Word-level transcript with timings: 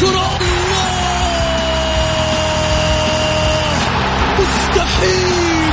كرة 0.00 0.36
الله! 0.40 0.96
مستحيل! 4.38 5.72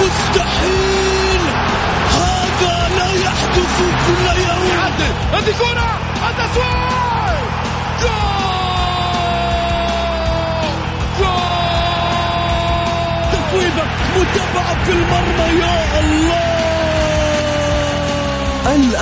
مستحيل! 0.00 1.40
هذا 2.12 2.88
لا 2.98 3.10
يحدث 3.24 3.76
كل 4.06 4.26
يوم! 4.40 4.80
هذه 5.32 5.54
كرة! 5.58 5.90
التسويق 6.30 7.40
جول! 8.02 8.56
جول! 11.18 12.46
تفويضة 13.32 13.84
متابعة 14.16 14.84
في 14.84 14.92
المرمى 14.92 15.60
يا 15.60 16.00
الله! 16.00 16.55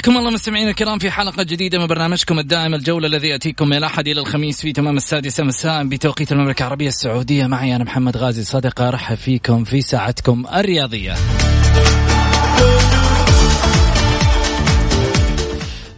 حياكم 0.00 0.18
الله 0.18 0.30
مستمعينا 0.30 0.70
الكرام 0.70 0.98
في 0.98 1.10
حلقة 1.10 1.42
جديدة 1.42 1.78
من 1.78 1.86
برنامجكم 1.86 2.38
الدائم 2.38 2.74
الجولة 2.74 3.06
الذي 3.06 3.28
يأتيكم 3.28 3.68
من 3.68 3.76
الأحد 3.76 4.08
إلى 4.08 4.20
الخميس 4.20 4.60
في 4.60 4.72
تمام 4.72 4.96
السادسة 4.96 5.44
مساء 5.44 5.84
بتوقيت 5.84 6.32
المملكة 6.32 6.62
العربية 6.62 6.88
السعودية. 6.88 7.46
معي 7.46 7.76
أنا 7.76 7.84
محمد 7.84 8.16
غازي 8.16 8.44
صدقة 8.44 8.88
أرحب 8.88 9.16
فيكم 9.16 9.64
في 9.64 9.80
ساعتكم 9.80 10.46
الرياضية. 10.54 11.14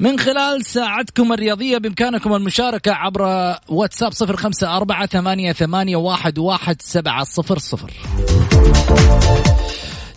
من 0.01 0.19
خلال 0.19 0.65
ساعتكم 0.65 1.33
الرياضية 1.33 1.79
بإمكانكم 1.79 2.35
المشاركة 2.35 2.93
عبر 2.93 3.23
واتساب 3.69 4.13
صفر 4.13 4.37
خمسة 4.37 4.77
أربعة 4.77 5.07
ثمانية, 5.07 5.53
ثمانية 5.53 5.97
واحد, 5.97 6.39
واحد 6.39 6.83
سبعة 6.83 7.25
صفر 7.25 7.59
صفر. 7.59 7.93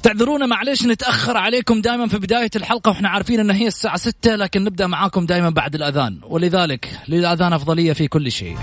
تعذرونا 0.06 0.46
معليش 0.46 0.86
نتأخر 0.86 1.38
عليكم 1.38 1.82
دائما 1.82 2.08
في 2.08 2.18
بداية 2.18 2.50
الحلقة 2.56 2.90
وإحنا 2.90 3.10
عارفين 3.10 3.40
إن 3.40 3.52
هي 3.52 3.68
الساعة 3.68 3.98
ستة 3.98 4.36
لكن 4.36 4.64
نبدأ 4.64 4.88
معاكم 4.88 5.26
دائما 5.26 5.50
بعد 5.50 5.76
الأذان. 5.76 6.20
ولذلك 6.24 7.00
للأذان 7.08 7.54
أفضلية 7.54 7.94
في 7.94 8.08
كل 8.08 8.32
شيء. 8.32 8.58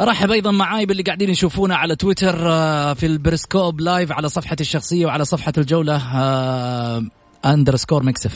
أرحب 0.00 0.30
أيضا 0.30 0.50
معاي 0.50 0.86
باللي 0.86 1.02
قاعدين 1.02 1.30
يشوفونا 1.30 1.76
على 1.76 1.96
تويتر 1.96 2.52
آه، 2.52 2.94
في 2.94 3.06
البريسكوب 3.06 3.80
live 3.80 4.12
على 4.12 4.28
صفحتي 4.28 4.62
الشخصية 4.62 5.06
وعلى 5.06 5.24
صفحة 5.24 5.52
الجولة 5.58 5.96
آه، 6.14 7.02
underscore 7.44 8.02
ميكس 8.02 8.26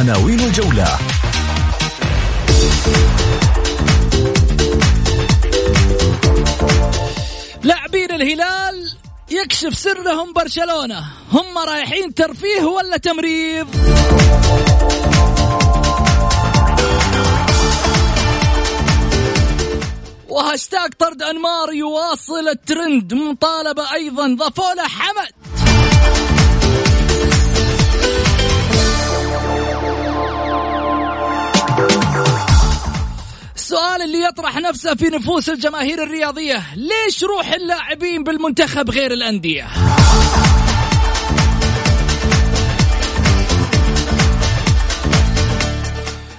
عناوين 0.00 0.40
الجولة. 0.40 0.98
لاعبين 7.62 8.10
الهلال 8.10 8.92
يكشف 9.30 9.78
سرهم 9.78 10.32
برشلونة. 10.32 11.04
هم 11.32 11.58
رايحين 11.58 12.14
ترفيه 12.14 12.64
ولا 12.64 12.96
تمريض؟ 12.96 13.68
وهاشتاج 20.28 20.90
طرد 20.98 21.22
أنمار 21.22 21.72
يواصل 21.72 22.48
الترند. 22.48 23.14
مطالبة 23.14 23.92
أيضا. 23.92 24.36
ضافوا 24.38 24.74
له 24.74 24.88
حمد. 24.88 25.39
اللي 34.70 34.78
يطرح 34.78 34.94
نفسه 34.94 34.94
في 34.94 35.04
نفوس 35.04 35.48
الجماهير 35.48 36.02
الرياضية. 36.02 36.66
ليش 36.76 37.24
روح 37.24 37.52
اللاعبين 37.52 38.24
بالمنتخب 38.24 38.90
غير 38.90 39.12
الأندية؟ 39.12 39.66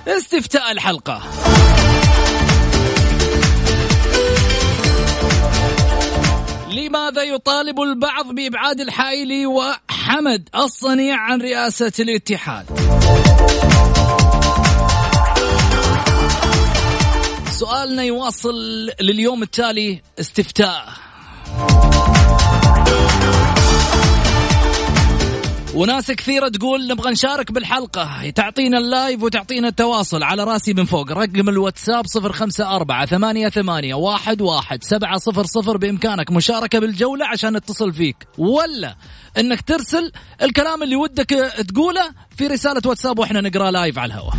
استفتاء 0.07 0.71
الحلقة. 0.71 1.21
لماذا 6.71 7.23
يطالب 7.23 7.81
البعض 7.81 8.35
بإبعاد 8.35 8.79
الحائلي 8.79 9.45
وحمد 9.45 10.49
الصنيع 10.55 11.17
عن 11.17 11.41
رئاسة 11.41 11.91
الاتحاد؟ 11.99 12.65
سؤالنا 17.61 18.03
يواصل 18.03 18.55
لليوم 19.01 19.43
التالي 19.43 20.01
استفتاء. 20.19 20.85
وناس 25.75 26.11
كثيرة 26.11 26.47
تقول 26.47 26.87
نبغى 26.87 27.11
نشارك 27.11 27.51
بالحلقة. 27.51 28.29
تعطينا 28.29 28.77
ال 28.77 28.87
live 28.87 29.23
وتعطينا 29.23 29.67
التواصل. 29.67 30.23
على 30.23 30.43
راسي 30.43 30.73
من 30.73 30.85
فوق 30.85 31.11
رقم 31.11 31.49
الواتساب 31.49 32.07
صفر 32.07 32.31
خمسة 32.31 32.75
أربعة 32.75 33.05
ثمانية, 33.05 33.49
ثمانية 33.49 33.93
واحد, 33.93 34.41
واحد 34.41 34.83
سبعة 34.83 35.17
صفر 35.17 35.45
صفر 35.45 35.77
بإمكانك 35.77 36.31
مشاركة 36.31 36.79
بالجولة 36.79 37.25
عشان 37.25 37.57
نتصل 37.57 37.93
فيك. 37.93 38.27
ولا 38.37 38.95
إنك 39.37 39.61
ترسل 39.61 40.11
الكلام 40.41 40.83
اللي 40.83 40.95
ودك 40.95 41.29
تقوله 41.67 42.11
في 42.37 42.47
رسالة 42.47 42.81
واتساب 42.85 43.19
وإحنا 43.19 43.41
نقرأ 43.41 43.71
live 43.71 43.99
على 43.99 44.13
الهواء. 44.13 44.33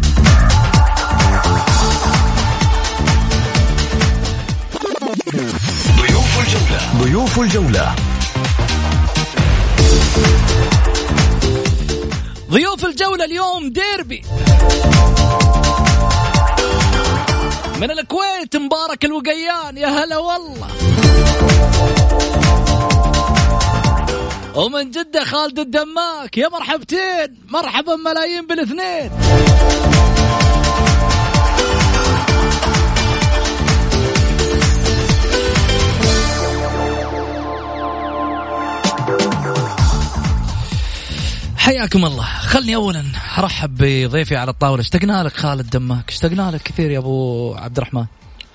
الجولة. 6.52 7.02
ضيوف 7.02 7.40
الجولة. 7.40 7.94
ضيوف 12.50 12.84
الجولة 12.84 13.24
اليوم 13.24 13.72
ديربي. 13.72 14.22
من 17.80 17.90
الكويت 17.90 18.56
مبارك 18.56 19.04
الوقيان 19.04 19.76
يا 19.76 19.86
هلا 19.86 20.18
والله. 20.18 20.68
ومن 24.54 24.90
جدة 24.90 25.24
خالد 25.24 25.58
الدماك 25.58 26.38
يا 26.38 26.48
مرحبتين 26.48 27.36
مرحبا 27.48 27.96
ملايين 27.96 28.46
بالاثنين. 28.46 29.10
حياكم 41.62 42.04
الله. 42.04 42.24
خلني 42.24 42.74
اولا 42.74 43.04
أرحب 43.38 43.74
بضيفي 43.78 44.36
على 44.36 44.50
الطاولة. 44.50 44.80
اشتقنا 44.80 45.22
لك 45.22 45.36
خالد 45.36 45.70
دماك 45.70 46.10
اشتقنا 46.10 46.50
لك 46.50 46.62
كثير 46.62 46.90
يا 46.90 46.98
أبو 46.98 47.54
عبد 47.54 47.76
الرحمن. 47.76 48.04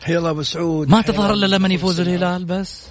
حيا 0.03 0.17
الله 0.17 0.29
أبو 0.29 0.43
سعود. 0.43 0.89
ما 0.89 1.01
تظهر 1.01 1.33
إلا 1.33 1.45
لما 1.45 1.73
يفوز. 1.73 1.99
الهلال 1.99 2.45
بس. 2.45 2.83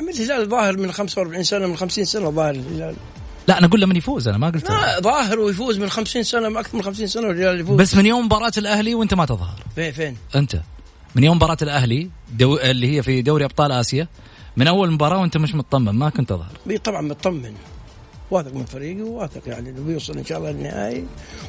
الهلال 0.00 0.48
ظاهر 0.48 0.76
من 0.76 0.92
45 0.92 1.42
سنة 1.42 1.66
من 1.66 1.76
50 1.76 2.04
سنة 2.04 2.30
ظاهر 2.30 2.50
الهلال. 2.50 2.94
لا 3.48 3.58
أنا 3.58 3.66
أقول 3.66 3.80
له 3.80 3.86
من 3.86 3.96
يفوز 3.96 4.28
أنا 4.28 4.38
ما 4.38 4.46
قلت. 4.46 4.70
لا 4.70 5.00
ظاهر 5.00 5.38
ويفوز 5.38 5.78
من 5.78 5.90
50 5.90 6.22
سنة 6.22 6.48
من 6.48 6.56
أكثر 6.56 6.76
من 6.76 6.82
50 6.82 7.06
سنة 7.06 7.26
والرجال 7.26 7.60
يفوز. 7.60 7.80
بس 7.80 7.94
من 7.94 8.06
يوم 8.06 8.24
مباراة 8.24 8.52
الأهلي 8.58 8.94
وأنت 8.94 9.14
ما 9.14 9.26
تظهر. 9.26 9.62
فين 9.74 9.92
فين؟ 9.92 10.16
أنت. 10.36 10.60
من 11.14 11.24
يوم 11.24 11.36
مباراة 11.36 11.58
الأهلي 11.62 12.10
دو... 12.32 12.56
اللي 12.56 12.96
هي 12.96 13.02
في 13.02 13.22
دوري 13.22 13.44
أبطال 13.44 13.72
آسيا 13.72 14.08
من 14.56 14.66
أول 14.66 14.92
مباراة 14.92 15.20
وأنت 15.20 15.36
مش 15.36 15.54
مطمن 15.54 15.92
ما 15.92 16.10
كنت 16.10 16.28
تظهر. 16.28 16.78
طبعا 16.84 17.00
مطمن. 17.00 17.54
واثق 18.30 18.54
من 18.54 18.64
فريقي 18.64 19.00
وواثق 19.02 19.42
يعني 19.46 19.70
إنه 19.70 19.80
بيوصل 19.80 20.18
إن 20.18 20.24
شاء 20.24 20.38
الله 20.38 20.50
للنهائي 20.50 21.04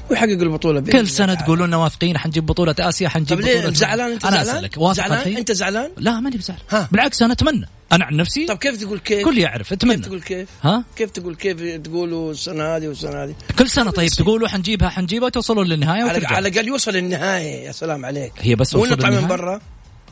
ويحقق 0.09 0.29
البطولة 0.29 0.79
بإذن 0.79 0.99
كل 0.99 1.07
سنة 1.07 1.25
تعالى. 1.27 1.43
تقولون 1.43 1.67
لنا 1.67 1.77
واثقين 1.77 2.17
حنجيب 2.17 2.45
بطولة 2.45 2.75
آسيا 2.79 3.09
حنجيب 3.09 3.37
طب 3.37 3.43
ليه 3.45 3.59
بطوله 3.59 3.73
زعلان 3.73 4.11
أنت 4.11 4.25
أنا 4.25 4.43
زعلان؟ 4.43 4.55
أسألك 4.57 4.77
واثق 4.77 5.07
زعلان 5.07 5.37
أنت 5.37 5.51
زعلان؟ 5.51 5.91
لا 5.97 6.19
ماني 6.19 6.37
بزعل 6.37 6.57
ها. 6.69 6.87
بالعكس 6.91 7.21
أنا 7.21 7.33
أتمنى 7.33 7.65
أنا 7.91 8.05
عن 8.05 8.15
نفسي 8.15 8.45
طب 8.45 8.57
كيف 8.57 8.81
تقول 8.81 8.99
كيف؟ 8.99 9.25
كل 9.25 9.37
يعرف 9.37 9.69
كيف 9.69 9.73
اتمنى 9.73 10.01
تقول 10.01 10.21
كيف؟ 10.21 10.49
ها 10.63 10.83
كيف 10.95 11.11
تقول 11.11 11.35
كيف 11.35 11.61
تقولوا 11.83 12.31
السنة 12.31 12.63
هذه 12.63 12.87
والسنة 12.87 13.23
هذه؟ 13.23 13.35
كل 13.59 13.69
سنة 13.69 13.91
طيب 13.91 14.09
تقولوا 14.09 14.47
حنجيبها 14.47 14.89
حنجيبها 14.89 15.25
وتوصلون 15.25 15.67
للنهاية 15.67 16.01
على 16.01 16.11
وترجع 16.11 16.27
على 16.35 16.47
الأقل 16.49 16.67
يوصل 16.67 16.95
النهاية 16.95 17.65
يا 17.65 17.71
سلام 17.71 18.05
عليك 18.05 18.33
هي 18.39 18.55
بس 18.55 18.75
ونطلع 18.75 19.09
من؟ 19.09 19.27
برا 19.27 19.61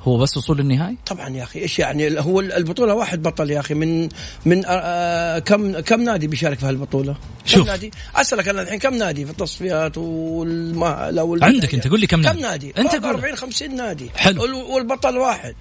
هو 0.06 0.18
بس 0.18 0.38
وصول 0.38 0.58
للنهايه 0.58 0.96
طبعا 1.06 1.30
يا 1.30 1.44
أخي 1.44 1.60
إيش 1.60 1.80
يعني 1.80 2.20
هو 2.22 2.40
البطولة 2.40 2.94
واحد 2.94 3.22
بطل 3.24 3.52
يا 3.52 3.60
أخي 3.60 3.74
من 3.74 4.10
من 4.46 4.64
آه، 4.68 5.40
كم 5.40 5.80
كم 5.80 6.02
نادي 6.02 6.28
بيشارك 6.28 6.60
في 6.60 6.66
هالبطولة؟ 6.66 7.16
شوف. 7.46 7.62
كم 7.64 7.68
نادي؟ 7.68 7.92
أسألك 8.16 8.48
أنا 8.48 8.62
الحين 8.62 8.80
كم 8.80 8.94
نادي 8.94 9.26
في 9.26 9.32
التصفيات 9.32 9.98
والمهله 9.98 11.24
وال 11.24 11.44
عندك 11.44 11.74
أنت، 11.74 11.88
قول 11.88 12.00
لي 12.00 12.08
كم 12.08 12.22
نادي. 12.22 12.38
كم 12.38 12.42
نادي؟ 12.42 12.72
قول. 12.72 13.06
40 13.06 13.36
50 13.36 13.76
نادي 13.76 14.10
حلو. 14.16 14.42
وال- 14.42 14.54
والبطل 14.54 15.18
واحد 15.18 15.56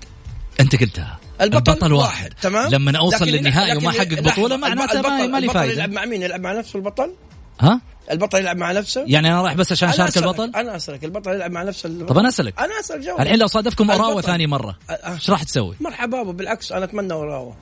أنت 0.61 0.76
قلتها 0.76 1.19
البطل, 1.41 1.93
واحد 1.93 2.32
تمام 2.43 2.70
لما 2.70 2.99
أوصل 2.99 3.25
للنهائي 3.25 3.76
وما 3.76 3.88
أحقق 3.91 4.20
بطولة 4.20 4.56
معناته 4.56 5.00
ما 5.00 5.08
البطل- 5.08 5.31
ما 5.31 5.38
لي 5.38 5.46
البطل 5.46 5.70
يلعب 5.70 5.91
مع 5.93 6.05
مين؟ 6.05 6.23
يلعب 6.23 6.41
مع 6.41 6.52
نفسه 6.52 6.76
البطل؟ 6.76 7.12
ها 7.61 7.81
البطل 8.11 8.39
يلعب 8.39 8.56
مع 8.56 8.73
نفسه؟ 8.73 9.05
يعني 9.06 9.29
أنا 9.29 9.43
رايح 9.43 9.55
بس 9.55 9.73
عشان 9.73 9.89
أشارك 9.89 10.17
البطل 10.17 10.53
أنا 10.56 10.77
أسألك 10.77 11.05
البطل 11.05 11.31
يلعب 11.31 11.51
مع 11.51 11.62
نفسه 11.62 11.87
البطل. 11.87 12.06
طب 12.06 12.19
أنا 12.19 12.29
أسألك 12.29 12.61
أنا 12.61 12.81
اسال 12.81 13.01
جواب 13.01 13.21
الحين 13.21 13.39
لو 13.39 13.47
صادفكم 13.47 13.91
اوراوا. 13.91 14.21
ثاني 14.21 14.47
مرة 14.47 14.79
أه. 14.91 15.15
إيش 15.15 15.31
راح 15.31 15.43
تسوي؟ 15.43 15.77
مرحبا 15.81 16.17
بابا 16.19 16.33
بالعكس 16.33 16.73
أنا 16.73 16.85
أتمنى 16.85 17.12
اوراوا 17.12 17.53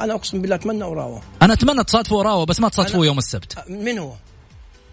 أنا 0.00 0.14
أقسم 0.14 0.40
بالله 0.40 0.56
أتمنى 0.56 0.84
اوراوا 0.84 1.20
أنا 1.42 1.52
أتمنى 1.52 1.84
تصادفوا 1.84 2.16
اوراوا 2.16 2.44
بس 2.44 2.60
ما 2.60 2.68
تصادفوه 2.68 3.06
يوم 3.06 3.18
السبت 3.18 3.64
من 3.68 3.98
هو؟ 3.98 4.12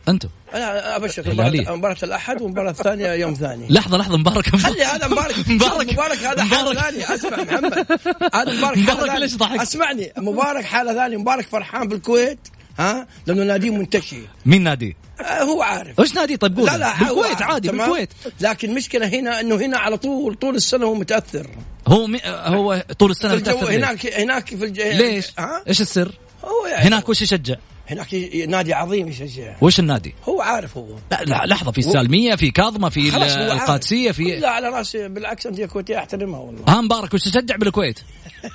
أنتم 0.08 0.30
أنا 0.54 0.96
أبشرك 0.96 1.28
الهلالية. 1.28 1.62
مباراة, 1.62 1.76
مباراة 1.76 1.98
الأحد 2.04 2.42
والمباراة 2.42 2.70
الثانية 2.72 3.14
يوم 3.14 3.34
ثاني 3.34 3.68
لحظة 3.70 3.98
لحظة 3.98 4.18
مبارك 4.18 4.56
خلي 4.56 4.84
هذا 4.84 5.08
مبارك 5.08 5.36
مبارك 5.50 5.94
مبارك 5.94 6.18
هذا 6.18 6.44
حالة 6.44 6.72
مبارك. 6.72 6.80
ثانية 6.80 7.16
أسمع 7.16 7.38
محمد 7.44 7.86
هذا 8.34 8.54
مبارك 8.58 8.78
مبارك 8.78 9.16
ليش 9.16 9.36
ضحكت؟ 9.38 9.62
أسمعني 9.62 10.14
مبارك 10.18 10.66
حالة 10.66 10.94
ثانية 10.94 11.18
مبارك 11.18 11.48
فرحان 11.48 11.88
بالكويت 11.88 12.40
ها 12.80 13.08
لأنه 13.26 13.44
ناديه 13.44 13.70
منتشي 13.70 14.22
مين 14.46 14.64
نادي؟ 14.64 14.96
آه، 15.22 15.44
هو 15.44 15.62
عارف 15.62 16.00
إيش 16.00 16.16
نادي 16.16 16.38
طيب 16.38 16.58
قول 16.58 16.66
لا 16.66 16.78
لا 16.78 17.00
بالكويت 17.00 17.42
عادي؟ 17.42 17.70
بالكويت 17.70 18.10
لكن 18.42 18.74
مشكلة 18.74 19.08
هنا 19.08 19.40
إنه 19.40 19.56
هنا 19.56 19.78
على 19.78 19.98
طول 19.98 20.36
طول 20.36 20.56
السنة 20.56 20.86
هو 20.86 20.94
متأثر 20.94 21.48
هو 21.88 22.08
مي... 22.08 22.20
هو 22.26 22.86
طول 23.00 23.12
السنة 23.12 23.36
ليه؟ 23.36 23.78
هناك 23.78 24.14
هناك 24.14 24.50
في 24.50 24.66
الج... 24.66 24.82
ليش؟ 24.82 25.34
ها 25.40 25.64
إيش 25.68 25.82
السر؟ 25.82 26.12
هو 26.44 26.68
يعني 26.68 26.88
هناك 26.88 27.10
وش 27.10 27.22
يشجع؟ 27.22 27.56
هناك 27.88 28.14
نادي 28.48 28.74
عظيم 28.74 29.08
يشجع 29.08 29.56
وش 29.62 29.80
النادي؟ 29.80 30.16
هو 30.30 30.42
عارف 30.42 30.78
هو 30.78 30.88
لا, 31.12 31.24
لا 31.24 31.46
لحظة 31.46 31.72
في 31.72 31.78
السالميه 31.78 32.36
في 32.36 32.52
كاظمة 32.52 32.90
في. 32.90 33.18
القادسية 33.52 34.12
في 34.12 34.24
لا 34.24 34.50
على 34.50 34.70
رأسي 34.70 35.08
بالعكس 35.08 35.46
انديه 35.46 35.66
كويتيه 35.66 35.98
أحترمها 35.98 36.40
والله 36.40 36.64
ها 36.68 36.82
مبارك 36.82 37.14
وش 37.14 37.22
تشجع 37.22 37.56
بالكويت؟ 37.56 38.00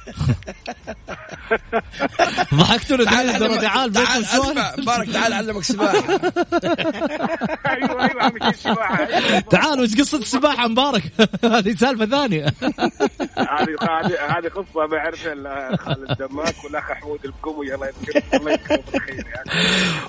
ضحكتوا 2.55 2.97
الاثنين 2.97 3.61
تعال 3.61 3.93
تعال 3.93 4.25
تعال 4.25 4.73
مبارك 4.79 5.11
تعال 5.11 5.33
علمك 5.33 5.63
سباحة 5.73 6.05
أيوه 7.67 8.05
أيوه 8.05 8.49
السباحه 8.49 9.41
تعال 9.41 9.81
وش 9.81 9.95
قصة 9.95 10.19
السباحه 10.19 10.69
مبارك؟ 10.69 11.03
هذه 11.45 11.75
سالفة 11.75 12.07
ثانية 12.07 12.47
هذه 13.37 13.77
هذه 14.29 14.49
قصه 14.49 14.87
ما 14.87 14.97
يعرفها 14.97 15.77
خالد 15.77 16.17
دماك 16.19 16.65
والأخ 16.65 16.93
حمود 16.93 17.25
البقومي 17.25 17.75
الله 17.75 17.87
يذكره 17.87 18.23
الله 18.35 18.53
يذكره 18.53 18.83
بالخير 18.93 19.18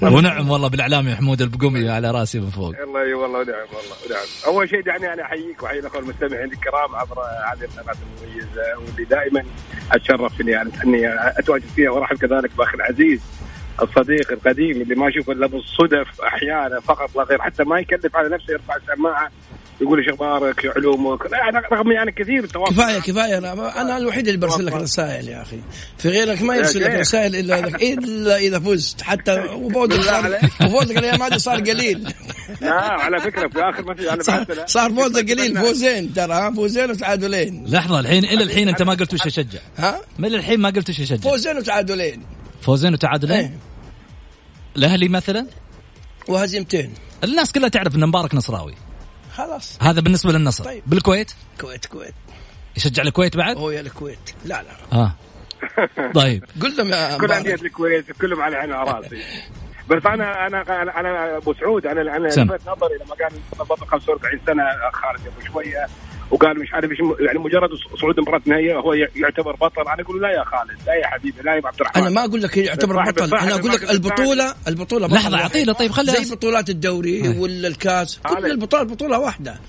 ونعم 0.02 0.50
والله 0.50 0.68
بالاعلامي 0.70 1.12
محمود 1.12 1.42
البقومي 1.42 1.90
على 1.90 2.12
رأسي 2.12 2.40
من 2.40 2.50
فوق. 2.50 2.76
الله 2.80 3.02
اي 3.02 3.14
والله 3.14 3.40
ونعم 3.40 3.68
والله 3.74 3.96
ونعم. 4.06 4.26
أول 4.48 4.70
شيء 4.70 4.82
دعني 4.82 5.14
أنا 5.14 5.24
أحييك 5.24 5.64
وأحيي 5.64 5.80
الأخوة 5.80 6.02
المستمعين 6.02 6.52
الكرام 6.52 6.96
عبر 6.96 7.18
هذه 7.54 7.64
القناة 7.64 7.96
المميزة 8.02 8.78
واللي 8.86 9.04
دائما 9.04 9.44
أتشرف 9.92 10.42
اني 10.42 10.52
يعني 10.52 10.72
أني 10.86 11.08
أتواجد 11.40 11.66
فيها 11.76 11.90
وأرحب 11.92 12.18
كذلك 12.18 12.52
بأخي 12.58 12.76
العزيز 12.76 13.22
الصديق 13.82 14.32
القديم 14.32 14.82
اللي 14.82 14.96
ما 14.96 15.10
أشوفه 15.10 15.34
إلا 15.34 15.48
بالصدف 15.48 16.22
أحيانا 16.22 16.80
فقط 16.80 17.16
لا 17.16 17.24
غير 17.24 17.42
حتى 17.42 17.64
ما 17.64 17.80
يكلف 17.80 18.16
على 18.16 18.30
نفسه 18.30 18.54
يرفع 18.54 18.76
السماعة 18.76 19.32
يقول 19.82 20.00
إيش 20.00 20.10
أخبارك 20.10 20.62
شو 20.62 20.70
علومك. 20.70 21.26
لا 21.32 21.38
رغم 21.72 21.92
يعني 21.92 22.12
كثير 22.12 22.44
التواصل. 22.44 22.74
كفاية 22.74 23.00
كفاية. 23.00 23.38
أنا 23.38 23.82
أنا 23.82 23.98
الوحيد 23.98 24.28
اللي 24.28 24.40
برسل 24.40 24.66
لك 24.66 24.74
رسائل 24.74 25.28
يا 25.28 25.42
أخي. 25.42 25.60
في 25.98 26.10
غيرك 26.10 26.42
ما 26.42 26.56
يرسل 26.56 26.82
لك. 26.84 26.92
رسائل 26.92 27.36
إلا 27.36 27.60
اذا 27.60 27.78
إلا 27.94 28.38
إذا 28.38 28.60
فزت. 28.60 29.02
حتى 29.02 29.32
وفوزك. 29.40 30.40
وفوزك 30.62 30.98
الأيام 30.98 31.22
هذه 31.22 31.38
صار 31.38 31.60
قليل. 31.60 32.14
لا 32.62 32.74
على 32.74 33.20
فكرة 33.20 33.48
في 33.48 33.60
آخر 33.60 33.84
ما 33.84 34.14
أنا 34.14 34.24
صار. 34.24 34.46
صار 34.66 34.92
فوزك 34.92 35.32
قليل. 35.32 35.58
فوزين 35.58 36.14
ترى 36.14 36.34
ها؟ 36.34 36.52
فوزين 36.52 36.92
وتعادلين. 36.92 37.66
لحظة 37.68 38.00
الحين 38.00 38.26
إلى 38.26 38.44
الحين 38.44 38.70
أنت 38.70 38.82
ما 38.82 38.94
قلت 38.94 39.14
وش 39.14 39.26
يشجع 39.26 39.60
ها؟ 39.78 40.02
من 40.20 40.34
الحين 40.34 40.60
ما 40.60 40.70
قلت 40.70 40.90
وش 40.90 41.00
يشجع 41.00 41.30
فوزين 41.30 41.58
وتعادلين. 41.58 42.24
فوزين 42.62 42.94
وتعادلين؟ 42.94 43.38
إيه. 43.38 43.60
الأهلي 44.78 45.10
مثلا؟ 45.10 45.48
وهزيمتين. 46.28 46.94
الناس 47.24 47.52
كلها 47.52 47.70
تعرف 47.70 47.96
إن 47.96 48.06
مبارك 48.06 48.36
نصراوي. 48.36 48.74
خلاص. 49.40 49.78
هذا 49.82 50.02
بالنسبة 50.02 50.32
للنصر. 50.32 50.64
طيب. 50.64 50.84
بالكويت؟ 50.88 51.32
كويت 51.62 51.86
كويت. 51.86 52.14
يشجع 52.78 53.04
الكويت 53.04 53.38
بعد؟ 53.38 53.58
هو 53.58 53.72
يا 53.72 53.82
الكويت. 53.82 54.36
لا 54.46 54.64
لا. 54.64 55.00
آه. 55.00 55.12
طيب. 56.22 56.46
قل 56.62 56.78
لهم 56.78 56.90
يا 56.90 57.18
كل 57.18 57.32
أندية 57.32 57.54
الكويت 57.54 58.12
كلهم 58.12 58.42
على 58.42 58.56
عيني 58.56 58.74
راسي. 58.74 59.24
بس 59.90 60.06
أنا 60.06 60.48
أنا 60.48 60.82
أنا, 60.82 61.00
أنا 61.00 61.38
أبو 61.38 61.54
سعود 61.54 61.86
أنا 61.86 62.02
أنا. 62.02 62.28
لفت 62.28 62.68
نظري 62.68 62.96
لما 63.06 63.16
قال 63.16 63.32
بطل 63.60 63.88
45 63.88 64.40
سنة 64.48 64.64
خارج 64.94 65.20
أبو 65.28 65.54
شوية. 65.54 65.88
وقال 66.32 66.60
مش 66.60 66.74
عارف 66.74 66.92
إيش 66.92 67.00
يعني 67.20 67.40
مجرد 67.40 67.70
صعود 68.02 68.20
مباراة 68.20 68.42
نهائية 68.46 68.76
هو 68.76 68.94
يعتبر 68.94 69.56
بطل 69.56 69.82
أنا 69.82 70.02
أقول 70.04 70.22
لا 70.22 70.30
يا 70.30 70.44
خالد 70.44 70.80
لا 70.88 70.94
يا 70.94 71.08
حبيبي 71.08 71.42
لا 71.44 71.52
يا 71.56 71.62
عبد 71.66 71.82
الرحمن 71.82 72.02
أنا 72.02 72.10
ما 72.12 72.26
أقول 72.26 72.42
لك 72.42 72.58
يعتبر 72.58 72.96
صاحب- 72.96 73.14
بطل 73.14 73.30
صاحب 73.30 73.48
أنا 73.48 73.56
أقول 73.56 73.72
لك 73.72 73.90
البطولة 73.92 74.56
البطولة 74.68 75.08
بطل 75.08 75.16
لحظة. 75.16 75.38
اعطينا 75.38 75.74
طيب 75.74 75.92
خليها 75.92 76.24
زي 76.24 76.36
بطولات 76.36 76.70
الدوري 76.70 77.24
أي. 77.24 77.40
ولا 77.40 77.68
الكاس 77.68 78.20
كل. 78.30 78.46
البطولات 78.46 78.88
بطوله 78.88 79.20
واحدة 79.20 79.60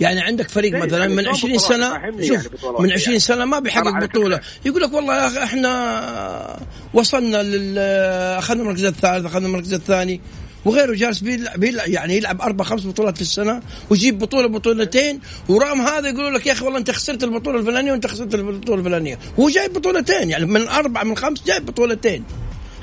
يعني 0.00 0.20
عندك 0.20 0.48
فريق 0.48 0.84
مثلا 0.84 0.98
يعني 0.98 1.14
من 1.14 1.22
شلون 1.22 1.34
20 1.34 1.56
بطولات؟ 1.56 1.72
سنة 1.72 2.26
شوف 2.26 2.62
يعني 2.64 2.76
من 2.78 2.88
يعني. 2.88 2.92
20 2.92 3.18
سنة 3.18 3.44
ما 3.44 3.50
طبعا 3.50 3.60
بيحقق 3.60 3.86
على 3.94 4.06
بطوله. 4.06 4.40
يقول 4.64 4.82
لك 4.82 4.92
والله 4.92 5.14
يا 5.22 5.26
أخي 5.26 5.42
إحنا 5.42 6.60
وصلنا 6.94 7.42
لل 7.42 7.78
أخذنا 8.38 8.62
المركز 8.62 8.84
الثالث 8.84 9.26
أخذنا 9.26 9.46
المركز 9.46 9.74
الثاني 9.74 10.20
وغيره 10.66 10.94
جالس 10.94 11.20
بيلعب, 11.20 11.60
بيلعب 11.60 11.88
يعني 11.88 12.16
يلعب 12.16 12.40
أربع 12.40 12.64
خمس 12.64 12.86
بطولات 12.86 13.16
في 13.16 13.22
السنة 13.22 13.62
ويجيب 13.90 14.18
بطولة 14.18 14.48
بطولتين 14.48 15.20
ورغم 15.48 15.80
هذا 15.80 16.08
يقولوا 16.08 16.30
لك 16.30 16.46
يا 16.46 16.52
أخي 16.52 16.64
والله 16.64 16.78
أنت 16.78 16.90
خسرت 16.90 17.24
البطولة 17.24 17.58
الفلانية 17.60 17.92
وأنت 17.92 18.06
خسرت 18.06 18.34
البطولة 18.34 18.78
الفلانية. 18.78 19.18
هو 19.40 19.48
جايب 19.48 19.72
بطولتين 19.72 20.30
يعني 20.30 20.46
من 20.46 20.68
اربعه 20.68 21.04
من 21.04 21.16
خمس 21.16 21.44
جايب 21.44 21.66
بطولتين. 21.66 22.24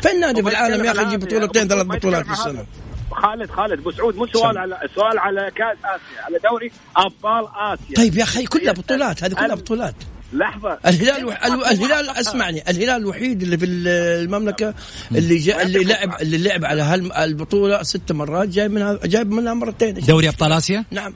فين 0.04 0.20
نادي 0.20 0.44
في 0.44 0.50
العالم 0.50 0.86
يا 0.86 0.92
أخي 0.92 1.04
يجيب 1.04 1.20
بطولتين 1.20 1.68
ثلاث 1.68 1.86
بطولات 1.86 2.26
في 2.26 2.32
السنة؟ 2.32 2.66
خالد 3.12 3.52
خالد 3.52 3.80
ابو 3.80 3.92
سعود 3.92 4.16
مو 4.16 4.28
سؤال 4.28 4.58
على 4.58 4.80
سؤال 4.96 5.20
على 5.20 5.52
كاس 5.56 5.78
آسيا 5.78 6.24
على 6.24 6.40
دوري 6.50 6.72
أبطال 6.96 7.48
آسيا. 7.56 7.96
طيب 7.96 8.18
يا 8.18 8.24
أخي 8.24 8.46
كلها 8.46 8.74
بطولات 8.74 9.24
هذه 9.24 9.34
كلها 9.34 9.56
بطولات. 9.56 9.96
لحظة. 10.34 10.80
الهلال 10.86 11.18
الوح... 11.18 11.46
ال- 11.46 11.66
الهلال 11.66 12.10
اسمعني 12.10 12.64
الهلال 12.70 13.02
الوحيد 13.02 13.42
اللي 13.44 13.58
في 13.58 13.66
المملكة 13.66 14.74
اللي 15.12 15.38
جا... 15.38 15.62
اللي 15.62 15.84
لعب 15.84 16.22
اللي 16.22 16.38
لعب 16.38 16.66
على 16.66 16.82
هالبطوله 16.82 17.84
ست 17.84 18.12
مرات 18.12 18.50
جايب 18.50 18.72
منها 18.72 19.00
جايب 19.06 19.32
منها 19.32 19.54
مرتين. 19.54 19.94
دوري 19.94 20.30
أبطال 20.30 20.52
آسيا؟ 20.52 20.86
نعم. 20.92 21.14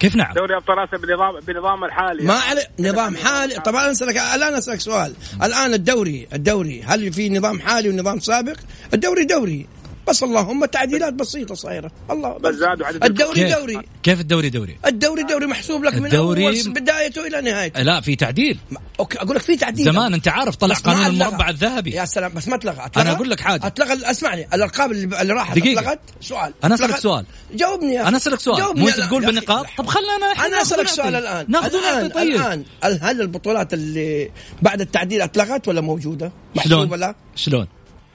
كيف 0.00 0.16
نعم؟ 0.16 0.34
دوري 0.34 0.56
أبطال 0.56 0.78
آسيا 0.78 0.98
بنظام 0.98 1.40
بنظام 1.40 1.84
الحالي. 1.84 2.24
ما 2.24 2.34
عليه 2.34 2.62
نظام 2.80 3.16
حالي. 3.16 3.54
طبعا 3.54 3.90
اسالك 3.90 4.16
الآن 4.16 4.54
أسألك 4.54 4.80
سؤال. 4.80 5.14
الآن 5.42 5.74
الدوري 5.74 6.28
الدوري 6.32 6.82
هل 6.82 7.12
في 7.12 7.28
نظام 7.28 7.60
حالي 7.60 7.88
ونظام 7.88 8.18
سابق؟ 8.20 8.56
الدوري 8.94 9.24
دوري. 9.24 9.66
بس 10.08 10.22
اللهم 10.22 10.64
تعديلات 10.64 11.12
بسيطة 11.12 11.54
صايرة. 11.54 11.90
الله 12.10 12.38
بس 12.38 12.54
زادوا 12.54 12.86
عدد 12.86 13.04
الدوري 13.04 13.34
كيف؟ 13.44 13.58
دوري. 13.58 13.78
كيف 14.02 14.20
الدوري 14.20 14.50
دوري؟ 14.50 14.78
الدوري 14.86 15.22
دوري 15.22 15.46
محسوب 15.46 15.84
لك 15.84 15.94
من 15.94 16.06
الدوري- 16.06 16.46
أول 16.46 16.72
بدايته 16.72 17.26
إلى 17.26 17.40
نهايته. 17.40 17.82
لا 17.82 18.00
في 18.00 18.16
تعديل. 18.16 18.58
ما- 18.70 18.80
أوكي 19.00 19.18
أقول 19.18 19.36
لك 19.36 19.42
في 19.42 19.56
تعديل. 19.56 19.84
زمان 19.84 20.14
أنت 20.14 20.28
عارف 20.28 20.56
طلع 20.56 20.74
قانون. 20.74 21.06
المربع 21.06 21.48
الذهبي. 21.48 21.90
يا 21.90 22.04
سلام 22.04 22.32
بس 22.34 22.48
ما 22.48 22.54
أتلغى. 22.54 22.86
أتلغى؟ 22.86 23.02
أنا 23.06 23.16
أقول 23.16 23.30
لك 23.30 23.40
حاجة. 23.40 23.66
أتلغى 23.66 24.10
اسمعني 24.10 24.46
الارقام 24.54 24.90
اللي, 24.90 25.20
اللي 25.22 25.32
راحت 25.32 25.58
دقيقة. 25.58 25.80
أتلغت؟ 25.80 26.00
سؤال. 26.20 26.52
أنا 26.64 26.74
أسألك 26.74 26.88
أتلغت. 26.88 27.02
سؤال. 27.02 27.24
جاوبني 27.54 27.94
يا. 27.94 28.08
أنا 28.08 28.16
أسألك 28.16 28.40
سؤال. 28.40 28.56
جاوبني 28.58 28.80
مو 28.82 28.88
أنت 28.88 29.00
تقول. 29.00 29.26
بالنقاط 29.26 29.66
طب 29.78 29.86
خلنا 29.86 30.16
أنا 30.16 30.46
أنا 30.46 30.62
أسألك 30.62 30.88
سؤال 30.88 31.14
الآن. 31.14 31.46
ناخذ 31.48 31.74
الآن 31.74 31.98
ونعطي 32.04 32.14
طيب. 32.14 32.34
الآن 32.36 32.64
هل 33.02 33.20
البطولات 33.20 33.74
اللي 33.74 34.30
بعد 34.62 34.80
التعديل 34.80 35.22
أتلغت 35.22 35.68
ولا 35.68 35.80
موجودة؟ 35.80 36.32
شلون؟ 36.64 36.78
محسوبة 36.78 36.96
لا؟ 36.96 37.14
شلون؟ 37.36 37.66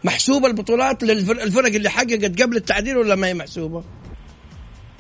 محسوبة 0.04 0.48
البطولات 0.48 1.04
للفرق 1.04 1.66
اللي 1.76 1.90
حققت 1.90 2.42
قبل 2.42 2.58
التعديل 2.58 2.98
ولا 2.98 3.16
ما 3.16 3.28
هي 3.28 3.34
محسوبة؟ 3.34 3.84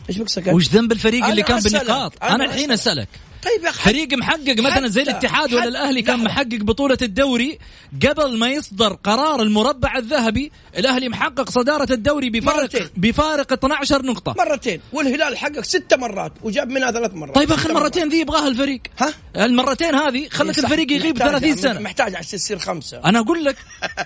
إيش 0.09 0.17
بك 0.17 0.29
سكت؟ 0.29 0.47
وش 0.47 0.69
ذنب 0.69 0.91
الفريق 0.91 1.25
اللي 1.25 1.41
أنا 1.41 1.47
كان 1.47 1.57
أسألك. 1.57 1.81
بالنقاط 1.81 2.23
أنا 2.23 2.35
أنا 2.35 2.43
الحين 2.45 2.71
أسألك. 2.71 2.97
أسألك 2.97 3.07
طيب 3.47 3.65
يا 3.65 3.71
فريق 3.71 4.13
محقق 4.13 4.59
مثلا 4.59 4.87
زي 4.87 5.01
الاتحاد 5.01 5.53
ولا 5.53 5.63
الأهلي 5.63 6.01
كان. 6.01 6.23
محقق 6.23 6.55
بطولة 6.61 6.97
الدوري 7.01 7.59
قبل 8.07 8.37
ما 8.37 8.49
يصدر 8.49 8.93
قرار 8.93 9.41
المربع 9.41 9.97
الذهبي 9.97 10.51
الأهلي 10.77 11.09
محقق 11.09 11.49
صدارة 11.49 11.93
الدوري 11.93 12.29
بفارق 12.29 12.57
مرتين. 12.61 12.89
بفارق 12.97 13.53
12 13.53 14.05
نقطة 14.05 14.35
مرتين 14.37 14.79
والهلال 14.93 15.37
حقق 15.37 15.61
ست 15.63 15.93
مرات 15.93 16.31
وجاب 16.43 16.69
منها 16.69 16.91
ثلاث 16.91 17.13
مرات 17.13 17.35
طيب 17.35 17.51
اخر 17.51 17.73
مرتين 17.73 18.09
ذي 18.09 18.19
يبغاها 18.19 18.47
الفريق 18.47 18.81
ها؟ 18.99 19.13
المرتين 19.35 19.95
هذه 19.95 20.29
خلت. 20.29 20.57
الفريق 20.59 20.91
يغيب 20.91 21.15
محتاج- 21.17 21.29
30 21.31 21.55
سنة 21.55 21.79
محتاج 21.79 22.15
عشان 22.15 22.39
تصير 22.39 22.59
خمسة 22.59 23.01
أنا 23.05 23.19
أقول 23.19 23.43
لك 23.45 23.55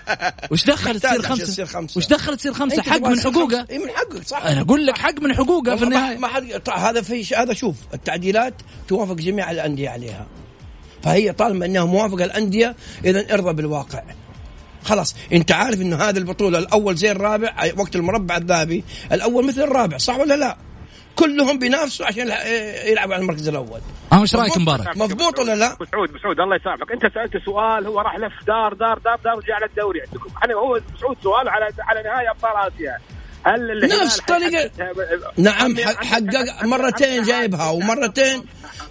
وش 0.52 0.64
دخل 0.64 1.00
تصير 1.00 1.22
خمسة. 1.22 1.98
وش 1.98 2.06
دخل 2.06 2.36
تصير 2.36 2.52
خمسة 2.52 2.82
حق 2.82 3.00
من 3.08 3.20
حقوقه. 3.20 3.66
إي 3.70 3.78
من 3.78 3.88
حقك 3.90 4.26
صح 4.26 4.42
أنا 4.44 4.60
أقول 4.60 4.86
لك 4.86 4.98
حق 4.98 5.20
من 5.20 5.34
حقوقه 5.36 5.76
في 5.76 5.84
النهاية 5.84 6.18
ما 6.18 6.28
حد 6.28 6.42
طيب 6.64 6.76
هذا 6.76 7.02
في 7.02 7.34
هذا 7.36 7.52
شوف 7.54 7.76
التعديلات 7.94 8.54
توافق 8.88 9.12
جميع 9.32 9.50
الأندية 9.50 9.90
عليها 9.90 10.26
فهي 11.02 11.32
طالما 11.32 11.66
إنها 11.66 11.84
موافقة 11.84 12.24
الأندية 12.24 12.74
اذا 13.04 13.34
ارضى 13.34 13.52
بالواقع 13.52 14.02
خلاص 14.84 15.16
أنت 15.32 15.52
عارف 15.52 15.80
إنه 15.80 15.96
هذه 15.96 16.18
البطولة 16.18 16.58
الأول 16.58 16.96
زي 16.96 17.10
الرابع 17.10 17.54
وقت 17.78 17.96
المربع 17.96 18.36
الذهبي 18.36 18.84
الأول 19.12 19.46
مثل 19.46 19.62
الرابع 19.62 19.96
صح 19.98 20.18
ولا 20.18 20.34
لا؟ 20.34 20.56
كلهم 21.16 21.58
بينافسوا 21.58 22.06
عشان 22.06 22.20
يلع- 22.26 22.46
يلعبوا 22.86 23.14
على 23.14 23.22
المركز 23.22 23.48
الأول 23.48 23.80
ها 24.12 24.20
وش 24.20 24.34
رأيك. 24.34 24.58
مبارك؟ 24.58 24.96
مضبوط 24.96 25.38
ولا 25.38 25.54
لا؟ 25.54 25.72
ابو 25.72 25.84
سعود 25.84 26.08
ابو 26.08 26.18
سعود 26.18 26.40
الله 26.40 26.56
يسامحك 26.56 26.92
أنت 26.92 27.14
سألت 27.14 27.44
سؤال 27.44 27.86
هو 27.86 28.00
راح 28.00 28.16
لف 28.16 28.32
دار 28.46 28.74
دار 28.74 28.98
دار 28.98 29.18
دار 29.24 29.34
ورجع 29.36 29.54
على 29.54 29.66
الدوري 29.66 30.00
عندكم 30.00 30.30
إحنا 30.36 30.54
هو 30.54 30.76
أبو 30.76 30.84
سعود 31.00 31.16
سؤال 31.22 31.48
على 31.48 31.64
على 31.78 32.02
نهائي 32.02 32.30
أبطال 32.30 32.52
آسيا 32.56 32.98
هل 33.46 33.88
نفس 34.02 34.20
طريقة- 34.20 34.24
حققها- 34.80 35.32
نعم 35.36 35.76
حقق 35.78 36.64
مرتين 36.64 37.22
جايبها 37.22 37.70
ومرتين 37.70 38.44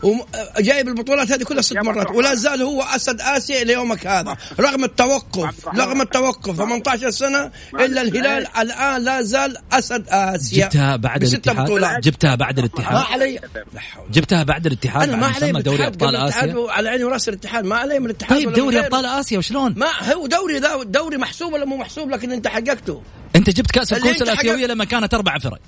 وم- 0.03 0.22
جايب 0.60 0.88
البطولات 0.88 1.31
هذه 1.31 1.43
كلها 1.43 1.62
ست 1.62 1.77
مرات. 1.77 2.12
ولا 2.12 2.36
زال 2.36 2.62
هو 2.62 2.81
أسد 2.81 3.22
آسيا 3.22 3.62
إلى 3.62 3.74
يومك 3.74 4.08
هذا 4.08 4.38
رغم 4.60 4.84
التوقف 4.84 5.67
رغم 5.67 6.01
التوقف 6.01 6.58
18 6.58 7.10
سنة 7.10 7.51
إلا 7.79 8.01
الهلال 8.01 8.48
الآن 8.58 9.03
لا 9.03 9.22
زال 9.22 9.58
أسد 9.74 10.05
آسيا 10.10 10.65
جبتها 10.65 10.96
بعد 10.96 11.24
الاتحاد. 11.24 12.01
جبتها 12.01 12.36
بعد 12.36 12.60
ما 12.60 12.65
الاتحاد 12.65 13.05
علي 13.13 13.39
لا 13.74 13.79
حول. 13.79 14.12
جبتها 14.12 14.43
بعد 14.43 14.65
الاتحاد 14.65 15.08
أنا 15.10 15.17
ما 15.17 15.27
علي 15.27 15.51
دوري 15.51 15.75
الاتحاد 15.75 15.93
أبطال 15.93 16.15
آسيا 16.15 16.55
على 16.72 16.89
عيني 16.89 17.03
ورأس 17.03 17.29
الاتحاد 17.29 17.65
ما 17.65 17.75
علي 17.75 18.00
من 18.00 18.05
الاتحاد 18.05 18.38
طيب 18.38 18.53
دوري. 18.53 18.79
أبطال 18.79 19.05
آسيا 19.05 19.38
وشلون؟ 19.38 19.74
ما 19.77 19.88
هو 20.13 20.27
دوري 20.27 20.60
ذا 20.60 20.84
دوري 20.84 21.17
محسوب 21.17 21.53
ولا 21.53 21.65
مو 21.65 21.77
محسوب 21.77 22.10
لكن 22.10 22.31
أنت 22.31 22.48
حققته 22.48 23.01
انت 23.35 23.50
جبت 23.50 23.71
كأس 23.71 23.93
الكؤوس 23.93 24.21
الآسيوية 24.21 24.65
لما 24.65 24.85
كانت 24.85 25.13
أربع 25.13 25.38
فرق. 25.38 25.59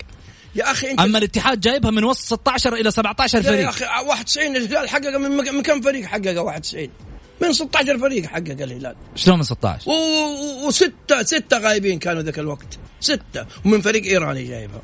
يا 0.56 0.72
أخي 0.72 0.92
انت 0.92 1.00
أما 1.00 1.18
الاتحاد 1.18 1.60
جايبها 1.60 1.92
من 1.92 2.04
وسط 2.04 2.26
16 2.26 2.74
إلى 2.76 2.92
17 2.92 3.38
يا 3.38 3.44
فريق. 3.44 3.68
أخي 3.70 3.86
91 3.86 4.56
الهلال 4.58 4.90
حقق 4.90 5.18
من, 5.18 5.32
من 5.32 5.62
كم 5.62 5.82
فريق 5.82 6.06
حقق 6.06 6.42
91 6.42 6.90
من 7.42 7.54
16 7.54 8.00
فريق 8.00 8.26
حقق 8.26 8.38
الهلال. 8.50 8.96
شلون 9.16 9.38
من 9.38 9.44
16 9.44 9.90
و- 9.90 9.94
و- 9.94 10.68
وستة 10.68 11.24
ستة 11.24 11.58
غايبين 11.58 12.00
كانوا 12.00 12.22
ذاك 12.22 12.40
الوقت. 12.40 12.80
ستة. 13.00 13.46
ومن 13.66 13.82
فريق 13.82 14.04
إيراني 14.04 14.44
جايبها. 14.44 14.82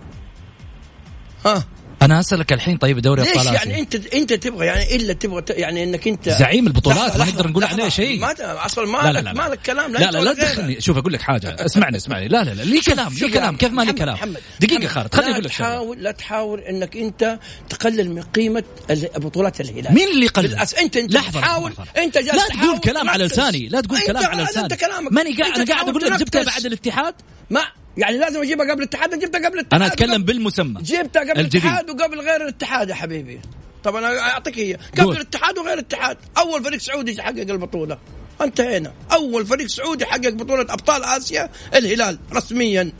ها؟ 1.45 1.63
أنا 2.01 2.19
أسألك 2.19 2.53
الحين 2.53 2.77
طيب 2.77 2.99
دوري 2.99 3.21
ليش 3.21 3.31
أبطال 3.31 3.53
يعني 3.53 3.71
آسيا 3.71 3.79
أنت 3.79 4.13
أنت 4.13 4.33
تبغى 4.33 4.65
يعني 4.65 4.95
إلا 4.95 5.13
تبغى 5.13 5.43
يعني 5.49 5.83
إنك 5.83 6.07
أنت 6.07 6.29
زعيم 6.29 6.67
البطولات، 6.67 7.17
ما 7.17 7.25
نقدر 7.25 7.47
نقول 7.47 7.63
عليه 7.63 7.89
شيء. 7.89 8.19
ما 8.19 8.35
أصلا 8.65 8.85
ما 8.85 8.97
لا 8.97 9.11
لا 9.11 9.19
لك 9.19 9.25
لا 9.25 9.33
ما 9.33 9.41
لا 9.41 9.49
لك 9.49 9.59
كلام 9.61 9.93
لا 9.93 9.97
لا 9.99 10.11
لا 10.11 10.19
غيرك. 10.19 10.37
تدخلني 10.37 10.81
شوف 10.81 10.97
أقول 10.97 11.13
لك 11.13 11.21
حاجة 11.21 11.55
اسمعني 11.65 11.97
اسمعني 12.01 12.27
لا 12.27 12.43
لا 12.43 12.49
لا 12.51 12.63
لي 12.63 12.81
كلام 12.81 13.13
لي 13.13 13.29
كلام 13.29 13.57
كيف 13.57 13.71
ما 13.71 13.81
لي 13.81 13.93
كلام 13.93 14.17
دقيقة 14.59 14.87
خالد 14.87 15.15
خليني 15.15 15.31
لا 15.31 15.39
أقول 15.39 15.43
لك 15.43 15.51
تحاول 15.51 16.03
لا 16.03 16.11
تحاول 16.11 16.59
إنك 16.59 16.97
أنت 16.97 17.39
تقلل 17.69 18.11
من 18.11 18.21
قيمة 18.21 18.63
بطولات 19.17 19.61
الهلال 19.61 19.93
مين 19.93 20.07
اللي؟ 20.07 20.29
بالأس... 20.37 20.73
أنت 20.73 20.97
أنت 20.97 21.13
لحظة، 21.13 21.39
تحاول. 21.39 21.73
أنت 21.97 22.17
جالس 22.17 22.35
لا 22.35 22.47
تقول 22.47 22.79
كلام 22.79 23.09
على. 23.09 23.23
لساني 23.23 23.67
لا 23.67 23.81
تقول 23.81 23.99
كلام 23.99 24.25
على 24.25 24.43
لساني 24.43 24.67
ماني 25.11 25.35
قاعد 25.35 25.55
أنا 25.55 25.65
قاعد 25.65 25.89
أقول 25.89 26.01
لك 26.01 26.19
جبتها. 26.19 26.43
بعد 26.43 26.65
الاتحاد 26.65 27.13
ما 27.49 27.61
يعني 27.99 28.17
لازم 28.17 28.41
أجيبها 28.41 28.71
قبل 28.71 28.79
الاتحاد؟ 28.83 29.19
جبتها 29.19 29.45
قبل 29.47 29.59
الاتحاد 29.59 29.81
أنا 29.81 29.93
أتكلم 29.93 30.13
قبل- 30.13 30.23
بالمسمى 30.23 30.81
جبتها 30.81 31.21
قبل 31.21 31.39
الجديد. 31.39 31.63
الاتحاد 31.65 31.89
وقبل 31.89 32.19
غير 32.19 32.41
الاتحاد 32.41 32.89
يا 32.89 32.95
حبيبي. 32.95 33.39
طب 33.83 33.95
أنا 33.95 34.19
أعطيك 34.19 34.59
هي. 34.59 34.73
قبل 34.93 35.03
قول. 35.03 35.15
الاتحاد 35.15 35.57
وغير 35.57 35.73
الاتحاد. 35.73 36.17
أول 36.37 36.63
فريق 36.63 36.79
سعودي 36.79 37.21
حقق 37.21 37.39
البطولة. 37.39 37.97
انتهينا. 38.41 38.93
أول 39.11 39.45
فريق 39.45 39.67
سعودي 39.67 40.05
حقق 40.05 40.29
بطولة 40.29 40.61
أبطال 40.61 41.03
آسيا 41.03 41.49
الهلال. 41.75 42.19
رسميا. 42.33 42.91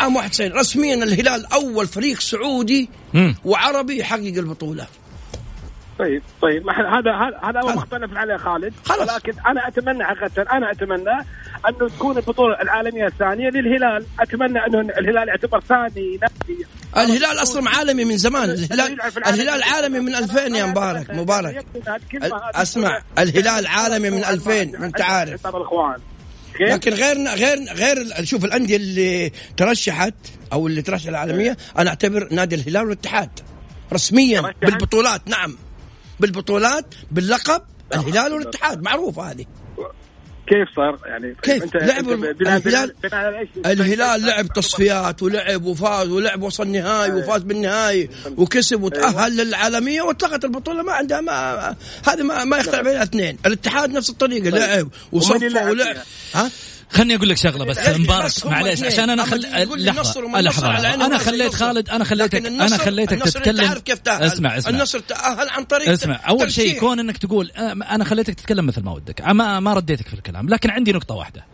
عام 0.00 0.16
91 0.16 0.52
رسميا 0.52 0.94
الهلال 0.94 1.52
أول 1.52 1.86
فريق 1.86 2.20
سعودي 2.20 2.88
مم. 3.14 3.34
وعربي 3.44 3.98
يحقق 3.98 4.18
البطولة. 4.20 4.86
طيب 5.98 6.22
طيب. 6.42 6.68
هذا 6.68 7.12
هذا 7.12 7.60
هذا. 7.60 7.74
مختلف 7.74 8.16
عليه 8.16 8.36
خالد. 8.36 8.72
خلاص. 8.84 9.12
ولكن 9.12 9.32
أنا 9.46 9.68
أتمنى 9.68 10.04
حقيقة 10.04 10.56
أنا 10.56 10.70
أتمنى 10.70 11.26
أنه 11.68 11.88
تكون 11.88 12.16
البطولة 12.16 12.60
العالمية 12.62 13.06
الثانية 13.06 13.48
للهلال. 13.48 14.06
أتمنى 14.20 14.66
أنه 14.66 14.80
الهلال 14.80 15.28
يعتبر 15.28 15.60
ثاني 15.60 16.18
نادي. 16.22 16.66
الهلال 16.96 17.42
أصلا 17.42 17.70
عالمي 17.70 18.04
من 18.04 18.16
زمان. 18.16 18.50
الهلال 18.50 19.02
الهلال 19.26 19.62
عالمي 19.62 20.00
من 20.00 20.14
2000 20.14 20.56
يا 20.56 20.66
مبارك 20.66 21.10
مبارك. 21.10 21.66
أسمع. 22.54 23.02
الهلال 23.18 23.66
عالمي 23.66 24.10
من 24.10 24.24
2000 24.24 24.84
أنت 24.84 25.00
عارف؟ 25.00 25.46
لكن 26.60 26.92
غير 26.92 27.28
غير 27.28 27.58
غير 27.74 28.24
شوف 28.24 28.44
الأندية 28.44 28.76
اللي 28.76 29.32
ترشحت 29.56 30.14
أو 30.52 30.66
اللي 30.66 30.82
ترشح 30.82 31.08
العالمية 31.08 31.56
أنا 31.78 31.90
أعتبر 31.90 32.28
نادي 32.30 32.54
الهلال 32.54 32.84
والاتحاد. 32.84 33.30
رسميا؟ 33.92 34.54
بالبطولات 34.62 35.28
نعم. 35.28 35.56
بالبطولات 36.20 36.94
باللقب 37.10 37.62
الهلال 37.94 38.32
والاتحاد. 38.32 38.82
معروفه 38.82 39.30
هذه. 39.30 39.46
كيف 40.46 40.68
صار؟ 40.76 40.98
يعني 41.06 41.36
كيف؟ 41.42 41.62
انت 41.62 41.76
بناء- 41.76 42.00
الهلال-؟ 42.56 42.94
الهلال 43.66 44.26
لعب 44.26 44.46
تصفيات 44.52 45.22
ولعب 45.22 45.64
وفاز 45.64 46.08
ولعب 46.08 46.42
وصل 46.42 46.68
نهائي 46.68 47.12
وفاز 47.12 47.42
بالنهائي 47.42 48.10
وكسب 48.36 48.82
وتأهل 48.82 49.36
للعالمية 49.36 50.02
واتلغت 50.02 50.44
البطولة. 50.44 50.82
ما 50.82 50.92
عندها 50.92 51.20
ما 51.20 51.76
هذه 52.08 52.22
ما, 52.22 52.44
ما 52.44 52.56
يختلف 52.58 52.86
عليها 52.86 53.02
اثنين. 53.02 53.38
الاتحاد 53.46 53.90
نفس 53.90 54.10
الطريقة 54.10 54.50
لعب 54.50 54.88
وصفى 55.12 55.46
ولعب؟ 55.46 55.96
ها؟ 56.34 56.50
خلني 56.90 57.14
أقول 57.16 57.28
لك 57.28 57.36
شغلة 57.36 57.64
بس 57.64 57.88
مبارك 57.88 58.46
معليش. 58.46 58.82
عشان 58.82 59.10
أنا 59.10 59.24
خل 59.24 59.40
لحظة 59.76 60.40
لحظة 60.40 60.94
أنا 60.94 61.18
خليت. 61.18 61.54
خالد 61.54 61.88
أنا 61.90 62.04
خليتك 62.04 62.46
أنا 62.46 62.76
خليتك 62.76 63.22
تتكلم 63.22 63.72
كيف 63.74 63.98
تأهل 63.98 64.22
اسمع 64.22 64.58
اسمع 64.58 64.70
النصر 64.70 64.98
تأهل 64.98 65.48
عن 65.48 65.64
طريق 65.64 65.88
اسمع 65.90 66.20
أول 66.28 66.52
شيء. 66.52 66.80
كون 66.80 66.98
إنك 67.00 67.16
تقول 67.16 67.50
آه، 67.50 67.72
أنا 67.72 68.04
خليتك 68.04 68.34
تتكلم 68.34 68.66
مثل 68.66 68.82
ما 68.82 68.92
ودك 68.92 69.20
ما 69.20 69.60
ما 69.60 69.74
رديتك 69.74 70.08
في 70.08 70.14
الكلام 70.14 70.48
لكن 70.48 70.70
عندي 70.70 70.92
نقطة 70.92 71.14
واحدة 71.14 71.44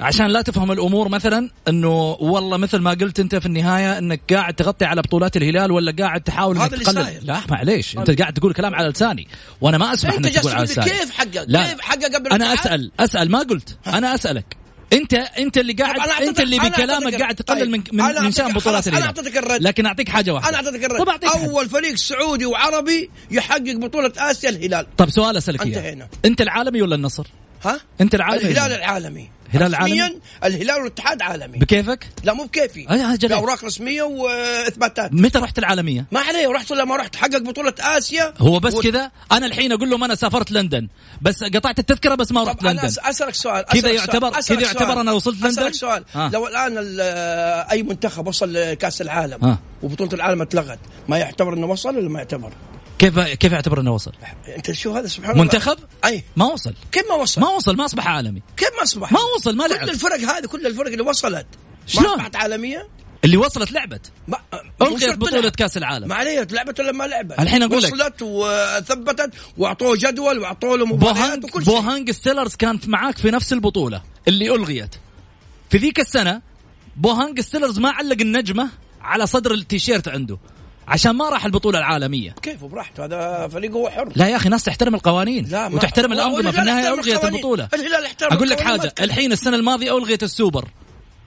عشان 0.00 0.26
لا 0.26 0.42
تفهم 0.42 0.72
الأمور 0.72 1.08
مثلا 1.08 1.50
إنه 1.68 2.12
والله 2.20 2.56
مثل 2.56 2.78
ما 2.78 2.90
قلت 2.90 3.20
أنت 3.20 3.34
في 3.34 3.46
النهاية 3.46 3.98
إنك 3.98 4.20
قاعد 4.32 4.54
تغطي 4.54 4.84
على 4.84 5.02
بطولات 5.02 5.36
الهلال 5.36 5.72
ولا 5.72 5.94
قاعد 5.98 6.20
تحاول 6.20 6.58
إنك 6.58 6.70
تقلل. 6.70 7.20
لا 7.22 7.40
معليش 7.50 7.98
أنت 7.98 8.20
قاعد 8.20 8.32
تقول 8.32 8.52
كلام 8.54 8.74
على 8.74 8.88
لساني 8.88 9.28
وأنا 9.60 9.78
ما 9.78 9.92
أسمح 9.92 10.14
إنك 10.14 10.34
تقول 10.34 10.52
على 10.52 10.64
لساني 10.64 10.90
كيف 10.90 11.10
حقق 11.10 11.44
لا. 11.46 11.66
كيف 11.66 11.80
حقق 11.80 12.14
قبل 12.14 12.32
أنا؟ 12.32 12.54
أسأل 12.54 12.90
أسأل 13.00 13.30
ما 13.30 13.38
قلت 13.38 13.78
أنا 13.86 14.14
أسألك 14.14 14.56
أنت 14.92 15.14
أنت 15.14 15.58
اللي 15.58 15.72
قاعد 15.72 16.22
أنت 16.22 16.40
اللي 16.40 16.58
بكلامك 16.58 17.14
قاعد 17.14 17.34
تقلل 17.34 17.60
طيب. 17.60 17.68
من 17.68 17.82
من, 17.92 18.24
من 18.24 18.32
شأن 18.32 18.52
بطولات 18.52 18.88
الهلال 18.88 19.06
أعطيتك 19.06 19.36
الرد. 19.36 19.62
لكن 19.62 19.86
أعطيك 19.86 20.08
حاجة 20.08 20.30
واحدة 20.34 20.48
أنا 20.48 20.56
أعطيتك 20.56 20.84
الرد 20.84 20.98
طب 21.04 21.08
حاجة. 21.08 21.46
أول 21.46 21.68
فريق 21.68 21.94
سعودي 21.94 22.46
وعربي 22.46 23.10
يحقق 23.30 23.76
بطولة 23.76 24.12
آسيا 24.18 24.50
الهلال 24.50 24.86
طب 24.96 25.10
سؤال 25.10 25.36
أسألك 25.36 25.66
إياه. 25.66 26.08
أنت 26.24 26.40
العالمي 26.40 26.82
ولا 26.82 26.94
النصر؟ 26.94 27.26
ها 27.64 27.80
أنت 28.00 28.14
العالمي 28.14 28.50
الهلال؟ 28.50 28.78
العالمي 28.78 29.35
الهلال 29.54 29.68
العالمي؟ 29.74 30.00
رسمياً 30.02 30.20
الهلال 30.44 30.76
والاتحاد 30.76 31.22
عالمي 31.22 31.58
بكيفك؟ 31.58 32.06
لا 32.24 32.32
مو 32.32 32.44
بكيفي 32.44 32.90
أي، 32.90 33.14
أجل. 33.14 33.28
باوراق 33.28 33.64
رسمية 33.64 34.02
وإثباتات 34.02 35.12
متى 35.12 35.38
رحت 35.38 35.58
العالمية؟ 35.58 36.06
ما 36.12 36.20
عليه 36.20 36.48
رحت 36.48 36.70
ولا 36.72 36.84
ما 36.84 36.96
رحت 36.96 37.16
حقق 37.16 37.38
بطولة 37.38 37.74
آسيا 37.80 38.34
هو 38.38 38.58
بس 38.58 38.74
و- 38.74 38.80
كذا 38.80 39.10
أنا 39.32 39.46
الحين 39.46 39.72
أقول 39.72 39.90
لهم 39.90 40.04
أنا 40.04 40.14
سافرت 40.14 40.50
لندن 40.50 40.88
بس 41.22 41.44
قطعت 41.44 41.78
التذكرة 41.78 42.14
بس 42.14 42.32
ما 42.32 42.44
رحت 42.44 42.60
أنا 42.64 42.70
لندن 42.70 42.88
أس- 42.88 43.08
أسألك 43.08 43.34
سؤال 43.34 43.64
كذا 43.64 43.90
يعتبر- 43.90 44.40
كذا 44.40 44.60
يعتبر. 44.60 45.00
أنا 45.00 45.12
وصلت 45.12 45.36
لندن؟ 45.36 45.46
أسألك 45.48 45.74
سؤال 45.74 46.04
آه. 46.16 46.30
لو 46.32 46.46
الآن 46.46 46.74
ال- 46.78 47.00
أي 47.70 47.82
منتخب 47.82 48.26
وصل 48.26 48.52
لكأس 48.52 49.02
العالم 49.02 49.44
آه. 49.44 49.58
وبطولة 49.82 50.12
العالم 50.14 50.42
اتلغت 50.42 50.78
ما 51.08 51.18
يعتبر 51.18 51.54
إنه 51.54 51.66
وصل 51.66 51.96
ولا 51.96 52.08
ما 52.08 52.18
يعتبر؟ 52.18 52.52
كيف 52.98 53.18
كيف 53.18 53.52
يعتبر 53.52 53.80
إنه 53.80 53.94
وصل؟ 53.94 54.12
أنت 54.56 54.72
شو 54.72 54.92
هذا 54.92 55.06
سبحان 55.06 55.30
الله 55.30 55.42
منتخب؟ 55.42 55.78
أي 56.04 56.24
ما 56.36 56.44
وصل 56.44 56.74
كيف 56.92 57.04
ما 57.08 57.14
وصل؟ 57.14 57.40
ما 57.40 57.48
وصل 57.48 57.76
ما 57.76 57.84
أصبح 57.84 58.08
عالمي 58.08 58.42
كيف 58.56 58.70
ما 58.76 58.82
أصبح؟ 58.82 59.12
ما 59.12 59.20
وصل، 59.36 59.56
ما 59.56 59.64
لعب. 59.64 59.84
كل 59.84 59.90
الفرق 59.90 60.20
هذه 60.20 60.46
كل 60.46 60.66
الفرق 60.66 60.86
اللي 60.86 61.02
وصلت 61.02 61.46
شلون؟ 61.86 62.04
ما 62.04 62.12
أصبحت 62.12 62.36
عالمية؟ 62.36 62.88
اللي 63.24 63.36
وصلت 63.36 63.72
لعبت 63.72 64.12
ما 64.28 64.38
القيت 64.82 65.14
بطولة. 65.14 65.50
كأس 65.50 65.76
العالم 65.76 66.08
ما 66.08 66.14
عليه 66.14 66.46
لعبت 66.50 66.80
ولا 66.80 66.92
ما 66.92 67.04
لعبت 67.04 67.38
الحين 67.38 67.62
أقول 67.62 67.82
لك. 67.82 67.92
وصلت 67.92 68.22
وثبتت 68.22 69.30
وأعطوه 69.56 69.96
جدول 69.96 70.38
وأعطوه 70.38 70.78
له 70.78 70.86
مباريات 70.86 71.16
بوهانج 71.16 71.44
وكل 71.44 71.64
شيء 71.64 71.74
بوهانج 71.74 72.10
ستيلرز 72.10 72.56
كانت 72.56 72.88
معاك 72.88 73.18
في 73.18 73.30
نفس 73.30 73.52
البطولة 73.52 74.02
اللي 74.28 74.54
ألغيت 74.54 74.94
في 75.70 75.78
ذيك 75.78 76.00
السنة 76.00 76.42
بوهانج 76.96 77.40
ستيلرز 77.40 77.78
ما 77.78 77.90
علق 77.90 78.20
النجمة 78.20 78.68
على 79.00 79.26
صدر 79.26 79.54
التيشيرت 79.54 80.08
عنده 80.08 80.38
عشان 80.88 81.12
ما 81.12 81.28
راح 81.28 81.44
البطولة 81.44 81.78
العالمية. 81.78 82.34
كيف؟ 82.42 82.64
براحته 82.64 83.04
هذا 83.04 83.48
فريقه 83.48 83.74
هو 83.74 83.90
حر. 83.90 84.12
لا 84.16 84.28
يا 84.28 84.36
أخي 84.36 84.48
ناس 84.48 84.64
تحترم 84.64 84.94
القوانين 84.94 85.44
لا 85.44 85.66
وتحترم 85.66 86.12
الأنظمة. 86.12 86.50
في 86.50 86.60
النهاية 86.60 86.94
ألغيت. 86.94 87.24
البطولة. 87.24 87.68
الهلال 87.74 88.04
احترم 88.04 88.32
أقول 88.32 88.48
لك 88.48 88.60
حاجة. 88.60 88.94
الحين 89.00 89.32
السنة 89.32 89.56
الماضية 89.56 89.98
ألغيت 89.98 90.22
السوبر. 90.22 90.68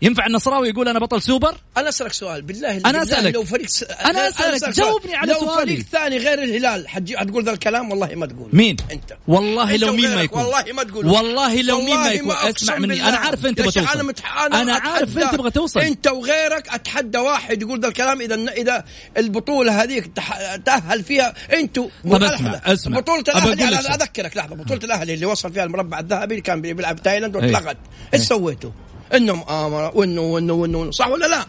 ينفع 0.01 0.25
النصراوي 0.25 0.69
يقول 0.69 0.87
أنا 0.87 0.99
بطل 0.99 1.21
سوبر؟ 1.21 1.55
أنا 1.77 1.89
أسألك 1.89 2.13
سؤال 2.13 2.41
بالله 2.41 2.71
أنا 2.71 2.81
بالله 2.81 3.03
أسألك. 3.03 3.33
لو 3.33 3.43
فريق 3.43 3.69
س... 3.69 3.83
أنا 3.83 4.29
أسألك، 4.29 4.57
سؤال. 4.57 4.73
جاوبني 4.73 5.15
على 5.15 5.33
لو 5.33 5.39
سؤالي. 5.39 5.75
فريق 5.75 5.85
ثاني 5.91 6.17
غير 6.17 6.43
الهلال 6.43 6.89
حتجي 6.89 7.17
حتقول 7.17 7.43
ذا 7.43 7.51
الكلام؟ 7.51 7.89
والله 7.91 8.15
ما 8.15 8.25
تقول. 8.25 8.49
مين؟ 8.53 8.77
أنت. 8.91 9.17
والله 9.27 9.75
أنت 9.75 9.83
لو 9.83 9.93
مين 9.93 10.15
ما 10.15 10.21
يكون 10.21 10.41
والله 10.41 10.63
ما 10.73 10.83
تقول. 10.83 11.05
والله 11.07 11.61
لو 11.61 11.81
مين 11.81 11.95
ما 11.97 12.11
يكون 12.11 12.31
اسمع 12.31 12.77
مني. 12.77 13.09
أنا 13.09 13.17
عارف 13.17 13.45
أنت 13.45 13.61
بتوصل. 13.61 13.79
أنا 13.79 14.03
متح... 14.03 14.41
أنا, 14.41 14.61
أنا 14.61 14.73
عارف 14.73 15.17
أنت 15.17 15.35
تبغى 15.35 15.51
توصل. 15.51 15.79
أنت 15.79 16.07
وغيرك 16.07 16.69
أتحدى 16.69 17.17
واحد 17.17 17.61
يقول 17.61 17.79
ذا 17.79 17.87
الكلام. 17.87 18.21
إذا 18.21 18.35
إذا 18.35 18.85
البطولة 19.17 19.83
هذيك 19.83 20.07
تح... 20.07 20.55
تأهل 20.55 21.03
فيها 21.03 21.33
أنتوا 21.53 21.87
طب 22.03 22.23
اسمع، 22.23 22.61
اسمع. 22.65 22.99
بطولة 22.99 23.23
الأهلي 23.27 23.67
أنا 23.67 23.81
شيء. 23.81 23.95
أذكرك 23.95 24.37
لحظة. 24.37 24.55
بطولة 24.55 24.81
الأهلي 24.83 25.13
اللي 25.13 25.25
وصل 25.25 25.53
فيها 25.53 25.63
المربع 25.63 25.99
الذهبي 25.99 26.41
كان 26.41 26.61
بيلعب 26.61 27.03
تايلاند 27.03 27.35
إيه. 27.35 27.43
واتلغت. 27.43 27.77
إيش 28.13 28.21
سويتوا؟ 28.21 28.71
انه 29.15 29.35
مؤامره 29.35 29.97
وإنه 29.97 30.21
وإنه 30.21 30.53
وإنه 30.53 30.91
صح 30.91 31.07
ولا 31.07 31.25
لا؟ 31.25 31.45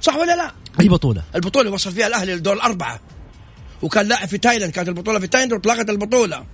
صح 0.00 0.16
ولا 0.16 0.36
لا؟ 0.36 0.52
أي 0.80 0.88
بطولة؟ 0.88 1.22
البطولة 1.34 1.62
اللي 1.62 1.74
وصل 1.74 1.92
فيها 1.92 2.06
الأهلي 2.06 2.34
للدور 2.34 2.54
الاربعه 2.54 3.00
وكان 3.82 4.06
لاعب 4.06 4.28
في 4.28 4.38
تايلاند 4.38 4.72
كانت 4.72 4.88
البطولة 4.88 5.18
في 5.18 5.26
تايلاند 5.26 5.52
واتلغت 5.52 5.90
البطولة. 5.90 6.44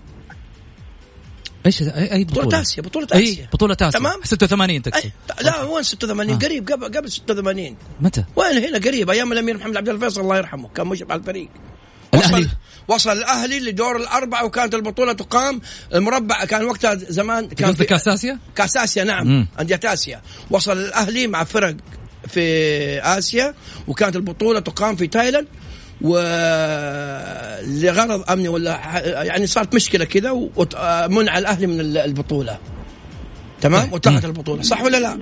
إيش 1.66 1.82
اي 1.82 2.12
أي 2.12 2.24
بطولة 2.24 2.46
بطولة؟ 2.46 2.60
آسيا 2.60 2.82
بطولة 2.82 3.06
أي 3.14 3.32
آسيا. 3.32 3.48
بطولة 3.52 3.76
آسيا. 3.80 3.90
تمام؟ 3.90 4.20
86 4.24 4.82
تقصد 4.82 5.10
لا 5.40 5.62
وين 5.62 5.82
86 5.82 6.34
آه. 6.34 6.38
قريب 6.38 6.72
قبل 6.72 6.84
قبل 6.84 7.10
86 7.10 7.76
متى؟ 8.00 8.24
وين؟ 8.36 8.64
هنا 8.64 8.78
قريب 8.78 9.10
أيام 9.10 9.32
الأمير 9.32 9.56
محمد 9.56 9.76
عبد 9.76 9.88
الفيصل 9.88 10.20
الله 10.20 10.36
يرحمه 10.36 10.68
كان 10.68 10.86
مشرف 10.86 11.10
على 11.10 11.20
الفريق. 11.20 11.48
الأهلي. 12.14 12.49
وصل 12.88 13.12
الأهلي 13.12 13.61
لدور 13.61 13.97
الأربعة 13.97 14.44
وكانت 14.44 14.75
البطولة 14.75 15.12
تقام. 15.12 15.61
المربع 15.94 16.44
كان 16.44 16.64
وقتها 16.64 16.94
زمان 16.94 17.49
كان 17.49 17.68
قصدك 17.68 17.87
كاس 17.87 18.09
اسيا 18.09 18.38
كاس 18.54 18.76
اسيا 18.76 19.04
نعم. 19.04 19.47
أندية 19.61 19.80
آسيا. 19.85 20.23
وصل 20.50 20.78
الأهلي 20.78 21.26
مع 21.26 21.44
فرق 21.44 21.76
في 22.28 23.00
آسيا 23.02 23.54
وكانت 23.88 24.16
البطولة 24.16 24.61
تقام 24.61 24.97
في 24.97 25.06
تايلاند. 25.06 25.47
ولغرض 26.00 26.25
أمني 28.30 28.49
ولا 28.49 28.80
يعني 29.23 29.47
صارت 29.47 29.75
مشكلة 29.75 30.04
كذا 30.04 30.30
ومنع 30.30 31.38
الأهلي 31.38 31.66
من 31.66 31.80
البطولة. 31.97 32.59
تمام 33.64 33.92
واتلغت 33.92 34.25
البطولة 34.25 34.62
صح 34.62 34.83
ولا 34.83 34.97
لا؟ 34.97 35.21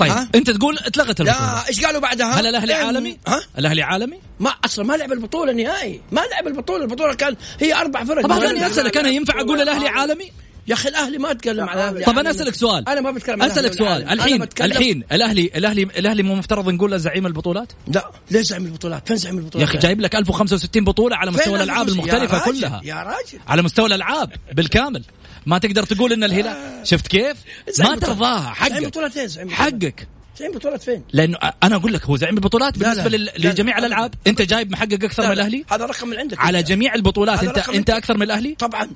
طيب 0.00 0.12
ها؟ 0.12 0.28
أنت 0.34 0.50
تقول 0.50 0.78
اتلغت 0.78 1.20
البطولة 1.20 1.54
لا 1.54 1.68
إيش 1.68 1.84
قالوا 1.84 2.00
بعدها؟ 2.00 2.40
هل 2.40 2.46
الأهلي 2.46 2.76
إيه، 2.76 2.84
عالمي؟ 2.84 3.16
ها؟ 3.26 3.40
الأهلي 3.58 3.82
عالمي؟ 3.82 4.18
ما 4.40 4.50
أصلا 4.64 4.84
ما 4.84 4.94
لعب 4.94 5.12
البطولة 5.12 5.52
نهائي 5.52 6.00
ما 6.12 6.20
لعب 6.32 6.46
البطولة 6.46 6.84
البطولة 6.84 7.14
كان 7.14 7.36
هي 7.60 7.74
أربع 7.74 8.04
فرق 8.04 8.22
طب 8.22 8.32
أنا. 8.32 8.66
أسألك 8.66 8.96
أنا 8.96 9.08
ينفع 9.08 9.40
أقول 9.40 9.60
الأهلي 9.60 9.88
عالمي؟ 9.88 10.32
يا 10.68 10.74
أخي 10.74 10.88
الأهلي 10.88 11.18
ما 11.18 11.30
اتكلم 11.30 11.68
على 11.68 11.80
الأهلي 11.88 12.04
طب 12.04 12.18
أنا 12.18 12.30
أسألك 12.30 12.54
سؤال 12.54 12.88
أنا 12.88 13.00
ما 13.00 13.10
بتكلم 13.10 13.42
عن 13.42 13.50
أسألك 13.50 13.72
سؤال. 13.72 14.08
الحين 14.08 14.42
الحين 14.60 15.04
الأهلي 15.12 15.50
الأهلي 15.56 15.82
الأهلي 15.82 16.22
مو 16.22 16.34
مفترض 16.34 16.68
نقول 16.68 16.90
له 16.90 16.96
زعيم 16.96 17.26
البطولات؟ 17.26 17.72
لا 17.86 18.10
ليش 18.30 18.46
زعيم 18.46 18.66
البطولات؟ 18.66 19.08
فين 19.08 19.16
زعيم 19.16 19.38
البطولات؟ 19.38 19.68
يا 19.68 19.72
أخي 19.72 19.78
جايب 19.78 20.00
لك 20.00 20.16
1065 20.16 20.84
بطولة 20.84 21.16
على 21.16 21.30
مستوى 21.30 21.56
الألعاب؟ 21.56 21.88
يا 21.88 21.92
المختلفة 21.92 22.38
راجل، 22.38 22.60
كلها 22.60 22.80
يا 22.84 22.94
راجل 22.94 23.38
على 23.48 23.62
مستوى 23.62 23.86
الألعاب 23.86 24.32
بالكامل 24.52 25.04
ما 25.46 25.58
تقدر 25.58 25.82
تقول 25.82 26.12
إن 26.12 26.24
الهلال 26.24 26.86
شفت 26.86 27.08
كيف؟ 27.08 27.36
ما. 27.78 27.96
ترضاها 27.96 28.54
زعيم 28.68 28.72
حقك 28.74 28.86
بطولات 28.86 29.18
زعيم 29.18 29.48
بطولات؟ 29.48 29.72
حقك 29.72 30.08
زعيم 30.38 30.52
بطولات 30.52 30.82
فين؟ 30.82 31.02
لأنه 31.12 31.38
أنا 31.62 31.76
أقول 31.76 31.92
لك 31.92 32.04
هو 32.04 32.16
زعيم 32.16 32.34
البطولات 32.34 32.78
لا، 32.78 32.82
بالنسبة 32.82 33.10
لا، 33.10 33.16
لا، 33.16 33.48
لجميع 33.48 33.78
لا، 33.78 33.86
الألعاب. 33.86 34.14
أنت 34.26 34.42
جايب 34.42 34.72
محقق 34.72 34.92
أكثر 35.04 35.22
لا، 35.22 35.28
من 35.28 35.34
لا، 35.34 35.40
الأهلي 35.42 35.64
هذا 35.70 35.86
رقم 35.86 36.08
من 36.08 36.18
عندك 36.18 36.38
على. 36.40 36.62
جميع 36.62 36.94
البطولات 36.94 37.44
انت 37.44 37.58
أنت. 37.58 37.90
أكثر 37.90 38.16
من 38.16 38.22
الأهلي 38.22 38.54
طبعا 38.58 38.88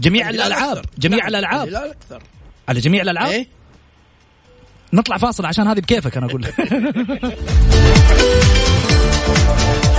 جميع 0.00 0.30
الألعاب. 0.30 0.84
جميع 0.98 1.28
الألعاب 1.28 1.68
الهلال 1.68 1.90
أكثر 1.90 2.22
على 2.68 2.80
جميع 2.80 3.02
الألعاب 3.02 3.30
إيه 3.30 3.46
نطلع 4.92 5.18
فاصل 5.18 5.46
عشان 5.46 5.68
هذه 5.68 5.80
بكيفك 5.80 6.16
أنا 6.16 6.26
أقول 6.26 6.42
لك 6.42 6.54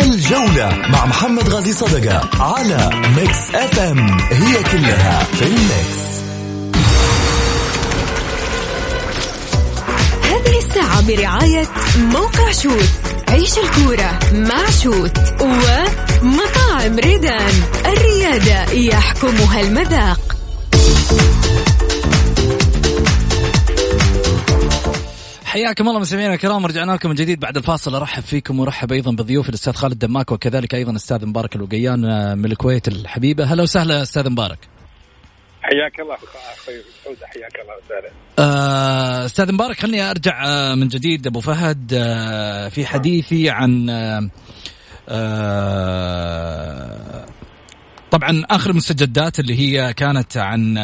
الجولة 0.00 0.82
مع 0.88 1.06
محمد 1.06 1.48
غازي 1.48 1.72
صدقة 1.72 2.30
على 2.42 2.90
ميكس 3.16 3.54
اف 3.54 3.78
ام 3.78 4.18
هي 4.20 4.62
كلها 4.62 5.24
في 5.24 5.42
الميكس 5.42 6.04
هذه 10.22 10.58
الساعة 10.58 11.06
برعاية 11.06 11.68
موقع 11.98 12.52
شوت 12.52 12.88
عيش 13.28 13.58
الكورة 13.58 14.18
مع 14.32 14.70
شوت 14.82 15.18
ومطاعم 15.40 16.98
ريدان. 16.98 17.52
الريادة 17.86 18.72
يحكمها 18.72 19.60
المذاق. 19.60 20.20
حياكم 25.54 25.88
الله 25.88 26.00
مستمعينا 26.00 26.34
الكرام 26.34 26.66
رجعنا 26.66 26.92
لكم 26.92 27.08
من 27.08 27.14
جديد 27.14 27.40
بعد 27.40 27.56
الفاصل. 27.56 27.94
أرحب 27.94 28.22
فيكم 28.22 28.60
وارحب 28.60 28.92
أيضا 28.92 29.10
بضيوف 29.12 29.48
الأستاذ 29.48 29.72
خالد 29.72 29.98
دماك 29.98 30.32
وكذلك 30.32 30.74
أيضا 30.74 30.96
أستاذ 30.96 31.26
مبارك 31.26 31.56
الوقيان 31.56 32.04
آه، 32.04 32.34
من 32.34 32.44
الكويت 32.44 32.88
الحبيبة. 32.88 33.44
هلا 33.44 33.62
وسهلا 33.62 34.02
أستاذ 34.02 34.30
مبارك. 34.30 34.58
حياك 35.62 36.00
الله 36.00 36.14
أخوي 36.14 36.74
سعود 37.04 37.16
حياك 37.24 37.52
الله 37.62 37.74
وسهلا 37.84 38.10
آه، 38.38 39.24
أستاذ 39.24 39.52
مبارك 39.52 39.80
خليني 39.80 40.10
أرجع 40.10 40.44
آه، 40.46 40.74
من 40.74 40.88
جديد. 40.88 41.26
أبو 41.26 41.40
فهد 41.40 41.90
في 42.70 42.86
حديثي 42.86 43.50
عن 43.50 43.90
آه، 45.08 47.24
طبعا 48.10 48.42
آخر 48.50 48.70
المستجدات 48.70 49.40
اللي 49.40 49.58
هي 49.58 49.92
كانت 49.92 50.36
عن 50.36 50.74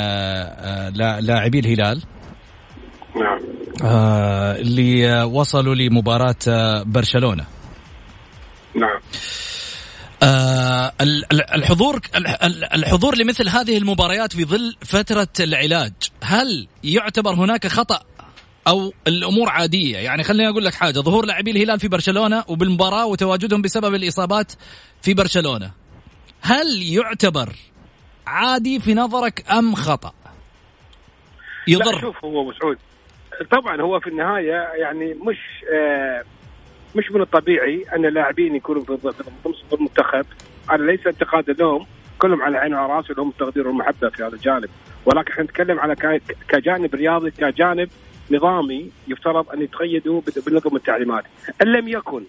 لا- 0.94 1.20
لاعبي 1.20 1.58
الهلال. 1.58 2.02
نعم. 3.16 3.49
آه، 3.84 4.56
اللي 4.56 5.22
وصلوا 5.22 5.74
لمباراة 5.74 6.34
آه، 6.48 6.82
برشلونة. 6.82 7.44
نعم. 8.74 9.00
آه، 10.22 10.92
ال- 11.00 11.24
ال- 11.32 11.54
الحضور 11.54 12.00
ال- 12.16 12.26
ال- 12.26 12.64
الحضور 12.74 13.16
لمثل 13.16 13.48
هذه 13.48 13.78
المباريات 13.78 14.32
في 14.32 14.44
ظل 14.44 14.76
فترة 14.84 15.28
العلاج 15.40 15.92
هل 16.22 16.68
يعتبر 16.84 17.34
هناك 17.34 17.66
خطأ 17.66 18.00
أو 18.68 18.92
الأمور 19.06 19.48
عادية؟ 19.48 19.98
يعني 19.98 20.22
خليني 20.24 20.48
أقول 20.48 20.64
لك 20.64 20.74
حاجة 20.74 21.00
ظهور 21.00 21.26
لاعبي 21.26 21.50
الهلال 21.50 21.80
في 21.80 21.88
برشلونة 21.88 22.44
وبالمباراة 22.48 23.06
وتواجدهم 23.06 23.62
بسبب 23.62 23.94
الإصابات 23.94 24.52
في 25.02 25.14
برشلونة 25.14 25.70
هل 26.42 26.82
يعتبر 26.82 27.52
عادي 28.26 28.80
في 28.80 28.94
نظرك 28.94 29.50
أم 29.50 29.74
خطأ؟ 29.74 30.12
لا 31.66 31.74
يضر. 31.74 32.00
شوف 32.00 32.24
هو 32.24 32.40
ابو 32.42 32.52
سعود 32.60 32.76
طبعا 33.50 33.80
هو 33.80 34.00
في 34.00 34.06
النهاية 34.06 34.52
يعني 34.74 35.14
مش 35.14 35.38
آه 35.74 36.22
مش 36.96 37.10
من 37.12 37.20
الطبيعي 37.20 37.84
أن 37.96 38.06
اللاعبين 38.06 38.54
يكونوا 38.56 38.82
في 38.82 39.12
المنتخب. 39.72 40.26
هذا 40.70 40.84
ليس 40.84 41.06
انتقادا 41.06 41.52
لهم 41.52 41.86
كلهم 42.18 42.42
على 42.42 42.58
عيني 42.58 42.74
وعلى 42.74 42.92
راسي 42.92 43.12
لهم 43.12 43.28
التقدير 43.28 43.68
والمحبه 43.68 44.08
في 44.08 44.22
هذا 44.22 44.34
الجانب. 44.34 44.68
ولكن 45.06 45.32
إحنا 45.32 45.44
نتكلم 45.44 45.80
على 45.80 45.96
كجانب 46.48 46.94
رياضي 46.94 47.30
كجانب 47.30 47.88
نظامي 48.30 48.90
يفترض 49.08 49.50
أن 49.50 49.62
يتقيدوا 49.62 50.20
بال- 50.20 50.42
بالنظم 50.46 50.76
التعليمات. 50.76 51.24
إن 51.62 51.66
لم 51.66 51.88
يكن 51.88 52.22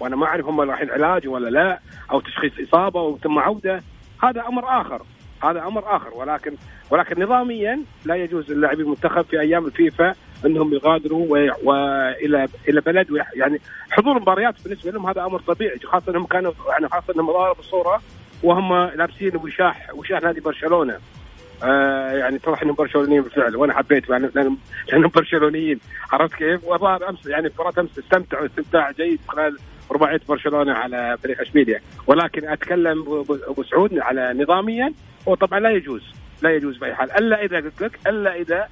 وأنا 0.00 0.16
ما 0.16 0.26
أعرف 0.26 0.46
هم 0.46 0.60
رايحين 0.60 0.90
علاج 0.90 1.28
ولا 1.28 1.48
لا 1.48 1.80
أو 2.10 2.20
تشخيص 2.20 2.52
إصابة 2.68 3.02
وثم 3.02 3.38
عودة 3.38 3.82
هذا 4.22 4.46
أمر 4.48 4.80
آخر. 4.80 5.02
هذا 5.44 5.62
أمر 5.62 5.96
آخر. 5.96 6.10
ولكن 6.14 6.56
ولكن 6.90 7.22
نظاميا 7.22 7.80
لا 8.04 8.14
يجوز 8.14 8.52
للاعبي 8.52 8.82
المنتخب 8.82 9.22
في 9.22 9.40
أيام 9.40 9.66
الفيفا 9.66 10.14
انهم 10.46 10.74
يغادروا 10.74 11.26
والى 11.62 12.48
إلى 12.68 12.80
بلد 12.80 13.06
يعني 13.34 13.60
حضور 13.90 14.16
المباريات 14.16 14.54
بالنسبة 14.64 14.90
لهم 14.90 15.06
هذا 15.06 15.24
أمر 15.24 15.40
طبيعي 15.40 15.78
خاصة 15.84 16.12
إنهم 16.12 16.26
كانوا 16.26 16.52
يعني 16.70 16.88
خاصة 16.88 17.14
إنهم 17.16 17.26
ظهروا 17.26 17.54
بالصورة 17.54 18.02
وهم 18.42 18.74
لابسين 18.74 19.36
وشاح 19.36 19.90
وشاح 19.94 20.22
نادي 20.22 20.40
برشلونة. 20.40 20.98
آه 21.64 22.12
يعني 22.12 22.36
اتضح 22.36 22.62
انهم 22.62 22.74
برشلونيين 22.74 23.22
بالفعل 23.22 23.56
وأنا 23.56 23.72
حبيت 23.74 24.04
لأنهم- 24.04 24.36
لأنهم 24.88 25.10
برشلونيين. 25.14 25.80
عرفت 26.12 26.34
كيف؟ 26.34 26.64
وظهر 26.64 27.08
امس 27.08 27.26
يعني 27.26 27.48
مباراة 27.54 27.72
أمس 27.78 27.98
استمتعوا 27.98 28.46
استمتاع 28.46 28.90
جيد 28.90 29.20
خلال 29.28 29.58
رباعيه 29.90 30.20
برشلونة 30.28 30.72
على 30.72 31.16
فريق 31.22 31.40
اشبيليا 31.40 31.80
ولكن 32.06 32.48
أتكلم 32.48 33.24
أبو 33.48 33.62
سعود 33.62 33.98
على 33.98 34.32
نظاميا 34.42 34.92
هو 35.28 35.34
طبعا 35.34 35.60
لا 35.60 35.70
يجوز 35.70 36.02
لا 36.42 36.50
يجوز 36.50 36.76
بأي 36.78 36.94
حال 36.94 37.10
إلا 37.12 37.44
إذا 37.44 37.56
قلت 37.56 37.82
لك 37.82 37.98
إلا 38.06 38.34
إذا 38.36 38.68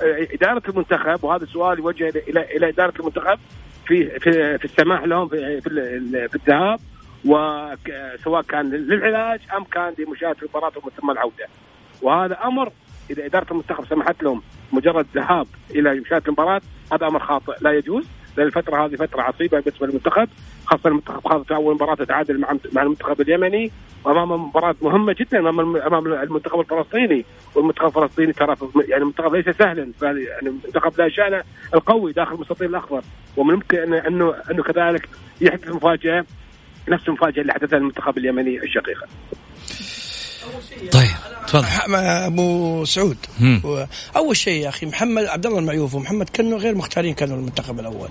إدارة 0.00 0.62
المنتخب 0.68 1.24
وهذا 1.24 1.44
السؤال 1.44 1.78
يوجه 1.78 2.08
إلى 2.08 2.56
إلى 2.56 2.68
إدارة 2.68 2.92
المنتخب 3.00 3.38
في 3.86 4.18
في 4.20 4.58
في 4.58 4.64
السماح 4.64 5.02
لهم 5.02 5.28
في 5.28 5.60
في, 5.60 5.70
في 6.28 6.34
الذهاب 6.34 6.78
وسواء 7.24 8.42
كان 8.42 8.70
للعلاج 8.70 9.40
أم 9.56 9.64
كان 9.64 9.94
لمشاهدة 9.98 10.36
مباراتهم 10.48 10.90
ثم 11.00 11.10
العودة. 11.10 11.46
وهذا 12.02 12.38
أمر 12.44 12.72
إذا 13.10 13.26
إدارة 13.26 13.46
المنتخب 13.50 13.84
سمحت 13.86 14.22
لهم 14.22 14.42
مجرد 14.72 15.06
ذهاب 15.14 15.46
إلى 15.70 16.00
مشاهدة 16.00 16.24
المباراة 16.26 16.60
هذا 16.92 17.06
أمر 17.06 17.20
خاطئ 17.20 17.52
لا 17.60 17.72
يجوز 17.72 18.06
لأن 18.36 18.46
الفترة 18.46 18.86
هذه 18.86 18.96
فترة 18.96 19.22
عصيبة 19.22 19.60
بالنسبة 19.60 19.86
للمنتخب 19.86 20.28
خاصة 20.66 20.88
المنتخب 20.88 21.28
خاض 21.28 21.52
أول 21.52 21.74
مباراة 21.74 21.94
تتعادل 21.94 22.40
مع 22.40 22.56
مع 22.72 22.82
المنتخب 22.82 23.20
اليمني 23.20 23.70
وأمام 24.04 24.32
مباراة 24.32 24.74
مهمة 24.82 25.16
جدا 25.20 25.38
أمام 25.38 25.76
أمام 25.76 26.06
المنتخب 26.06 26.60
الفلسطيني 26.60 27.24
والمنتخب 27.54 27.86
الفلسطيني 27.86 28.32
ترى 28.32 28.56
يعني 28.88 29.02
المنتخب 29.02 29.34
ليس 29.34 29.56
سهلا 29.56 29.92
يعني 30.02 30.26
المنتخب 30.42 30.92
لا 30.98 31.08
شأن 31.08 31.42
القوي 31.74 32.12
داخل 32.12 32.34
المستطيل 32.34 32.70
الأخضر 32.70 33.02
ومن 33.36 33.50
الممكن 33.50 33.94
انه 33.94 34.34
انه 34.50 34.62
كذلك 34.62 35.08
يحدث 35.40 35.68
مفاجأة 35.68 36.24
نفس 36.88 37.08
المفاجأة 37.08 37.42
اللي 37.42 37.52
حدثها 37.52 37.76
المنتخب 37.76 38.18
اليمني 38.18 38.62
الشقيقة. 38.62 39.06
طيب 40.92 41.10
تفضل 41.46 41.94
أبو 41.94 42.84
سعود 42.84 43.16
مم. 43.40 43.86
أول 44.16 44.36
شيء 44.36 44.62
يا 44.62 44.68
أخي 44.68 44.86
محمد 44.86 45.24
عبد 45.24 45.46
الله 45.46 45.58
المعيوف 45.58 45.94
ومحمد 45.94 46.28
كنو 46.28 46.56
غير 46.56 46.74
مختارين 46.74 47.14
كانوا 47.14 47.36
المنتخب 47.36 47.80
الأول 47.80 48.08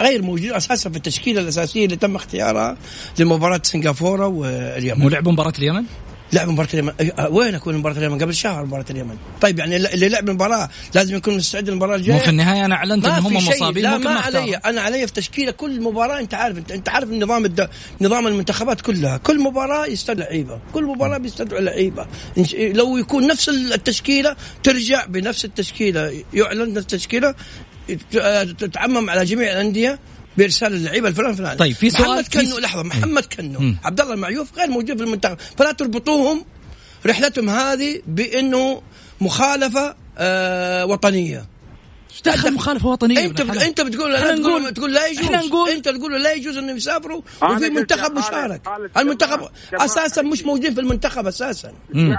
غير 0.00 0.22
موجودين 0.22 0.54
أساسا 0.54 0.90
في 0.90 0.96
التشكيلة 0.96 1.40
الأساسية 1.40 1.84
اللي 1.84 1.96
تم 1.96 2.16
اختيارها 2.16 2.76
لمباراة 3.18 3.60
سنغافورة 3.64 4.26
واليمن 4.26 5.00
مو 5.00 5.08
لعبوا 5.08 5.32
مباراة 5.32 5.52
اليمن؟ 5.58 5.84
لعب 6.32 6.48
مباراة 6.48 6.68
اليمن. 6.74 6.92
أه، 7.18 7.28
وين 7.28 7.54
أكون 7.54 7.76
مباراة 7.76 7.96
اليمن؟ 7.98 8.22
قبل 8.22 8.34
شهر 8.34 8.64
مباراة 8.64 8.84
اليمن. 8.90 9.16
طيب 9.40 9.58
يعني 9.58 9.76
اللي 9.76 10.08
لعب 10.08 10.28
المباراة 10.28 10.68
لازم 10.94 11.16
يكون 11.16 11.36
مستعد 11.36 11.68
للمباراة 11.70 11.96
الجاية. 11.96 12.16
مو 12.16 12.22
في 12.22 12.28
النهاية 12.30 12.64
أنا 12.64 12.74
أعلنت 12.74 13.06
إن 13.06 13.12
هم. 13.12 13.36
مصابين 13.36 13.82
لا 13.82 13.98
ما. 13.98 14.10
علي. 14.10 14.56
أنا 14.56 14.80
علي 14.80 15.06
في 15.06 15.12
تشكيله 15.12 15.50
كل 15.52 15.80
مباراة. 15.80 16.20
أنت 16.20 16.34
عارف 16.34 16.58
أنت, 16.58 16.72
أنت 16.72 16.88
عارف 16.88 17.10
نظام 17.10 17.44
الد... 17.44 17.68
نظام 18.00 18.26
المنتخبات 18.26 18.80
كلها. 18.80 19.16
كل 19.16 19.40
مباراة 19.40 19.86
يستدعي 19.86 20.26
لعيبة. 20.26 20.60
كل 20.74 20.84
مباراة 20.84 21.18
بيستدعوا 21.18 21.60
ش- 22.42 22.54
لو 22.54 22.96
يكون 22.96 23.26
نفس 23.26 23.48
التشكيلة 23.48 24.36
ترجع 24.62 25.06
بنفس 25.06 25.44
التشكيلة. 25.44 26.24
يعلن 26.34 26.68
نفس 26.74 26.78
التشكيلة. 26.78 27.34
ت- 27.88 28.16
تتعمم 28.58 29.10
على 29.10 29.24
جميع 29.24 29.52
الأندية. 29.52 29.98
بإرسال 30.36 30.72
اللعيبة 30.74 31.08
الفلان 31.08 31.34
فلان 31.34 31.56
طيب، 31.56 31.74
في 31.76 31.90
سؤال- 31.90 32.08
محمد 32.10 32.28
كنو 32.28 32.58
لحظة 32.58 32.82
محمد 32.82 33.24
كنو. 33.24 33.74
عبد 33.84 34.00
الله 34.00 34.14
المعيوف 34.14 34.58
غير 34.58 34.66
موجود 34.70 34.96
في 34.98 35.04
المنتخب. 35.04 35.36
فلا 35.58 35.72
تربطوهم 35.72 36.44
رحلتهم 37.06 37.50
هذه 37.50 38.02
بإنه 38.06 38.82
مخالفة 39.20 39.94
آه 40.18 40.86
وطنية. 40.86 41.46
إيش 42.10 42.22
دخل 42.22 42.54
مخالفة 42.54 42.88
وطنية؟ 42.88 43.24
أنت 43.24 43.42
بت... 43.42 43.56
أنت 43.62 43.80
بتقول 43.80 44.16
تقول 44.18 44.40
نقول- 44.40 44.74
تقول 44.74 44.94
لا 44.94 45.06
يجوز. 45.06 45.24
إحنا 45.24 45.42
نقول- 45.46 45.70
أنت 45.70 45.88
تقول 45.88 46.22
لا 46.22 46.32
يجوز 46.32 46.56
إنهم 46.56 46.76
يسافروا 46.76 47.22
وفي 47.42 47.70
منتخب 47.70 48.18
مشارك. 48.18 48.62
المنتخب 48.96 49.48
أساسا 49.74 50.22
مش. 50.22 50.42
موجودين 50.44 50.74
في 50.74 50.80
المنتخب 50.80 51.26
أساسا. 51.26 51.72
مم. 51.94 52.16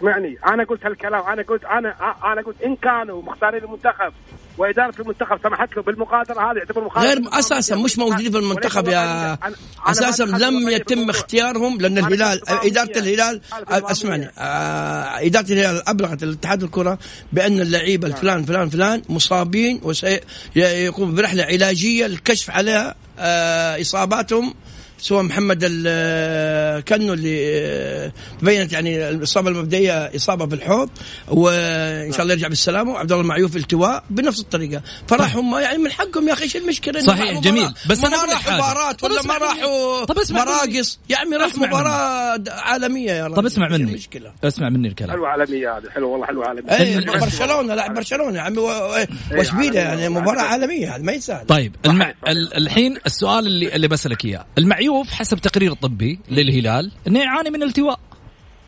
اسمعني 0.00 0.38
أنا 0.46 0.64
قلت 0.64 0.86
هالكلام 0.86 1.26
أنا 1.26 1.42
قلت 1.42 1.64
أنا 1.64 1.94
أنا 2.32 2.42
قلت 2.42 2.62
إن 2.62 2.76
كانوا 2.76 3.22
مختارين 3.22 3.64
المنتخب 3.64 4.12
وإدارة 4.58 4.94
المنتخب 5.00 5.38
سمحت 5.42 5.76
له 5.76 5.82
بالمقادره 5.82 6.50
هذه 6.50 6.58
يعتبر 6.58 6.84
مخالفه 6.84 7.14
غير 7.14 7.38
أساسا 7.38 7.76
مش 7.76 7.98
موجودين 7.98 8.32
في 8.32 8.38
المنتخب 8.38 8.88
يا 8.88 9.38
أساسا 9.86 10.22
لم 10.22 10.68
يتم 10.68 11.10
اختيارهم 11.10 11.80
لأن 11.80 11.98
الهلال 11.98 12.40
إدارة 12.48 12.98
الهلال 12.98 13.40
اسمعني 13.70 14.30
آه، 14.38 15.26
إدارة 15.26 15.52
الهلال 15.52 15.88
أبلغت 15.88 16.22
الاتحاد 16.22 16.62
الكرة 16.62 16.98
بأن 17.32 17.60
اللعيبه 17.60 18.06
الفلان 18.08 18.44
فلان 18.44 18.68
فلان 18.68 19.02
مصابين 19.08 19.80
وسيقوم 19.82 21.14
برحلة 21.14 21.42
علاجية 21.44 22.06
للكشف 22.06 22.50
على 22.50 22.94
آه، 23.18 23.80
إصاباتهم. 23.80 24.54
سواء 25.00 25.22
محمد 25.22 25.58
ال- 25.62 26.84
كنو 26.84 27.12
اللي 27.12 27.40
آه، 27.60 28.12
تبينت 28.40 28.72
يعني 28.72 29.08
الإصابة 29.08 29.50
المبدئية 29.50 30.16
إصابة 30.16 30.46
في 30.46 30.54
الحوض 30.54 30.90
وإن 31.28 32.12
شاء 32.12 32.22
الله 32.22 32.34
يرجع 32.34 32.48
بالسلامة 32.48 32.92
وعبد 32.92 33.12
الله 33.12 33.22
المعيوف 33.22 33.56
التواء 33.56 34.04
بنفس 34.10 34.40
الطريقة. 34.40 34.82
فراح 35.08 35.36
هم 35.36 35.58
يعني 35.58 35.78
من 35.78 35.90
حقهم 35.92 36.28
يا 36.28 36.32
أخي 36.32 36.42
إيش 36.42 36.56
المشكلة؟ 36.56 37.00
صحيح، 37.00 37.40
جميل. 37.40 37.68
بس 37.88 37.98
ما 38.00 38.08
أقول 38.08 38.28
لك 38.28 38.34
راحوا. 38.34 38.54
مباراة 38.54 38.96
ولا 39.02 39.22
ما. 39.22 39.38
راحوا 39.38 40.04
طب 40.04 40.18
اسمع 40.18 40.44
مني. 40.44 40.50
مراقص 40.52 40.98
يا 41.10 41.16
عمي 41.16 41.36
راح 41.36 41.46
اسمع 41.46 41.66
مباراة 41.66 42.38
عالمية 42.48 43.12
يا 43.12 43.26
رجل 43.26 43.36
طب 43.36 43.46
اسمع 43.46 43.68
مني. 43.68 43.90
المشكلة؟ 43.90 44.32
اسمع 44.44 44.68
مني 44.68 44.88
الكلام. 44.88 45.10
حلوة 45.10 45.28
عالمية 45.28 45.76
هذه 45.78 45.90
حلوة 45.94 46.10
والله 46.10 46.26
حلوة 46.26 46.46
عالمية. 46.46 46.70
اي 46.72 46.96
من- 46.96 47.04
برشلونة 47.20 47.74
لاعب 47.74 47.94
برشلونة 47.94 48.36
يا 48.36 48.40
عمي 48.42 48.58
و- 48.58 49.06
واشبيليه 49.32 49.80
يعني 49.80 50.08
مباراة 50.08 50.42
عالمية. 50.42 50.96
هذا 50.96 51.02
ما 51.02 51.12
يسهل 51.12 51.46
طيب 51.46 51.76
الحين 52.56 52.98
السؤال 53.06 53.46
اللي 53.46 53.74
اللي 53.76 53.88
بسألك 53.88 54.24
إياه. 54.24 54.46
المعيوف 54.58 54.89
حسب 55.10 55.38
تقرير 55.38 55.72
طبي 55.72 56.18
للهلال 56.30 56.92
إنه 57.06 57.20
يعاني 57.20 57.50
من 57.50 57.62
التواء 57.62 58.00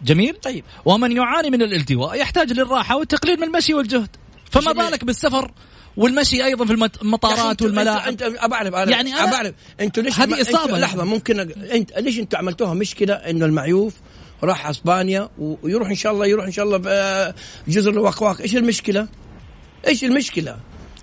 جميل 0.04 0.34
طيب. 0.34 0.64
ومن 0.84 1.16
يعاني 1.16 1.50
من 1.50 1.62
الالتواء 1.62 2.14
يحتاج 2.20 2.52
للراحة 2.52 2.96
والتقليل 2.96 3.36
من 3.36 3.42
المشي 3.42 3.74
والجهد 3.74 4.16
فما. 4.50 4.72
بالك 4.72 5.04
بالسفر 5.04 5.50
والمشي 5.96 6.44
أيضا 6.44 6.64
في 6.64 6.90
المطارات 7.02 7.62
والملاعب 7.62 8.08
انت 8.08 8.22
ابى 8.22 8.54
أعرف 8.54 8.74
أنا 8.74 8.90
يعني 8.90 9.14
ابى 9.14 9.34
أعرف 9.34 9.54
أنتوا 9.80 10.02
ليش 10.02 10.20
هذه 10.20 10.46
يعني. 10.66 10.78
لحظة 10.78 11.04
ممكن 11.04 11.40
انت 11.40 11.98
ليش 11.98 12.18
أنتوا 12.18 12.38
عملتوها 12.38 12.74
مشكلة 12.74 13.14
إنه 13.14 13.46
المعيوف 13.46 13.94
راح 14.42 14.66
أسبانيا 14.66 15.28
ويروح 15.38 15.88
إن 15.88 15.94
شاء 15.94 16.12
الله 16.12 16.26
يروح 16.26 16.44
إن 16.44 16.52
شاء 16.52 16.64
الله 16.64 16.78
في 16.78 17.32
جزر 17.68 17.90
الوقواق 17.90 18.40
إيش 18.40 18.56
المشكلة؟ 18.56 19.08
إيش 19.86 20.04
المشكلة؟ 20.04 20.56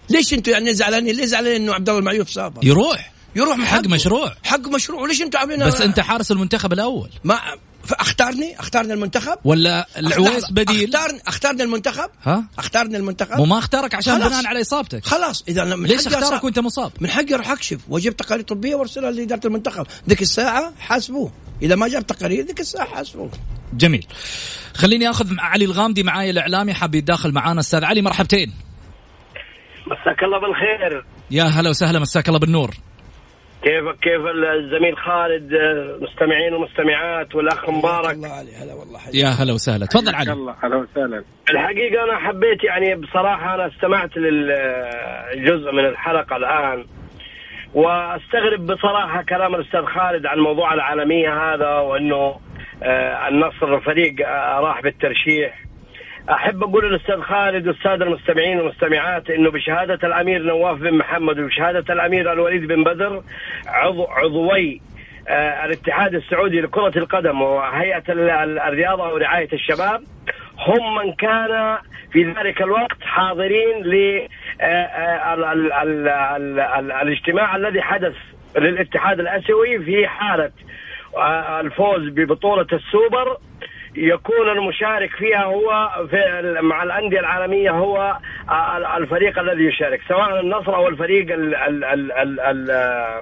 ليش 0.10 0.34
أنتوا 0.34 0.54
يعني 0.54 0.74
زعلانين؟ 0.74 1.16
ليه 1.16 1.26
زعلانين 1.26 1.62
إنه 1.62 1.74
عبد 1.74 1.90
الله 1.90 2.00
المعيوف 2.00 2.30
سافر؟ 2.30 2.60
يروح 2.64 3.19
يروح 3.36 3.58
من 3.58 3.66
حق 3.66 3.78
حقه. 3.78 3.90
مشروع. 3.90 4.34
حق 4.44 4.68
مشروع. 4.68 5.02
وليش 5.02 5.22
أنتوا 5.22 5.40
عاملين 5.40 5.66
بس 5.66 5.82
انت 5.82 6.00
حارس 6.00 6.32
المنتخب 6.32 6.74
الأول. 6.74 7.10
ما 7.24 7.40
اختارني 7.90 8.60
اختارني 8.60 8.94
المنتخب؟ 8.94 9.38
ولا 9.44 9.88
العويس 9.98 10.52
بديل؟ 10.52 10.96
اختارني 10.96 11.22
اختارني 11.28 11.64
المنتخب؟ 11.64 12.10
ها؟ 12.24 12.44
اختارني 12.58 12.98
المنتخب؟ 12.98 13.40
وما 13.40 13.58
اختارك 13.58 13.96
عشان. 13.96 14.20
بناء 14.20 14.48
على 14.48 14.62
إصابتك. 14.62 15.06
خلاص. 15.06 15.44
إذا 15.48 15.76
من 15.76 15.88
ليش 15.88 16.08
اختارك 16.08 16.44
وأنت 16.44 16.60
مصاب؟ 16.60 16.92
من 17.00 17.10
حقي 17.10 17.34
أروح 17.34 17.50
أكشف. 17.50 17.80
وأجيب 17.90 18.18
تقارير 18.18 18.46
طبية 18.46 18.76
وأرسلها 18.76 19.12
لإدارة 19.12 19.48
المنتخب. 19.48 19.88
ذيك 20.10 20.22
الساعة 20.22 20.74
حاسبوه. 20.80 21.32
إذا 21.62 21.76
ما 21.76 21.88
جاب 21.88 22.08
تقارير 22.08 22.46
ذيك 22.46 22.60
الساعة 22.60 22.88
حاسبوه. 22.88 23.32
جميل. 23.74 24.08
خليني 24.76 25.10
آخذ 25.10 25.34
مع 25.34 25.44
علي 25.44 25.66
الغامدي 25.66 26.04
معاي 26.04 26.30
الإعلامي 26.30 26.74
حاب 26.74 26.96
يتداخل 26.96 27.32
معانا. 27.32 27.60
أستاذ 27.60 27.84
علي 27.84 28.02
مرحبتين. 28.02 28.54
مساك 29.88 30.24
الله 30.24 30.40
بالخير. 30.40 31.06
يا 31.32 31.44
هلا 31.44 31.70
وسهلا 31.70 32.00
مساك 32.00 32.28
الله 32.28 32.40
بالنور. 32.40 32.76
كيف 33.64 33.90
كيف 34.02 34.22
الزميل 34.56 34.98
خالد 34.98 35.54
آه، 35.54 35.98
مستمعين 36.02 36.54
ومستمعات 36.54 37.36
والأخ 37.36 37.70
مبارك؟ 37.70 38.14
الله 38.14 38.28
علي. 38.34 38.56
هلا 38.56 38.74
والله 38.74 39.00
حي. 39.00 39.12
يا 39.14 39.28
هلا 39.28 39.54
وسهلا. 39.54 39.86
تفضل 39.86 40.16
علي. 40.16 40.32
الله 40.32 40.56
هلا 40.64 40.76
وسهلا. 40.76 41.24
الحقيقة 41.52 42.04
أنا 42.04 42.18
حبيت 42.18 42.64
يعني 42.64 42.96
بصراحة 42.96 43.56
أنا 43.56 43.68
استمعت 43.68 44.18
للجزء 44.18 45.72
من 45.72 45.86
الحلقة 45.86 46.36
الآن 46.36 46.86
وأستغرب 47.74 48.66
بصراحة 48.66 49.24
كلام 49.24 49.56
الأستاذ 49.56 49.86
خالد 49.86 50.26
عن 50.26 50.40
موضوع 50.40 50.74
العالمية 50.74 51.54
هذا 51.54 51.70
وأنه 51.80 52.40
آه، 52.84 53.28
النصر 53.28 53.80
فريق 53.82 54.28
آه، 54.28 54.60
راح 54.60 54.82
بالترشيح. 54.82 55.69
أحب 56.30 56.64
أقول 56.64 56.90
للاستاذ 56.90 57.22
خالد 57.22 57.68
والسادة 57.68 58.06
المستمعين 58.06 58.58
والمستمعات 58.60 59.30
إنه 59.30 59.52
بشهادة 59.52 60.08
الأمير 60.08 60.44
نواف 60.44 60.78
بن 60.78 60.94
محمد 60.94 61.40
وبشهادة 61.40 61.94
الأمير 61.94 62.32
الوليد 62.34 62.66
بن 62.68 62.84
بدر 62.84 63.22
عضو 63.68 64.06
عضوي 64.06 64.82
آه، 65.28 65.66
الاتحاد 65.66 66.16
السعودي 66.16 66.62
لكرة 66.62 66.98
القدم 66.98 67.42
وهيئة 67.42 68.04
ال- 68.10 68.30
ال- 68.30 68.60
الرياضة 68.60 69.14
ورعاية 69.14 69.50
الشباب 69.54 70.02
هم 70.68 70.96
من 70.96 71.14
كان 71.14 71.78
في 72.12 72.24
ذلك 72.24 72.62
الوقت 72.62 73.02
حاضرين 73.02 73.84
ل 73.84 74.28
آه، 74.62 74.66
آه، 74.66 75.34
الذي 77.56 77.82
حدث 77.82 78.14
للاتحاد 78.58 79.20
الآسيوي 79.20 79.80
في 79.80 80.08
حالة 80.08 80.52
آه، 81.18 81.60
الفوز 81.60 82.08
ببطولة 82.10 82.68
السوبر 82.74 83.38
يكون 84.02 84.50
المشارك 84.50 85.10
فيها 85.16 85.44
هو 85.44 85.90
في 86.10 86.42
مع 86.62 86.84
الأندية 86.84 87.20
العالمية 87.20 87.72
هو 87.72 88.18
آه، 88.50 88.78
ال- 88.78 88.86
الفريق 88.86 89.40
الذي 89.40 89.64
يشارك 89.66 90.02
سواء 90.08 90.40
النصر 90.40 90.76
أو 90.76 90.88
الفريق 90.88 91.34
ال 91.34 91.56
ال 91.56 91.84
ال 91.84 92.12
ال 92.12 92.40
ال 92.40 93.22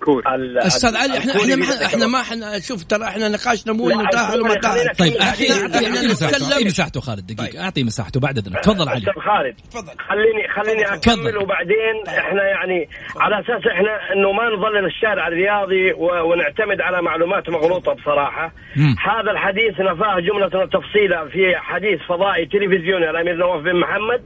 كول 0.00 0.22
ال- 0.26 0.58
أستاذ 0.58 0.96
علي 0.96 1.18
إحنا 1.18 1.32
إحنا 1.36 1.56
ما 1.56 1.84
إحنا. 1.86 2.06
ما 2.06 2.20
إحنا 2.20 2.58
شوف 2.60 2.84
ترى 2.84 3.04
إحنا 3.04 3.28
نقاشنا 3.28 3.72
مو 3.72 3.90
إنه 3.90 4.08
تاهل 4.10 4.40
وما 4.40 4.54
تاهل 4.54 4.88
طيب 4.98 5.12
إحنا- 5.12 5.22
اعطيه 5.22 6.08
مساحته 6.08 6.52
اعطيه 6.52 6.64
مساحته 6.66 7.00
خالد 7.00 7.26
دقيقة. 7.34 7.64
أعطيه 7.64 7.84
مساحته 7.84 8.20
بعد 8.20 8.38
اذنك 8.38 8.60
تفضل 8.64 8.88
علي. 8.88 8.98
أستاذ 8.98 9.12
خالد 9.22 9.54
تفضل. 9.70 9.92
خليني 10.08 10.48
خليني 10.56 10.84
تفضل. 10.84 10.96
أكمل 11.12 11.36
وبعدين 11.42 11.94
إحنا 12.08 12.42
يعني 12.44 12.88
على 13.16 13.40
أساس 13.40 13.66
إحنا 13.72 14.12
إنه 14.12 14.32
ما 14.32 14.44
نظلل 14.56 14.84
الشارع 14.86 15.28
الرياضي 15.28 15.92
ونعتمد 16.28 16.80
على 16.80 17.02
معلومات 17.02 17.50
مغلوطة 17.50 17.92
بصراحة. 17.92 18.52
هذا 19.10 19.30
الحديث 19.30 19.80
نفاه 19.80 20.20
جملة 20.20 20.66
تفصيلا 20.66 21.28
في 21.28 21.56
حديث 21.56 22.00
فضائي 22.08 22.46
تلفزيوني 22.46 23.10
الامير 23.10 23.36
نواف 23.36 23.60
بن 23.62 23.80
محمد. 23.80 24.22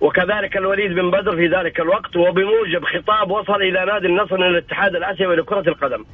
وكذلك 0.00 0.56
الوليد 0.56 0.94
بن 0.94 1.10
بدر 1.10 1.36
في 1.36 1.46
ذلك 1.46 1.80
الوقت 1.80 2.16
وبموجب 2.16 2.84
خطاب 2.84 3.30
وصل 3.30 3.62
إلى 3.62 3.84
نادي 3.84 4.06
النصر 4.06 4.36
من 4.36 4.46
الاتحاد 4.46 4.96
الأسيوي 4.96 5.36
لكرة 5.36 5.68
القدم. 5.68 6.04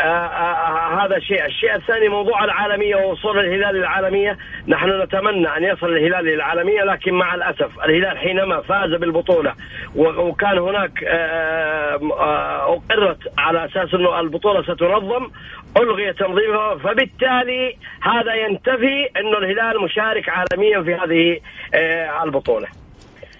آه 0.00 0.02
آه 0.02 0.54
آه 0.54 1.04
هذا 1.04 1.18
شيء، 1.18 1.44
الشيء 1.46 1.74
الثاني 1.74 2.08
موضوع 2.08 2.44
العالمية 2.44 2.96
ووصول 2.96 3.38
الهلال 3.38 3.74
للعالمية، 3.74 4.38
نحن 4.68 5.02
نتمنى 5.02 5.48
أن 5.56 5.64
يصل 5.64 5.86
الهلال 5.96 6.24
للعالمية 6.24 6.82
لكن 6.84 7.14
مع 7.14 7.34
الأسف 7.34 7.84
الهلال 7.84 8.18
حينما 8.18 8.60
فاز 8.60 8.90
بالبطولة 8.94 9.54
و- 9.94 10.08
وكان 10.28 10.58
هناك 10.58 11.04
آه، 11.04 12.00
آه، 12.12 12.72
أقرت 12.76 13.18
على 13.38 13.64
أساس 13.64 13.94
أنه 13.94 14.20
البطولة 14.20 14.62
ستنظم 14.62 15.28
ألغي 15.76 16.12
تنظيمها 16.12 16.74
فبالتالي 16.76 17.76
هذا 18.02 18.34
ينتفي 18.34 19.08
انه 19.20 19.38
الهلال 19.38 19.82
مشارك 19.82 20.28
عالميا 20.28 20.82
في 20.82 20.94
هذه 20.94 21.40
آه، 21.74 22.06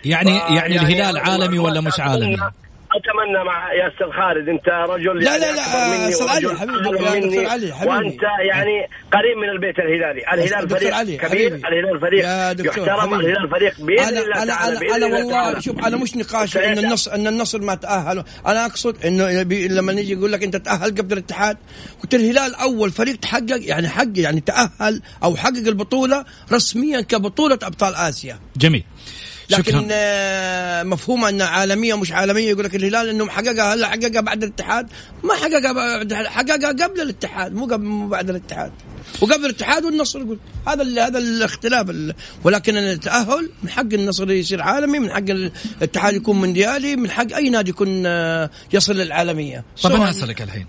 يعني 0.05 0.31
آه، 0.31 0.55
يعني 0.55 0.81
الهلال 0.81 1.19
عالمي 1.19 1.59
ولا 1.59 1.81
مش 1.81 2.01
عالمي؟ 2.01 2.37
أتمنى 2.89 3.45
مع 3.47 3.73
يا 3.73 3.89
أستاذ 3.89 4.07
خالد 4.07 4.49
أنت 4.49 4.69
رجل 4.69 5.25
لا، 5.25 5.31
يعني 5.31 5.41
لا، 5.41 5.57
لا، 5.57 6.09
أستاذ 6.09 6.29
علي، 6.29 6.57
حبيبي، 6.57 6.79
يا 6.79 7.21
دكتور 7.21 7.47
علي، 7.47 7.75
حبيبي. 7.75 7.95
وأنت 7.95 8.23
يعني 8.23 8.89
قريب 9.13 9.37
من 9.43 9.49
البيت 9.49 9.79
الهلالي، 9.79 10.21
الهلال 10.33 10.69
فريق 10.69 10.95
علي، 10.95 11.17
كبير، 11.17 11.29
حبيبي. 11.29 11.55
الهلال 11.69 12.01
فريق 12.01 12.25
يا 12.25 12.53
دكتور 12.53 12.89
يحترم، 12.89 13.01
حبيبي. 13.01 13.17
الهلال 13.17 13.51
فريق 13.51 13.81
باذن 13.81 14.03
أنا 14.09 14.21
الله 14.21 14.43
أنا 14.43 14.55
تعالى 14.55 14.79
أنا, 14.79 14.97
أنا 14.97 15.07
الله 15.07 15.19
والله 15.19 15.33
تعالى. 15.33 15.63
شوف 15.63 15.87
أنا 15.87 15.97
مش 15.97 16.17
نقاش 16.17 16.57
إن. 16.57 16.79
النصر 16.79 17.15
إن 17.15 17.27
النصر 17.27 17.61
ما 17.61 17.75
تاهل 17.75 18.25
أنا 18.47 18.67
أقصد 18.67 19.05
إنه 19.05 19.43
لما 19.67 19.93
نيجي 19.93 20.13
يقول 20.13 20.33
لك 20.33 20.43
أنت 20.43 20.57
تأهل 20.57 20.91
قبل 20.95 21.13
الاتحاد 21.13 21.57
قلت 22.03 22.15
الهلال 22.15 22.55
أول 22.55 22.91
فريق 22.91 23.17
تحقق 23.17 23.61
يعني 23.61 23.89
حق 23.89 24.05
يعني 24.17 24.41
تأهل 24.41 25.03
أو 25.25 25.37
حقق 25.37 25.67
البطولة 25.67 26.25
رسميا 26.53 27.01
كبطولة 27.01 27.59
أبطال 27.63 27.95
آسيا 27.95 28.39
جميل 28.57 28.85
لكن 29.51 29.89
آه، 29.91 30.83
مفهوم 30.83 31.25
انها 31.25 31.47
عالمية 31.47 31.95
ومش 31.95 32.13
عالمية 32.13 32.49
يقول 32.51 32.65
لك 32.65 32.75
الهلال 32.75 33.09
انه 33.09 33.29
حققها 33.29 33.75
هلا 33.75 33.89
حققها 33.89 34.21
بعد 34.21 34.43
الاتحاد؟ 34.43 34.89
ما 35.25 35.35
حققها 35.35 35.73
بعد 35.73 36.15
حققها 36.15 36.69
قبل 36.69 37.01
الاتحاد 37.01 37.53
مو 37.55 37.65
قبل 37.67 37.85
مو 37.85 38.09
بعد 38.09 38.31
الاتحاد. 38.31 38.73
وقبل 39.21 39.45
الاتحاد 39.45 39.85
والنصر 39.85 40.19
يقول 40.21 40.39
هذا 40.69 40.83
ال- 40.83 40.99
هذا 40.99 41.19
الاختلاف 41.19 41.91
ال- 41.91 42.15
ولكن 42.45 42.77
التأهل 42.77 43.51
من 43.63 43.71
حق 43.71 43.81
النصر 43.93 44.31
يصير 44.31 44.63
عالمي 44.63 44.99
من 44.99 45.11
حق 45.11 45.19
الاتحاد 45.31 46.15
يكون 46.15 46.37
مونديالي 46.37 46.97
من 46.97 47.11
حق 47.11 47.33
أي 47.35 47.51
نادي 47.51 47.71
يكون 47.71 48.03
آه، 48.07 48.51
يصل 48.73 48.93
للعالمية. 48.93 49.65
طب 49.83 49.91
أنا 49.91 49.99
سواء- 49.99 50.11
أسألك 50.11 50.43
الحين. 50.43 50.67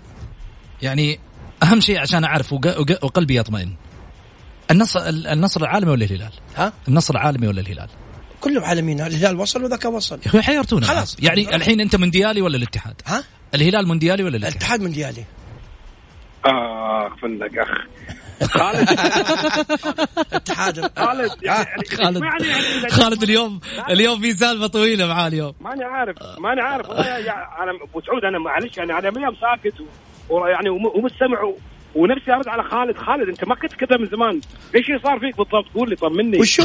يعني 0.82 1.20
أهم 1.62 1.80
شيء 1.80 1.98
عشان 1.98 2.24
أعرف 2.24 2.52
وق- 2.52 2.78
وق- 2.80 3.04
وقلبي 3.04 3.36
يطمئن. 3.36 3.72
النصر 4.70 5.00
النصر 5.08 5.60
العالمي 5.60 5.90
ولا 5.90 6.04
الهلال؟ 6.04 6.32
ها؟ 6.56 6.72
النصر 6.88 7.14
العالمي 7.14 7.46
ولا 7.48 7.60
الهلال؟ 7.60 7.88
كلهم 8.40 8.64
عالمين 8.64 9.00
الهلال 9.00 9.36
وصل 9.40 9.64
وذاك 9.64 9.84
وصل. 9.84 10.14
يا 10.22 10.26
أخوي 10.26 10.42
حيرتونا 10.42 10.86
خلاص. 10.86 11.16
يعني 11.22 11.56
الحين 11.56 11.80
أنت 11.80 11.96
مونديالي 11.96 12.42
ولا 12.42 12.56
الاتحاد؟ 12.56 12.94
ها؟ 13.06 13.24
الهلال 13.54 13.88
مونديالي 13.88 14.22
ولا 14.22 14.36
الاتحاد؟ 14.36 14.52
الاتحاد 14.56 14.80
مونديالي 14.82 15.24
اخ 16.44 17.16
فندق 17.22 17.62
أخ. 17.62 17.68
خالد. 18.50 18.88
الاتحاد. 20.32 20.98
خالد 20.98 21.30
يعني 21.42 21.64
خالد. 21.90 22.16
اسمعني 22.16 22.46
يعني 22.46 22.62
إذا- 22.88 22.92
خالد 22.92 23.22
اليوم 23.22 23.60
اليوم 23.90 24.20
في 24.20 24.32
سالفه 24.32 24.66
طويله 24.66 25.06
معاه 25.06 25.28
اليوم. 25.28 25.54
ماني 25.60 25.84
عارف 25.84 26.16
ماني 26.38 26.60
عارف. 26.60 26.88
والله 26.88 27.18
أنا 27.18 27.72
أبو 27.90 28.00
سعود 28.00 28.24
أنا 28.24 28.38
معلش 28.38 28.76
يعني 28.76 28.92
أنا 28.92 29.10
من 29.10 29.22
يوم 29.22 29.34
ساكت 29.34 29.74
ويعني 30.28 30.68
وم- 30.70 30.92
ومستمع 30.98 31.52
ونفسي 31.94 32.32
أرد 32.32 32.48
على 32.48 32.62
خالد 32.62 32.96
خالد 32.96 33.28
أنت 33.28 33.44
ما 33.44 33.54
كنت 33.54 33.72
كذا 33.74 33.96
من 33.98 34.06
زمان 34.06 34.40
إيش 34.74 34.88
اللي 34.88 35.00
صار 35.04 35.18
فيك 35.20 35.36
بالضبط 35.36 35.64
قول 35.74 35.90
لي 35.90 35.96
طمني 35.96 36.38
وشو؟ 36.40 36.62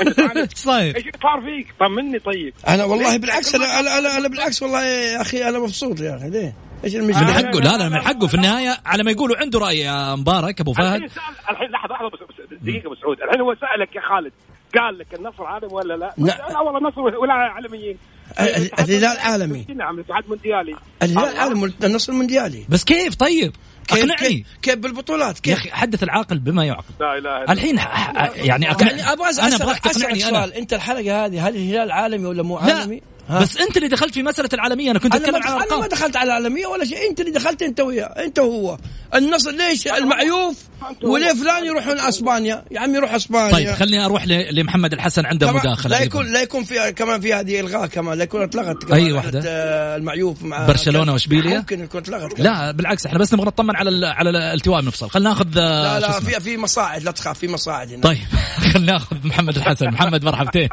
أنت 0.36 0.56
صاير؟ 0.68 0.96
إيش 0.96 1.02
اللي 1.06 1.18
صار 1.22 1.40
فيك 1.40 1.74
طمني 1.80 2.18
طيب 2.18 2.54
أنا 2.68 2.84
والله؟ 2.84 3.16
بالعكس 3.16 3.54
أنا 3.54 3.80
أنا 3.80 3.98
أنا, 3.98 4.18
أنا 4.18 4.28
بالعكس 4.28 4.62
والله 4.62 4.84
يا 4.86 5.20
أخي 5.20 5.48
أنا 5.48 5.58
مبسوط 5.58 6.00
يا 6.00 6.16
أخي 6.16 6.30
ليه؟ 6.30 6.54
إيش 6.84 6.94
من 6.94 7.00
المشكلة؟ 7.00 7.32
حقه 7.32 7.60
لا 7.60 7.76
لا 7.76 7.88
من 7.88 8.00
حقه 8.00 8.26
في 8.26 8.34
النهاية 8.34 8.76
على 8.86 9.02
ما 9.02 9.10
يقولوا 9.10 9.36
عنده 9.36 9.58
رأي 9.58 9.78
يا 9.78 10.14
مبارك 10.14 10.60
أبو 10.60 10.72
فهد 10.72 11.02
الحين 11.50 11.70
لحظة 11.70 11.94
لحظة 11.94 12.08
بس 12.08 12.18
بس 12.50 12.58
دقيقة 12.62 12.86
ابو 12.86 12.94
سعود 12.94 13.16
الحين 13.22 13.40
هو 13.40 13.54
سألك 13.54 13.96
يا 13.96 14.00
خالد 14.00 14.32
قال 14.78 14.98
لك 14.98 15.14
النصر 15.18 15.44
عالمي 15.44 15.72
ولا 15.72 15.94
لا؟ 15.94 16.14
لا. 16.18 16.24
لا 16.52 16.60
والله 16.60 16.78
النصر 16.78 17.00
ولا 17.00 17.32
عالميين 17.32 17.98
ال- 18.40 18.80
الهلال 18.80 19.18
عالمي. 19.18 19.66
نعم 19.76 19.94
الاتحاد 19.94 20.24
مونديالي 20.28 20.76
الهلال 21.02 21.28
الله. 21.28 21.40
عالم 21.40 21.72
النصر 21.84 22.12
المونديالي 22.12 22.64
بس 22.68 22.84
كيف 22.84 23.14
طيب؟ 23.14 23.52
كيف 23.88 23.98
أقنعني. 23.98 24.16
كيف, 24.28 24.46
كيف 24.62 24.74
بالبطولات؟ 24.74 25.36
يا 25.36 25.40
كيف؟ 25.42 25.58
أخي 25.58 25.70
حدث 25.70 26.02
العاقل 26.02 26.38
بما 26.38 26.64
يعقل. 26.64 26.84
لا 27.00 27.18
إله 27.18 27.42
إلا 27.42 27.52
الحين 27.52 27.80
ح- 27.80 28.12
يعني 28.36 28.70
أقنع 28.70 28.90
يعني 28.90 29.02
أبغى 29.12 29.30
أنا 29.30 29.30
أسألك 29.30 29.92
سؤال. 30.18 30.54
أنت 30.54 30.72
الحلقة 30.72 31.26
هذه 31.26 31.48
هل 31.48 31.56
الهلال 31.56 31.92
عالمي 31.92 32.26
ولا 32.26 32.42
مو 32.42 32.58
لا. 32.58 32.64
عالمي؟ 32.74 33.02
ها؟ 33.28 33.40
بس 33.40 33.56
انت 33.56 33.76
اللي 33.76 33.88
دخلت 33.88 34.14
في 34.14 34.22
مسألة 34.22 34.48
العالمية 34.54 34.90
أنا 34.90 34.98
كنت 34.98 35.14
أنا 35.14 35.30
ما 35.30 35.38
أتكلم 35.38 35.42
عن 35.42 35.42
دخل- 35.42 35.52
أنا 35.52 35.76
ما 35.76 35.84
الأرقام. 35.84 35.88
دخلت 35.98 36.16
على 36.16 36.26
العالمية 36.26 36.66
ولا 36.66 36.84
شيء. 36.84 37.10
انت 37.10 37.20
اللي 37.20 37.30
دخلت 37.30 37.62
انت 37.62 37.80
وياه 37.80 38.04
انت 38.06 38.38
وهو. 38.38 38.78
النصر 39.14 39.50
ليش؟ 39.50 39.88
المعيوف. 39.88 40.56
وليه 41.02 41.32
فلان 41.32 41.66
يروحون 41.66 42.00
أسبانيا؟ 42.00 42.64
يا 42.70 42.80
عم 42.80 42.94
يروح 42.94 43.14
أسبانيا. 43.14 43.52
طيب 43.52 43.70
خليني 43.70 44.04
أروح 44.04 44.26
ل- 44.26 44.54
لمحمد 44.54 44.92
الحسن 44.92 45.26
عنده 45.26 45.52
مداخلة 45.52 45.98
لا. 45.98 46.04
يكون 46.04 46.32
لا 46.32 46.42
يكون 46.42 46.64
في 46.64 46.92
كمان 46.92 47.20
في 47.20 47.34
هذه 47.34 47.60
إلغاء 47.60 47.86
كمان. 47.86 48.18
لا 48.18 48.24
يكون 48.24 48.42
اتلغت 48.42 48.84
كمان 48.84 49.00
أي 49.04 49.12
واحدة؟ 49.12 49.42
آه، 49.46 49.96
المعيوف 49.96 50.42
مع 50.42 50.66
برشلونة 50.66 51.12
وإشبيلية؟ 51.12 51.56
ممكن 51.56 51.84
يكون 51.84 52.00
اتلغت. 52.00 52.40
لا 52.40 52.70
بالعكس 52.70 53.06
إحنا 53.06 53.18
بس 53.18 53.34
نبغى 53.34 53.46
نطمن 53.46 53.76
على 53.76 53.90
ال- 53.90 54.04
على 54.04 54.30
الالتواء 54.30 54.80
المفصل. 54.80 55.10
خلينا 55.10 55.28
ناخذ 55.28 55.58
آه، 55.58 55.98
لا 55.98 56.06
لا. 56.06 56.20
في 56.20 56.40
في 56.40 56.56
مصاعد 56.56 57.02
لا 57.02 57.10
تخاف 57.10 57.38
في 57.38 57.48
مصاعد 57.48 57.92
هنا. 57.92 58.02
طيب 58.02 58.18
خلينا 58.72 58.92
ناخذ 58.92 59.16
محمد 59.24 59.56
الحسن. 59.56 59.86
محمد 59.88 60.24
مرحبتين. 60.24 60.68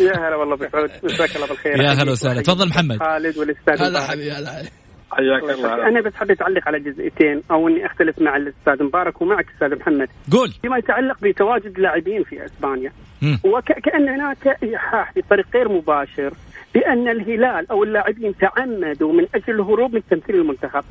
يا 0.00 0.12
هلا 0.28 0.36
والله 0.36 0.56
مساك 1.04 1.36
الله 1.36 1.46
بالخير. 1.46 1.75
يا 1.80 2.02
هلا 2.02 2.12
وسهلا. 2.12 2.42
تفضل 2.42 2.68
محمد. 2.68 2.98
خالد 2.98 3.38
والأستاذ 3.38 3.82
هلا 3.82 4.00
حبيبي 4.00 4.32
هلا 4.32 4.50
حياك 5.12 5.42
الله. 5.58 5.88
أنا 5.88 6.00
بس 6.00 6.14
حبيت 6.14 6.42
أعلق 6.42 6.62
على 6.66 6.80
جزئيتين 6.80 7.42
أو 7.50 7.68
إني 7.68 7.86
أختلف 7.86 8.18
مع 8.18 8.36
الأستاذ 8.36 8.82
مبارك 8.82 9.22
ومعك 9.22 9.46
أستاذ 9.54 9.78
محمد. 9.78 10.08
قول. 10.32 10.50
فيما 10.62 10.78
يتعلق 10.78 11.16
بتواجد 11.22 11.78
لاعبين 11.78 12.24
في 12.24 12.44
إسبانيا 12.44 12.92
مم. 13.22 13.38
وكأن 13.44 14.08
هناك 14.08 14.58
ايحاء 14.62 15.08
بطريق 15.16 15.46
غير 15.54 15.68
مباشر 15.68 16.32
بأن 16.74 17.08
الهلال 17.08 17.70
أو 17.70 17.84
اللاعبين 17.84 18.34
تعمدوا 18.36 19.12
من 19.12 19.26
أجل 19.34 19.54
الهروب 19.54 19.94
من 19.94 20.00
تمثيل 20.10 20.36
المنتخب. 20.36 20.84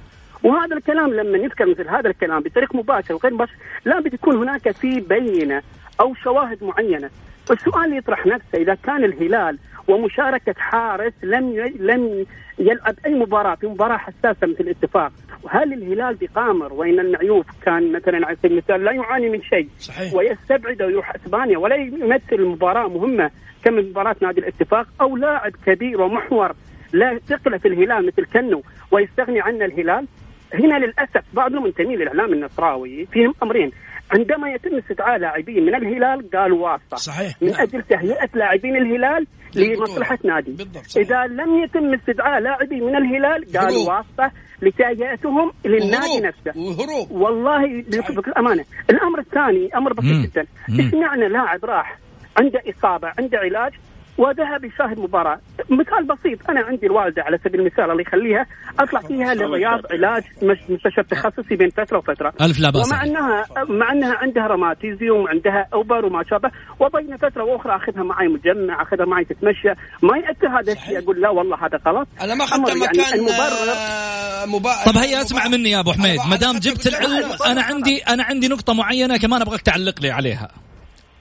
وهذا 0.43 0.77
الكلام 0.77 1.13
لما 1.13 1.37
يذكر 1.37 1.65
مثل 1.65 1.89
هذا 1.89 2.09
الكلام 2.09 2.39
بطريق 2.39 2.75
مباشر 2.75 3.13
وغير 3.13 3.33
مباشر 3.33 3.53
لابد 3.85 4.13
يكون 4.13 4.35
هناك 4.37 4.71
في 4.71 4.99
بينة 4.99 5.61
أو 6.01 6.13
شواهد 6.23 6.63
معينة. 6.63 7.09
والسؤال 7.49 7.97
يطرح 7.97 8.25
نفسه 8.25 8.57
إذا 8.57 8.75
كان 8.83 9.03
الهلال 9.03 9.57
ومشاركة 9.87 10.53
حارس 10.57 11.13
لم. 11.23 11.71
لم 11.79 12.25
يلعب 12.59 12.95
أي 13.05 13.13
مباراة 13.13 13.55
في 13.55 13.67
مباراة 13.67 13.97
حساسة 13.97 14.47
مثل 14.47 14.59
الاتفاق 14.59 15.11
وهل 15.43 15.73
الهلال 15.73 16.15
بقامر 16.15 16.73
وإن 16.73 16.99
المعيوف 16.99 17.45
كان 17.61 17.91
مثلا 17.91 18.27
على 18.27 18.35
سبيل 18.35 18.51
المثال 18.51 18.83
لا 18.83 18.91
يعاني 18.91 19.29
من 19.29 19.41
شيء 19.41 19.69
صحيح. 19.79 20.13
ويستبعد 20.13 20.81
ويروح 20.81 21.15
إسبانيا 21.15 21.57
ولا 21.57 21.75
يمثل 21.75 22.35
المباراه 22.35 22.87
مهمة 22.87 23.31
كم 23.63 23.75
مباراة 23.75 24.15
نادي 24.21 24.39
الاتفاق 24.39 24.87
أو 25.01 25.17
لاعب 25.17 25.51
كبير 25.65 26.01
ومحور 26.01 26.51
لا 26.93 27.19
ثقل 27.27 27.59
في 27.59 27.67
الهلال 27.67 28.05
مثل 28.05 28.25
كنو 28.25 28.63
ويستغني 28.91 29.41
عنه 29.41 29.65
الهلال 29.65 30.07
هنا 30.53 30.79
للأسف 30.85 31.23
بعضهم 31.33 31.63
منتمين 31.63 31.99
للإعلام 31.99 32.33
النصراوي 32.33 33.05
فيهم 33.05 33.33
أمرين 33.43 33.71
عندما 34.11 34.49
يتم 34.49 34.77
استدعاء 34.77 35.17
لاعبين 35.17 35.65
من 35.65 35.75
الهلال 35.75 36.29
قالوا 36.31 36.69
واسطة 36.69 36.97
صحيح. 36.97 37.41
من 37.41 37.49
نعم. 37.49 37.61
أجل 37.61 37.81
تهيئة 37.81 38.29
لاعبين 38.35 38.75
الهلال. 38.75 39.27
لمصلحة 39.55 40.17
نادي 40.23 40.51
بالضبط، 40.51 40.85
صحيح. 40.85 41.07
إذا 41.07 41.23
لم 41.27 41.63
يتم 41.63 41.93
استدعاء 41.93 42.41
لاعبين 42.41 42.83
من 42.83 42.95
الهلال 42.95 43.57
قالوا. 43.57 43.89
واسطة 43.89 44.31
لتهيئتهم 44.61 45.51
للنادي 45.65 46.19
نفسه 46.23 46.61
وهروب 46.61 47.11
والله 47.11 47.81
بكل 48.17 48.31
الأمانة 48.31 48.65
الأمر 48.89 49.19
الثاني 49.19 49.69
أمر. 49.75 49.93
بسيط 49.93 50.31
جدا. 50.31 50.45
إيش 50.69 50.93
معنى 50.93 51.27
لاعب 51.27 51.65
راح 51.65 51.97
عنده 52.37 52.61
إصابة 52.69 53.07
عنده 53.19 53.37
علاج 53.37 53.73
وذهب 54.17 54.63
يشاهد 54.65 54.99
مباراة. 54.99 55.39
مثال 55.69 56.07
بسيط 56.07 56.49
أنا 56.49 56.61
عندي 56.61 56.85
الوالدة 56.85 57.21
على 57.23 57.37
سبيل 57.43 57.59
المثال 57.61 57.83
الله 57.91 58.01
يخليها 58.01 58.45
أطلع 58.79 58.99
فيها 59.01 59.33
للرياض 59.33 59.81
علاج 59.91 60.23
مش- 60.43 60.69
مستشفى 60.69 61.03
تخصصي 61.09 61.55
بين 61.55 61.69
فترة 61.69 61.97
وفترة. 61.97 62.33
ألف 62.41 62.59
لا 62.59 62.69
بأس. 62.69 62.87
ومع. 62.91 63.03
انها 63.03 63.45
مع 63.69 63.91
أنها 63.91 64.15
عندها 64.15 64.47
روماتيزيوم 64.47 65.19
وعندها 65.23 65.67
أوبر 65.73 66.05
وما 66.05 66.23
شابه 66.29 66.51
وبين 66.79 67.17
فترة 67.17 67.43
وأخرى 67.43 67.75
أخذها 67.75 68.03
معي 68.03 68.27
مجمع 68.27 68.81
أخذها 68.81 69.05
معي 69.05 69.25
تتمشى. 69.25 69.69
ما 70.03 70.17
ياثر 70.17 70.59
هذا 70.59 70.73
الشيء 70.73 70.99
أقول 71.03 71.21
لا 71.21 71.29
والله 71.29 71.57
هذا 71.65 71.79
غلط. 71.87 72.07
أنا 72.21 72.35
ما 72.35 72.43
اخذت 72.43 72.67
يعني 72.67 72.79
مكان 72.79 73.13
المبرر. 73.19 73.69
آه، 73.75 74.45
مبا... 74.45 74.69
طب 74.85 74.97
هيا 74.97 75.21
اسمع 75.21 75.47
مني 75.47 75.71
يا 75.71 75.79
أبو 75.79 75.91
حميد. 75.91 76.19
ما 76.29 76.35
دام 76.35 76.59
جبت 76.59 76.87
العلم. 76.87 77.31
أنا 77.45 77.61
عندي 77.61 77.97
أنا 78.03 78.23
عندي 78.23 78.47
نقطة 78.47 78.73
معينة 78.73 79.17
كمان 79.17 79.41
أبغاك 79.41 79.61
تعلق 79.61 80.01
لي 80.01 80.11
عليها. 80.11 80.49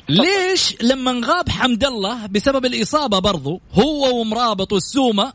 ليش 0.08 0.82
لما 0.82 1.20
غاب 1.24 1.48
حمد 1.48 1.84
الله 1.84 2.26
بسبب 2.26 2.64
الإصابة 2.64 3.18
برضو 3.18 3.60
هو 3.72 4.20
ومرابط 4.20 4.72
والسومه 4.72 5.32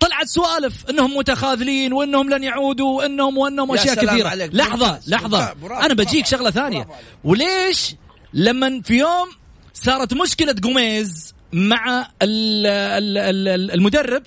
طلعت 0.00 0.26
سوالف 0.26 0.90
إنهم 0.90 1.16
متخاذلين 1.16 1.92
وإنهم 1.92 2.30
لن 2.30 2.44
يعودوا 2.44 2.98
وإنهم 2.98 3.38
وإنهم 3.38 3.70
يا 3.70 3.74
أشياء 3.74 3.94
كثيرة. 3.94 4.28
عليك. 4.28 4.54
لحظة. 4.54 5.00
لحظة. 5.06 5.52
برافو، 5.52 5.86
أنا 5.86 5.94
بجيك 5.94 6.24
برافو 6.24 6.36
شغله 6.36 6.50
ثانية. 6.50 6.88
وليش 7.24 7.94
لما 8.34 8.82
في 8.82 8.94
يوم 8.98 9.28
صارت 9.74 10.14
مشكلة 10.14 10.54
قميز 10.64 11.34
مع 11.52 12.08
ال 12.22 12.66
ال 12.66 13.18
ال 13.48 13.70
المدرب 13.70 14.22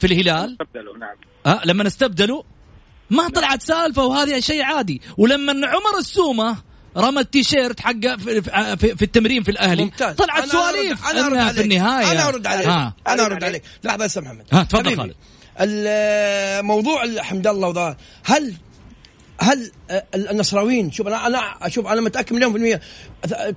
في 0.00 0.06
الهلال؟ 0.06 0.56
استبدلوا 0.60 0.98
نعم. 0.98 1.16
ها 1.46 1.60
لما 1.64 1.86
استبدلوا 1.86 2.42
ما 3.10 3.28
طلعت 3.28 3.62
سالفة 3.62 4.04
وهذا 4.04 4.40
شيء 4.40 4.62
عادي. 4.62 5.02
ولما 5.18 5.52
عمر 5.52 5.98
السومة 5.98 6.56
رمى 6.96 7.20
التيشيرت 7.20 7.80
حقه 7.80 8.16
في, 8.16 8.42
في, 8.76 8.96
في 8.96 9.02
التمرين 9.02 9.42
في 9.42 9.50
الأهلي. 9.50 9.82
ممتاز. 9.84 10.14
طلعت 10.16 10.42
أنا 10.42 10.52
سواليف 10.52 11.04
أرد- 11.04 11.10
أنا 11.10 11.26
أرد 11.26 11.36
عليك. 11.36 11.52
في 11.56 11.62
النهاية. 11.62 12.12
أنا 12.12 12.28
أرد 12.28 12.46
عليك. 12.46 12.66
ها. 12.66 12.94
أنا 13.08 13.26
أرد 13.26 13.44
عليك. 13.44 13.62
لحظه 13.84 14.10
يا 14.16 14.20
محمد 14.20 14.44
ها، 14.52 14.62
تفضل 14.62 14.96
خالد. 14.96 15.14
الموضوع 15.60 17.22
حمد 17.22 17.46
الله 17.46 17.68
وذا 17.68 17.96
هل 18.24 18.54
هل 19.40 19.70
آه، 19.90 20.04
النصراويين 20.14 20.92
شوف 20.92 21.06
أنا 21.06 21.26
أنا 21.26 21.68
شوف 21.68 21.86
أنا 21.86 22.00
متأكد 22.00 22.32
مليون 22.32 22.52
في 22.52 22.58
المية. 22.58 22.80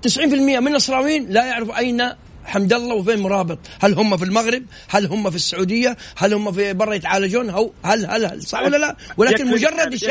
90% 0.02 0.60
من 0.60 0.68
النصراويين 0.68 1.30
لا 1.30 1.46
يعرفوا 1.46 1.78
أين 1.78 2.10
حمد 2.48 2.74
الله 2.74 2.96
وفين 2.96 3.20
مرابط؟ 3.20 3.60
هل 3.82 3.94
هم 3.94 4.18
في 4.18 4.26
المغرب؟ 4.26 4.64
هل 4.90 5.06
هم 5.06 5.30
في 5.30 5.36
السعودية؟ 5.36 5.98
هل 6.16 6.34
هم 6.34 6.52
في 6.52 6.74
برا 6.74 6.94
يتعالجون؟ 6.94 7.50
هل 7.50 7.70
هل 7.84 8.06
هل, 8.06 8.26
هل 8.26 8.44
صح 8.44 8.60
ولا 8.62 8.78
لا؟ 8.78 8.96
ولكن 9.18 9.48
مجرد 9.48 9.80
أنت 9.80 10.04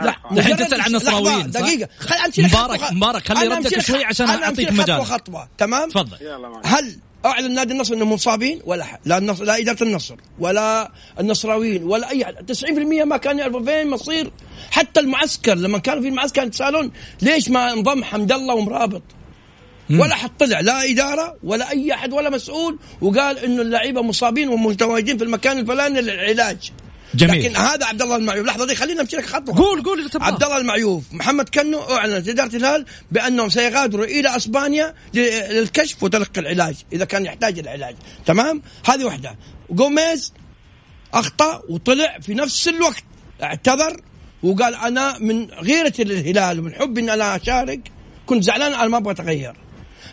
لا. 0.00 0.14
الحين 0.32 0.54
مجرد 0.54 0.66
تسأل 0.66 0.80
عن 0.80 0.86
النصراويين،؟ 0.90 1.50
دقيقة 1.50 1.88
خل 1.98 2.14
أمشي 2.14 2.42
مبارك- 2.42 2.92
مبارك، 2.92 3.28
خلي 3.28 3.48
ردك 3.48 3.80
شوي 3.80 4.04
عشان 4.04 4.26
لك 4.26 4.72
مجال. 4.72 4.84
خطوة 4.84 5.04
خطوه 5.04 5.48
تمام؟ 5.58 5.88
تفضل. 5.90 6.16
هل 6.64 6.96
أعلن 7.26 7.54
نادي 7.54 7.72
النصر 7.72 7.94
انهم 7.94 8.12
مصابين 8.12 8.60
ولا 8.64 8.84
ح- 8.84 8.98
لا 9.04 9.18
النصر 9.18 9.44
لا 9.44 9.58
إدارة 9.58 9.82
النصر 9.82 10.14
ولا 10.38 10.92
النصراويين 11.20 11.82
ولا 11.84 12.10
أي 12.10 12.24
أحد. 12.24 12.34
90% 12.46 13.04
ما 13.04 13.16
كانوا 13.16 13.40
يعرفوا 13.40 13.64
فين 13.64 13.90
مصير. 13.90 14.30
حتى 14.70 15.00
المعسكر 15.00 15.54
لما 15.54 15.78
كانوا 15.78 16.02
في 16.02 16.08
المعسكر 16.08 16.42
يتسالون 16.42 16.90
ليش 17.22 17.48
ما 17.50 17.72
انضم 17.72 18.04
حمد 18.04 18.32
الله 18.32 18.54
ومرابط؟ 18.54 19.02
ولا 19.90 20.14
حد 20.14 20.30
طلع 20.38 20.60
لا 20.60 20.90
إدارة 20.90 21.36
ولا 21.42 21.70
أي 21.70 21.94
أحد 21.94 22.12
ولا 22.12 22.30
مسؤول 22.30 22.78
وقال 23.00 23.38
إنه 23.38 23.62
اللعيبة 23.62 24.02
مصابين 24.02 24.48
ومتواجدين 24.48 25.18
في 25.18 25.24
المكان 25.24 25.58
الفلاني 25.58 26.00
للعلاج. 26.00 26.72
جميل. 27.14 27.40
لكن 27.40 27.56
هذا 27.56 27.86
عبد 27.86 28.02
الله 28.02 28.16
المعيوف. 28.16 28.46
لحظة 28.46 28.66
دي 28.66 28.74
خلينا 28.74 29.02
نمشي 29.02 29.16
لك 29.16 29.26
خطوة. 29.26 29.56
قول 29.56 29.82
قول. 29.82 30.10
عبد 30.20 30.42
الله 30.42 30.58
المعيوف 30.58 31.04
محمد 31.12 31.48
كنو 31.48 31.80
أعلنت 31.80 32.28
إدارة 32.28 32.56
الهلال 32.56 32.84
بأنهم 33.10 33.48
سيغادروا 33.48 34.04
إلى 34.04 34.36
أسبانيا 34.36 34.94
للكشف 35.14 36.02
وتلقي 36.02 36.40
العلاج 36.40 36.76
إذا 36.92 37.04
كان 37.04 37.24
يحتاج 37.24 37.58
العلاج. 37.58 37.96
تمام؟ 38.26 38.62
هذه 38.86 39.04
واحدة. 39.04 39.36
جوميز 39.70 40.32
أخطأ 41.14 41.62
وطلع 41.68 42.18
في 42.22 42.34
نفس 42.34 42.68
الوقت 42.68 43.04
اعتذر 43.42 44.00
وقال 44.42 44.74
أنا 44.74 45.18
من 45.18 45.50
غيرتي 45.50 46.04
للهلال 46.04 46.60
ومن 46.60 46.74
حبي 46.74 47.00
إن 47.00 47.10
أنا 47.10 47.36
أشارك 47.36 47.80
كنت 48.26 48.42
زعلان 48.44 48.72
أنا 48.72 48.88
ما 48.88 48.96
أبغى 48.96 49.12
أتغير. 49.12 49.56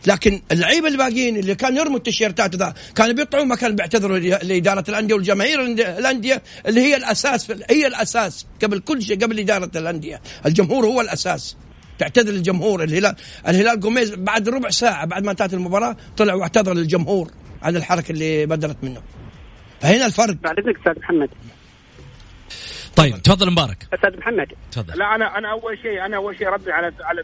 لكن 0.08 0.42
اللعيبه 0.52 0.88
الباقيين 0.88 1.38
اللي 1.38 1.56
كانوا 1.56 1.80
يرموا 1.80 1.98
التيشيرتات 1.98 2.56
ذا 2.56 2.74
كانوا 2.96 3.14
بيطلعوا 3.14 3.46
ما 3.46 3.56
كانوا 3.56 3.76
بيعتذروا 3.76 4.18
لإدارة 4.18 4.84
الأندية 4.90 5.16
والجماهير 5.16 5.58
الأندية- 5.58 5.88
الأندية 6.00 6.42
اللي 6.68 6.82
هي 6.82 6.96
الأساس 6.96 7.46
في- 7.52 7.64
هي 7.70 7.88
الأساس 7.88 8.46
قبل 8.64 8.80
كل 8.80 9.02
شيء 9.02 9.24
قبل 9.24 9.40
إدارة 9.40 9.72
الأندية. 9.76 10.22
الجمهور 10.46 10.86
هو 10.86 11.02
الأساس. 11.02 11.58
تعتذر 12.00 12.32
للجمهور. 12.34 12.84
الهلال 12.84 13.16
الهلال 13.48 13.80
قوميز 13.80 14.14
بعد 14.16 14.50
ربع 14.50 14.70
ساعة 14.70 15.06
بعد 15.06 15.24
ما 15.24 15.32
انتهت 15.32 15.54
المباراة 15.54 15.98
طلع 16.18 16.34
واعتذر 16.34 16.74
للجمهور 16.74 17.32
عن 17.62 17.76
الحركة 17.76 18.12
اللي 18.12 18.46
بدرت 18.46 18.78
منه. 18.84 19.02
فهنا 19.82 20.06
الفرق. 20.06 20.34
بعد 20.44 20.60
اذنك 20.60 20.78
أستاذ 20.78 21.00
محمد. 21.00 21.30
طيب 22.96 23.22
تفضل 23.22 23.52
مبارك. 23.52 23.78
أستاذ 23.94 24.18
محمد. 24.18 24.48
تفضل. 24.72 25.00
لا 25.00 25.16
أنا 25.16 25.38
أنا 25.38 25.52
أول 25.52 25.78
شيء 25.82 26.06
أنا 26.06 26.18
أول 26.18 26.38
شيء 26.38 26.48
ردي 26.48 26.72
على 26.72 26.94
على 27.04 27.22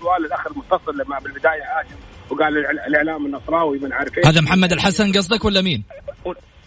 سؤال 0.00 0.24
الاخ 0.26 0.46
المتصل 0.46 0.98
لما 1.04 1.18
بالبداية 1.18 1.62
هاشم 1.78 1.96
وقال 2.30 2.66
الإعلام 2.88 3.26
النصراوي 3.26 3.78
من 3.78 3.92
عارف 3.92 4.18
إيش 4.18 4.26
هذا 4.26 4.40
محمد 4.40 4.72
الحسن 4.72 5.12
قصدك 5.12 5.44
ولا 5.44 5.60
مين؟ 5.62 5.84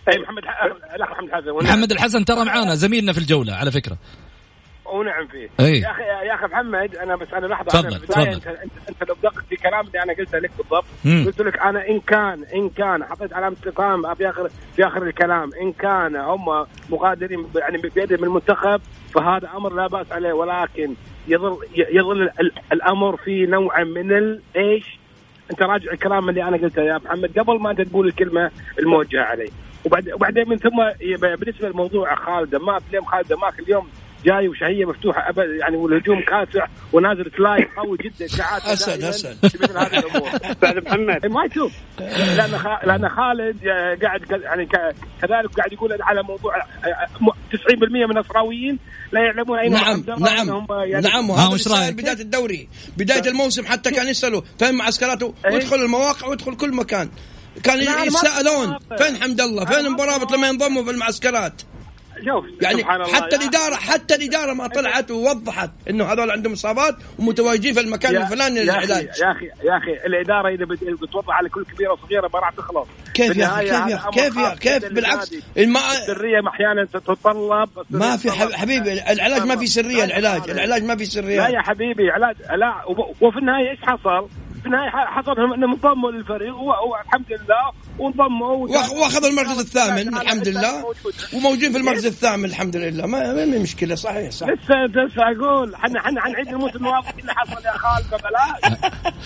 أي 0.09 0.19
محمد 0.19 0.43
الاخ 0.95 1.11
محمد 1.11 1.31
حسن 1.31 1.49
ونعم- 1.49 1.63
محمد 1.69 1.91
الحسن 1.91 2.25
ترى 2.25 2.45
معانا 2.45 2.75
زميلنا 2.75 3.13
في 3.13 3.17
الجولة 3.17 3.53
على 3.53 3.71
فكرة 3.71 3.97
ونعم 4.85 5.27
فيه 5.27 5.49
أي. 5.59 5.79
يا 5.79 5.91
أخي 5.91 6.01
يا 6.27 6.35
أخي 6.35 6.45
محمد 6.45 6.95
أنا 6.95 7.15
بس 7.15 7.27
أنا 7.33 7.45
لحظة 7.47 7.63
تفضل، 7.81 7.99
تفضل. 8.07 8.21
انت 8.29 8.47
أنت, 8.89 9.09
لو 9.09 9.15
دققت 9.23 9.45
في 9.49 9.55
كلام 9.55 9.87
اللي 9.87 10.03
أنا 10.03 10.13
قلته 10.13 10.37
لك 10.39 10.51
بالضبط 10.57 10.85
مم. 11.05 11.23
قلت 11.25 11.41
لك 11.41 11.57
أنا 11.61 11.87
إن 11.89 11.99
كان 11.99 12.43
إن 12.55 12.69
كان 12.69 13.03
حطيت 13.03 13.33
علامه 13.33 13.55
استفهام 13.55 14.13
في 14.15 14.29
اخر 14.29 14.49
في 14.75 14.87
آخر 14.87 15.03
الكلام 15.03 15.49
إن 15.61 15.73
كان 15.73 16.15
هم 16.15 16.65
مغادرين 16.89 17.45
يعني 17.55 17.77
بيدهم 17.77 18.21
من 18.21 18.27
المنتخب 18.27 18.81
فهذا 19.15 19.49
أمر 19.57 19.73
لا 19.73 19.87
بأس 19.87 20.11
عليه 20.11 20.33
ولكن 20.33 20.93
يظل 21.27 21.57
يظل 21.77 22.21
ال- 22.21 22.39
ال- 22.39 22.51
الأمر 22.71 23.17
في 23.17 23.45
نوع 23.45 23.83
من 23.83 24.11
الايش 24.17 24.99
انت 25.51 25.61
راجع 25.61 25.91
الكلام 25.91 26.29
اللي 26.29 26.43
أنا 26.43 26.57
قلته 26.57 26.81
يا 26.81 26.97
محمد 27.05 27.39
قبل 27.39 27.59
ما 27.59 27.71
انت 27.71 27.81
تقول 27.81 28.07
الكلمة 28.07 28.51
الموجهة 28.79 29.21
علي. 29.21 29.49
وبعد 29.85 30.09
وبعدين 30.13 30.49
من 30.49 30.57
ثم 30.57 30.83
بالنسبة 31.17 31.69
لموضوع 31.69 32.15
خالد 32.15 32.49
دماك 32.49 32.81
اليوم 32.89 33.05
خالد 33.05 33.27
دماك 33.27 33.59
اليوم 33.59 33.87
جاي 34.25 34.47
وشهية 34.47 34.85
مفتوحة 34.85 35.29
أبد 35.29 35.49
يعني 35.59 35.77
والهجوم 35.77 36.21
كاسع 36.21 36.65
ونازل 36.93 37.31
فلاي 37.31 37.67
قوي 37.77 37.97
جدا 37.97 38.25
دائماً 38.37 39.09
أسد. 39.09 39.47
في 39.47 39.57
مثل 39.63 39.77
هذه 39.77 39.99
الأمور 39.99 40.29
أستاذ 40.51 40.83
محمد 40.85 41.25
ما 41.25 41.47
تشوف 41.47 41.71
لأن 42.37 42.57
خ... 42.57 42.67
لأن 42.85 43.09
خالد 43.09 43.67
آه، 43.67 43.97
قاعد 44.01 44.21
يعني 44.43 44.65
ك... 44.65 44.71
كذلك 45.21 45.55
قاعد 45.57 45.73
يقول 45.73 45.97
على 46.01 46.23
موضوع 46.23 46.55
آه، 46.57 47.07
م- 47.21 47.31
90% 47.31 47.91
من 47.91 48.11
النصراويين 48.11 48.79
لا 49.11 49.19
يعلمون 49.21 49.59
اين 49.59 49.71
نعم 49.73 50.03
نعم 50.19 50.49
آه، 50.71 50.83
يعني 50.85 51.07
نعم 51.07 51.31
ها، 51.31 51.47
وهذا؟ 51.47 51.89
بداية 51.91 52.19
الدوري 52.21 52.69
بداية 52.97 53.27
الموسم 53.27 53.65
حتى 53.65 53.91
كان 53.91 54.07
يسألوا 54.07 54.41
فين 54.59 54.75
معسكراته 54.75 55.33
إيه. 55.45 55.53
وادخل 55.53 55.75
المواقع 55.75 56.27
وادخل 56.27 56.55
كل 56.55 56.75
مكان 56.75 57.09
كان 57.63 57.79
يتساءلون 57.81 58.73
أتفق. 58.73 59.03
فين 59.03 59.15
حمد 59.23 59.41
الله 59.41 59.65
فين 59.65 59.85
أتفق. 59.85 60.33
لما 60.35 60.47
ينضموا 60.47 60.83
في 60.83 60.91
المعسكرات 60.91 61.61
شوف 62.25 62.45
يعني 62.61 62.81
سبحان 62.81 63.01
الله 63.01 63.13
حتى 63.13 63.35
يا- 63.35 63.41
الاداره 63.41 63.75
حتى 63.75 64.15
الإدارة 64.15 64.53
ما 64.53 64.67
طلعت 64.67 65.11
ووضحت 65.11 65.69
إنه 65.89 66.05
هذول 66.13 66.31
عندهم 66.31 66.53
إصابات 66.53 66.95
ومتواجدين 67.19 67.73
في 67.73 67.79
المكان 67.79 68.15
الفلاني 68.17 68.63
للعلاج 68.63 69.03
يا 69.21 69.31
أخي 69.31 69.45
يا 69.45 69.77
أخي 69.77 69.91
الإدارة 70.07 70.49
إذا 70.49 70.65
بت- 70.65 70.83
بتوضح 70.83 71.35
على 71.37 71.49
كل 71.49 71.65
كبيره 71.65 71.91
وصغيره 71.91 72.29
ما 72.33 72.39
راح 72.39 72.49
تخلص. 72.49 72.87
كيف 73.13 73.37
يا 73.37 73.45
أخي؟ 73.45 73.61
كيف 73.65 73.71
يا 73.89 73.95
أخي 73.95 74.09
كيف 74.11 74.37
يا 74.37 74.55
كيف؟ 74.79 74.93
بالعكس. 74.93 75.31
الما 75.57 75.79
السرية 75.91 76.47
أحيانا 76.47 76.85
تتطلب 76.85 77.69
ما 77.89 78.17
في 78.17 78.31
حبيبي 78.31 78.93
العلاج 79.11 79.45
ما 79.45 79.55
في 79.55 79.65
سرية 79.67 80.05
لا، 80.05 80.17
العلاج 80.17 80.47
لا، 80.47 80.51
العلاج 80.53 80.83
ما 80.83 80.95
في 80.95 81.03
لا 81.03 81.09
سريه 81.09 81.41
يا 81.41 81.61
حبيبي 81.61 82.09
علاج 82.11 82.35
لا 82.59 82.73
وفي 83.21 83.37
النهاية 83.39 83.69
إيش 83.71 83.79
حصل؟ 83.81 84.29
في 84.63 84.67
النهايه 84.69 84.89
ح- 84.89 85.17
حصل 85.21 85.31
انهم 85.31 85.63
انضموا 85.73 86.11
للفريق 86.11 86.55
والحمد 86.55 87.25
لله 87.29 87.71
وانضموا 87.99 88.67
وأخ- 88.67 88.93
وأخذوا 88.93 89.29
المركز 89.29 89.59
الثامن 89.59 90.07
الحمد 90.17 90.47
لله 90.47 90.71
موجود. 90.81 91.13
وموجودين 91.33 91.71
في 91.71 91.77
المركز 91.77 92.05
الثامن 92.05 92.45
الحمد 92.45 92.75
لله 92.75 93.05
ما 93.05 93.33
ما 93.33 93.45
مشكلة 93.45 93.95
صحيح 93.95 94.31
صح 94.31 94.47
لسه 94.47 94.75
لسه 94.85 95.21
أقول 95.21 95.75
إحنا 95.75 95.99
إحنا 95.99 96.21
حنعيد 96.21 96.47
الموسم 96.47 96.75
الماضي 96.77 97.07
اللي 97.19 97.33
حصل 97.33 97.65
يا 97.65 97.71
خالد 97.77 98.05
ببلاش 98.07 98.79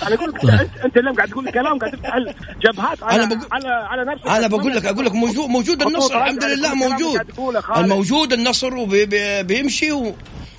أنا 0.08 0.16
أقول 0.16 0.30
لك 0.30 0.70
انت 0.86 0.98
اليوم 0.98 1.16
قاعد 1.16 1.30
تقول 1.30 1.52
كلام 1.52 1.80
قاعد 1.80 1.92
تفتح 1.92 2.14
الجبهات 2.16 3.04
على 3.04 3.24
أنا 3.24 3.36
بقول- 3.36 3.48
على 3.52 3.68
على 3.70 4.06
نفسك 4.06 4.28
أنا 4.28 4.48
بقول 4.48 4.76
لك 4.76 4.86
أقول 4.86 5.06
لك 5.06 5.16
موجود 5.16 5.50
موجود 5.50 5.82
النصر 5.84 6.18
الحمد 6.18 6.44
لله 6.44 6.74
موجود. 6.76 7.22
الموجود 7.78 8.34
النصر 8.34 8.74
وبيمشي. 8.76 9.92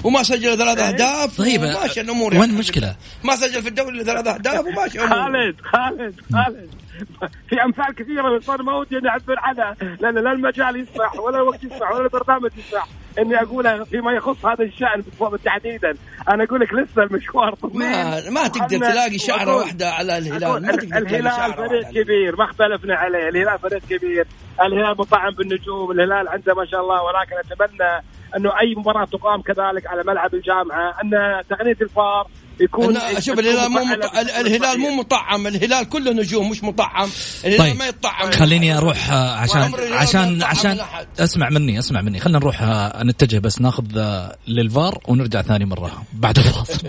وما 0.04 0.22
سجل 0.22 0.58
ثلاث 0.58 0.78
أهداف 0.78 1.38
طيب 1.38 1.62
وماشي 1.62 2.00
الأمور 2.00 2.32
وين 2.32 2.40
يعني. 2.40 2.52
المشكلة؟ 2.52 2.96
ما 3.24 3.36
سجل 3.36 3.62
في 3.62 3.68
الدوري 3.68 3.90
إلا 4.00 4.04
ثلاث 4.04 4.26
أهداف 4.26 4.66
وماشي. 4.66 4.98
خالد 4.98 5.56
خالد 5.72 6.14
خالد 6.32 6.70
في 7.48 7.62
أمثال 7.64 7.94
كثيرة 7.94 8.32
من 8.32 8.40
صار 8.40 8.62
موت 8.62 8.92
نعبر 8.92 9.36
عنها. 9.38 9.76
لأن 10.00 10.14
لا 10.14 10.32
المجال 10.32 10.76
يسمح 10.76 11.20
ولا 11.20 11.36
الوقت 11.36 11.64
يسمح 11.64 11.90
ولا 11.92 12.04
البرنامج 12.04 12.50
يسمح 12.56 12.86
إني 13.18 13.42
أقولها 13.42 13.84
فيما 13.84 14.12
يخص 14.12 14.46
هذا 14.46 14.64
الشأن 14.64 15.04
تحديدا. 15.44 15.94
أنا 16.28 16.44
أقول 16.44 16.60
لك 16.60 16.74
لسه 16.74 17.02
المشوار 17.02 17.54
طويل. 17.54 17.78
ما 17.78 18.30
ما 18.30 18.48
تقدر 18.48 18.78
تلاقي 18.78 19.18
شعرة 19.18 19.56
واحدة 19.56 19.90
على 19.90 20.18
الهلال. 20.18 20.62
ما 20.62 20.72
تقدر 20.72 21.08
تلاقي 21.08 21.20
الهلال 21.20 21.54
فريق 21.54 21.88
كبير 21.90 22.36
ما 22.36 22.44
اختلفنا 22.44 22.94
عليه. 22.94 23.28
الهلال 23.28 23.58
فريق 23.58 23.82
كبير. 23.90 24.26
الهلال 24.60 24.96
مطعم 24.98 25.34
بالنجوم. 25.34 25.90
الهلال 25.90 26.28
عنده 26.28 26.54
ما 26.54 26.66
شاء 26.66 26.80
الله 26.80 27.02
ولكن 27.02 27.36
أتمنى 27.38 28.02
أنه 28.36 28.60
أي 28.60 28.74
مباراة 28.74 29.04
تقام 29.04 29.42
كذلك 29.42 29.86
على 29.86 30.02
ملعب 30.06 30.34
الجامعة. 30.34 30.94
أن 31.04 31.10
تقنية 31.50 31.76
الفار 31.80 32.26
يكون 32.60 32.98
شوف 33.20 33.38
الهلال 33.38 33.68
مو 33.70 33.84
مط... 33.84 34.16
الهلال 34.16 34.78
مو 34.80 34.90
مطعم 34.90 35.46
الهلال 35.46 35.88
كله 35.88 36.12
نجوم 36.12 36.50
مش 36.50 36.64
مطعم. 36.64 37.08
الهلال 37.44 37.58
طيب 37.58 37.76
ما 37.76 37.86
يطعم. 37.86 38.30
خليني 38.30 38.76
أروح 38.78 39.10
آه، 39.10 39.34
عشان 39.36 39.74
عشان 39.92 40.42
عشان. 40.42 40.78
اسمع 41.18 41.48
مني 41.48 41.78
اسمع 41.78 42.00
مني. 42.00 42.20
خلينا 42.20 42.38
نروح 42.38 42.62
آه، 42.62 43.02
نتجه 43.02 43.38
بس 43.38 43.60
ناخذ 43.60 43.84
آه، 43.98 44.36
للفار 44.48 44.98
ونرجع 45.08 45.42
ثاني 45.42 45.64
مرة 45.64 46.02
بعد 46.12 46.38
الفاصل. 46.38 46.78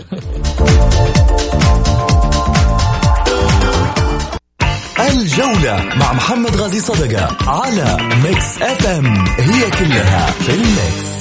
الجولة 5.08 5.84
مع 5.96 6.12
محمد 6.12 6.56
غازي 6.56 6.80
صدقة 6.80 7.50
على 7.50 7.96
ميكس 8.24 8.62
اف 8.62 8.86
ام 8.86 9.24
هي 9.38 9.70
كلها 9.70 10.30
في 10.30 10.54
الميكس 10.54 11.19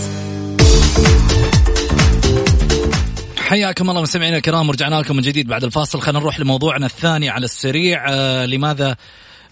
حياكم 3.50 3.90
الله 3.90 4.02
مستمعينا 4.02 4.38
الكرام 4.38 4.70
ورجعنا 4.70 4.96
لكم 4.96 5.16
من 5.16 5.22
جديد 5.22 5.48
بعد 5.48 5.64
الفاصل 5.64 6.02
خلينا 6.02 6.20
نروح 6.20 6.40
لموضوعنا 6.40 6.86
الثاني 6.86 7.30
على 7.30 7.46
السريع 7.46 8.06
آه 8.10 8.46
لماذا 8.46 8.96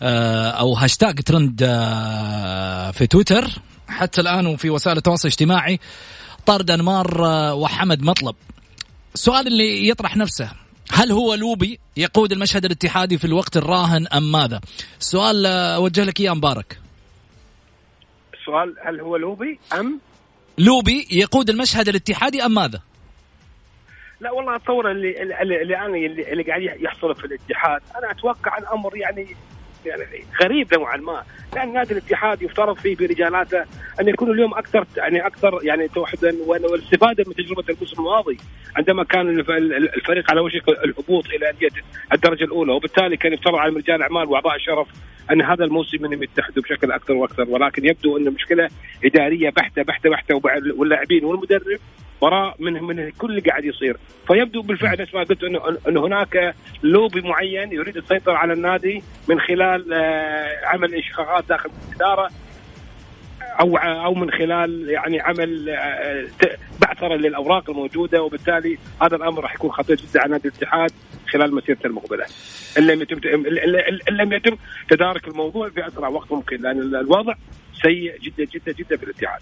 آه، 0.01 0.49
أو 0.49 0.73
هاشتاج 0.73 1.19
ترند 1.19 1.63
آه، 1.63 2.91
في 2.91 3.07
تويتر 3.07 3.47
حتى 3.87 4.21
الآن 4.21 4.47
وفي 4.47 4.69
وسائل 4.69 4.97
التواصل 4.97 5.27
الاجتماعي 5.27 5.79
طرد 6.45 6.71
أنمار 6.71 7.25
آه، 7.25 7.53
وحمد 7.53 8.01
مطلب 8.01 8.35
السؤال 9.13 9.47
اللي 9.47 9.89
يطرح 9.89 10.17
نفسه 10.17 10.51
هل 10.91 11.11
هو 11.11 11.33
لوبي 11.33 11.79
يقود 11.97 12.31
المشهد 12.31 12.65
الاتحادي 12.65 13.17
في 13.17 13.25
الوقت 13.25 13.57
الراهن 13.57 14.07
أم 14.07 14.31
ماذا؟ 14.31 14.61
السؤال 14.99 15.45
أوجه 15.45 16.03
لك 16.03 16.19
إياه 16.19 16.33
مبارك. 16.33 16.79
السؤال 18.33 18.75
هل 18.85 18.99
هو 18.99 19.15
لوبي 19.15 19.59
أم 19.73 19.99
لوبي 20.57 21.07
يقود 21.11 21.49
المشهد 21.49 21.89
الاتحادي 21.89 22.45
أم 22.45 22.53
ماذا؟ 22.53 22.79
لا 24.19 24.31
والله 24.31 24.55
أتصور 24.55 24.91
اللي 24.91 25.21
اللي, 25.21 25.41
اللي 25.41 25.85
اللي, 25.85 26.31
اللي 26.31 26.43
قاعد 26.43 26.61
يحصل 26.61 27.15
في 27.15 27.25
الاتحاد. 27.25 27.81
أنا 27.97 28.11
أتوقع 28.11 28.57
الأمر 28.57 28.97
يعني 28.97 29.27
يعني 29.85 30.03
غريب 30.43 30.73
نوعا 30.73 30.97
ما. 30.97 31.23
لأن 31.55 31.73
نادي 31.73 31.93
الاتحاد 31.93 32.41
يفترض 32.41 32.77
فيه 32.77 32.95
برجالاته 32.95 33.65
أن 34.01 34.07
يكون 34.07 34.31
اليوم 34.31 34.53
أكثر 34.53 34.85
يعني 34.97 35.27
أكثر 35.27 35.59
يعني 35.63 35.87
توحدا 35.87 36.35
والاستفادة 36.45 37.23
من 37.27 37.33
تجربة 37.33 37.63
الموسم 37.69 38.01
الماضي 38.01 38.37
عندما 38.77 39.03
كان 39.03 39.29
الفريق 39.97 40.31
على 40.31 40.41
وشك 40.41 40.69
الهبوط 40.69 41.25
إلى 41.25 41.49
انديه 41.49 41.69
الدرجة 42.13 42.43
الأولى. 42.43 42.73
وبالتالي 42.73 43.17
كان 43.17 43.33
يفترض 43.33 43.55
على 43.55 43.75
رجال 43.75 43.95
الاعمال 43.95 44.29
واعضاء 44.29 44.55
الشرف 44.55 44.87
أن 45.31 45.41
هذا 45.41 45.63
الموسم 45.63 46.05
إنهم 46.05 46.23
يتحدوا 46.23 46.63
بشكل 46.63 46.91
أكثر 46.91 47.13
وأكثر 47.13 47.45
ولكن 47.49 47.85
يبدو 47.85 48.17
أن 48.17 48.27
المشكلة 48.27 48.69
إدارية 49.05 49.49
بحتة 49.49 49.81
بحتة 49.83 50.09
بحتة 50.09 50.41
واللاعبين 50.77 51.25
والمدرب 51.25 51.79
وراء 52.21 52.55
من 52.59 52.73
من 52.83 53.09
كل 53.09 53.29
اللي 53.29 53.41
قاعد 53.41 53.65
يصير. 53.65 53.97
فيبدو 54.27 54.61
بالفعل 54.61 55.01
نفس 55.01 55.15
ما 55.15 55.23
قلت 55.23 55.43
انه 55.43 55.77
انه 55.87 56.05
هناك 56.05 56.55
لوبي 56.83 57.21
معين 57.21 57.71
يريد 57.71 57.97
السيطرة 57.97 58.33
على 58.33 58.53
النادي 58.53 59.03
من 59.29 59.39
خلال 59.39 59.93
آه، 59.93 60.65
عمل 60.65 60.95
انشقاقات 60.95 61.45
داخل 61.49 61.69
الإدارة. 61.89 62.29
أو 63.59 63.77
أو 63.77 64.13
من 64.13 64.31
خلال 64.31 64.89
يعني 64.89 65.19
عمل 65.19 65.69
آه، 65.69 66.27
بعثرة 66.81 67.15
للأوراق 67.15 67.69
الموجودة 67.69 68.23
وبالتالي 68.23 68.77
هذا 69.01 69.15
الأمر 69.15 69.43
راح 69.43 69.55
يكون 69.55 69.71
خطير 69.71 69.95
جدا 69.95 70.21
على 70.21 70.31
نادي 70.31 70.47
الاتحاد 70.47 70.91
خلال 71.33 71.55
مسيرته 71.55 71.87
المقبله. 71.87 72.25
إن 72.77 72.87
لم 72.87 73.01
يتم 73.01 73.19
ان 74.09 74.17
لم 74.17 74.33
يتم 74.33 74.57
تدارك 74.89 75.27
الموضوع 75.27 75.69
في 75.69 75.87
اسرع 75.87 76.07
وقت 76.07 76.31
ممكن 76.31 76.61
لأن 76.61 76.79
الوضع 76.79 77.33
سيء 77.81 78.19
جدا 78.21 78.51
جدا 78.53 78.71
جدا 78.71 78.97
في 78.97 79.03
الاتحاد. 79.03 79.41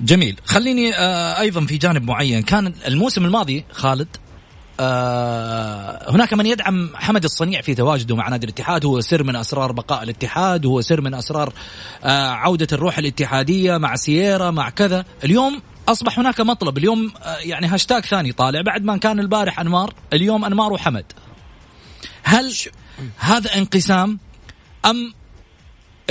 جميل 0.00 0.36
خليني 0.44 0.94
آه 0.94 1.40
أيضا 1.40 1.66
في 1.66 1.76
جانب 1.76 2.02
معين 2.02 2.42
كان 2.42 2.74
الموسم 2.88 3.24
الماضي 3.24 3.64
خالد 3.72 4.16
آه 4.80 6.10
هناك 6.10 6.34
من 6.34 6.46
يدعم 6.46 6.90
حمد 6.94 7.24
الصنيع 7.24 7.60
في 7.60 7.74
تواجده 7.74 8.16
مع 8.16 8.28
نادي 8.28 8.46
الاتحاد. 8.46 8.84
هو 8.84 9.00
سر 9.00 9.22
من 9.22 9.36
أسرار 9.36 9.72
بقاء 9.72 10.02
الاتحاد 10.02 10.66
هو 10.66 10.80
سر 10.80 11.00
من 11.00 11.14
أسرار 11.14 11.52
آه 12.04 12.28
عودة 12.28 12.68
الروح 12.72 12.98
الاتحادية 12.98 13.76
مع 13.76 13.96
سييرا 13.96 14.50
مع 14.50 14.70
كذا. 14.70 15.04
اليوم 15.24 15.62
أصبح 15.88 16.18
هناك 16.18 16.40
مطلب 16.40 16.78
اليوم 16.78 17.12
آه 17.22 17.36
يعني 17.36 17.66
هاشتاج 17.66 18.04
ثاني 18.04 18.32
طالع 18.32 18.60
بعد 18.60 18.84
ما 18.84 18.96
كان 18.96 19.20
البارح 19.20 19.60
أنمار. 19.60 19.94
اليوم 20.12 20.44
أنمار 20.44 20.72
وحمد. 20.72 21.04
هل 22.22 22.54
هذا 23.18 23.56
انقسام؟ 23.56 24.18
أم 24.84 25.14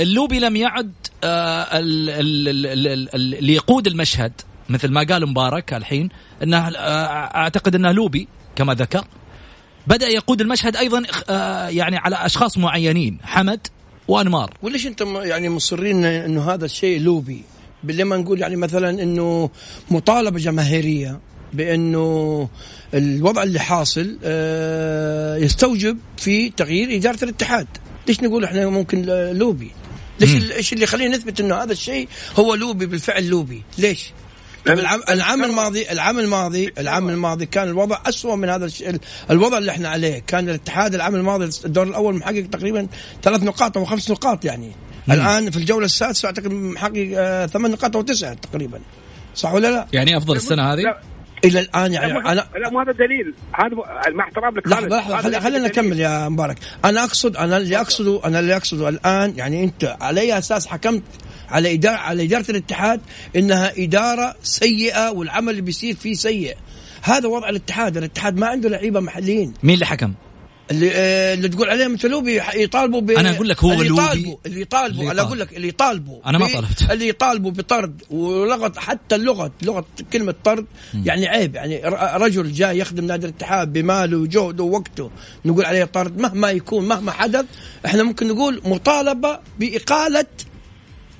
اللوبي 0.00 0.38
لم 0.38 0.56
يعد 0.56 0.92
آه، 1.24 1.68
اللي 1.72 3.54
يقود 3.54 3.86
المشهد 3.86 4.32
مثل 4.68 4.88
ما 4.88 5.06
قال 5.10 5.26
مبارك 5.26 5.74
الحين 5.74 6.08
إنه 6.42 6.72
أعتقد 7.36 7.74
إنه 7.74 7.92
لوبي. 7.92 8.28
كما 8.58 8.74
ذكر. 8.74 9.04
بدأ 9.86 10.08
يقود 10.08 10.40
المشهد 10.40 10.76
أيضا 10.76 11.02
آه، 11.28 11.68
يعني 11.68 11.96
على 11.96 12.16
أشخاص 12.16 12.58
معينين 12.58 13.18
حمد 13.22 13.66
وأنمار. 14.08 14.54
وليش 14.62 14.86
أنت 14.86 15.00
يعني 15.00 15.48
مصرين 15.48 16.04
إنه 16.04 16.50
هذا 16.50 16.64
الشيء 16.64 17.00
لوبي؟ 17.00 17.42
لما 17.84 18.16
نقول 18.16 18.40
يعني 18.40 18.56
مثلا 18.56 19.02
إنه 19.02 19.50
مطالبة 19.90 20.38
جماهيرية 20.38 21.20
بإنه 21.52 22.48
الوضع 22.94 23.42
اللي 23.42 23.60
حاصل 23.60 24.18
يستوجب 25.44 25.98
في 26.16 26.50
تغيير 26.50 26.96
إدارة 26.96 27.24
الاتحاد. 27.24 27.66
ليش 28.08 28.20
نقول 28.22 28.44
إحنا 28.44 28.66
ممكن 28.66 29.02
لوبي؟ 29.32 29.70
ليش 30.20 30.52
إيش 30.52 30.72
اللي 30.72 30.84
يخلينا 30.84 31.16
نثبت 31.16 31.40
إنه 31.40 31.54
هذا 31.54 31.72
الشيء 31.72 32.08
هو 32.36 32.54
لوبي 32.54 32.86
بالفعل 32.86 33.28
لوبي؟ 33.28 33.62
ليش؟ 33.78 34.12
العام, 34.68 35.00
العام 35.08 35.44
الماضي 35.44 35.90
العام 35.90 36.18
الماضي 36.18 36.72
العام 36.78 37.08
الماضي 37.08 37.46
كان 37.46 37.68
الوضع 37.68 37.98
أسوأ 38.06 38.36
من 38.36 38.48
هذا 38.48 38.64
الشيء 38.64 38.96
الوضع 39.30 39.58
اللي 39.58 39.70
إحنا 39.70 39.88
عليه 39.88 40.22
كان 40.26 40.48
الاتحاد 40.48 40.94
العام 40.94 41.14
الماضي 41.14 41.50
الدور 41.64 41.86
الأول 41.86 42.14
محقق 42.14 42.46
تقريبا 42.52 42.86
ثلاث 43.22 43.42
نقاط 43.42 43.76
أو 43.76 43.84
خمس 43.84 44.10
نقاط 44.10 44.44
يعني 44.44 44.72
مم. 45.08 45.14
الآن 45.14 45.50
في 45.50 45.56
الجولة 45.56 45.84
السادسة 45.84 46.26
أعتقد 46.26 46.52
محقق 46.52 47.10
آه 47.16 47.46
ثمان 47.46 47.70
نقاط 47.70 47.96
أو 47.96 48.02
تسعة 48.02 48.34
تقريبا 48.34 48.80
صح 49.34 49.54
ولا 49.54 49.70
لا؟ 49.70 49.86
يعني 49.92 50.16
أفضل 50.16 50.36
السنة 50.36 50.72
هذه؟ 50.72 50.82
إلى 51.44 51.60
الآن 51.60 51.92
يعني 51.92 52.12
لا 52.12 52.32
أنا 52.32 52.48
لا 52.58 52.70
مو 52.70 52.80
هذا 52.80 52.92
دليل. 52.92 53.34
هذا 53.54 53.76
مع 54.14 54.24
احترام 54.24 54.56
لك 54.56 54.68
لحظة 54.68 54.88
لحظة 54.88 55.40
خلينا 55.40 55.68
نكمل 55.68 56.00
يا 56.00 56.28
مبارك. 56.28 56.58
أنا 56.84 57.04
اقصد 57.04 57.36
أنا 57.36 57.56
اللي 57.56 57.80
اقصده 57.80 58.20
أنا 58.24 58.40
اللي 58.40 58.56
أقصده 58.56 58.88
الآن 58.88 59.34
يعني 59.36 59.64
أنت 59.64 59.96
على 60.00 60.20
اي 60.20 60.38
أساس 60.38 60.66
حكمت 60.66 61.02
على 61.48 61.74
اداره 61.74 61.96
على 61.96 62.24
إدارة 62.24 62.50
الاتحاد 62.50 63.00
إنها 63.36 63.72
إدارة 63.78 64.34
سيئة 64.42 65.10
والعمل 65.10 65.50
اللي 65.50 65.62
بيصير 65.62 65.94
فيه 65.94 66.14
سيء. 66.14 66.56
هذا 67.02 67.28
وضع 67.28 67.48
الاتحاد. 67.48 67.96
الاتحاد 67.96 68.36
ما 68.36 68.46
عنده 68.46 68.68
لعيبة 68.68 69.00
محليين. 69.00 69.54
مين 69.62 69.74
اللي 69.74 69.86
حكم؟ 69.86 70.14
اللي 70.70 70.90
آه 70.94 71.34
اللي 71.34 71.48
تقول 71.48 71.70
عليهم 71.70 71.96
تلوبي 71.96 72.40
يطالبوا 72.54 73.00
ب 73.00 73.10
أنا 73.10 73.30
أقول 73.30 73.48
لك 73.48 73.64
هو 73.64 73.72
اللي 73.72 73.86
يطالبوا 73.86 74.36
اللي 74.46 74.60
يطالبوا 74.60 75.12
أنا 75.12 75.22
أقول 75.22 75.40
لك 75.40 75.56
اللي 75.56 75.68
يطالبوا 75.68 76.20
أنا 76.26 76.38
ما 76.38 76.46
طلبت 76.46 76.90
اللي 76.90 77.08
يطالبوا 77.08 77.50
بطرد 77.50 78.02
ولغه 78.10 78.72
حتى 78.76 79.14
اللغة 79.14 79.52
لغة 79.62 79.84
كلمة 80.12 80.34
طرد 80.44 80.66
م. 80.94 81.02
يعني 81.06 81.28
عيب. 81.28 81.54
يعني 81.54 81.80
رجل 82.14 82.52
جاي 82.52 82.78
يخدم 82.78 83.04
نادي 83.04 83.26
الاتحاد 83.26 83.72
بماله 83.72 84.16
وجهده 84.16 84.64
ووقته 84.64 85.10
نقول 85.44 85.64
عليه 85.64 85.84
طرد 85.84 86.18
مهما 86.18 86.50
يكون 86.50 86.88
مهما 86.88 87.12
حدث 87.12 87.44
إحنا 87.86 88.02
ممكن 88.02 88.28
نقول 88.28 88.60
مطالبة 88.64 89.38
بإقالة 89.58 90.26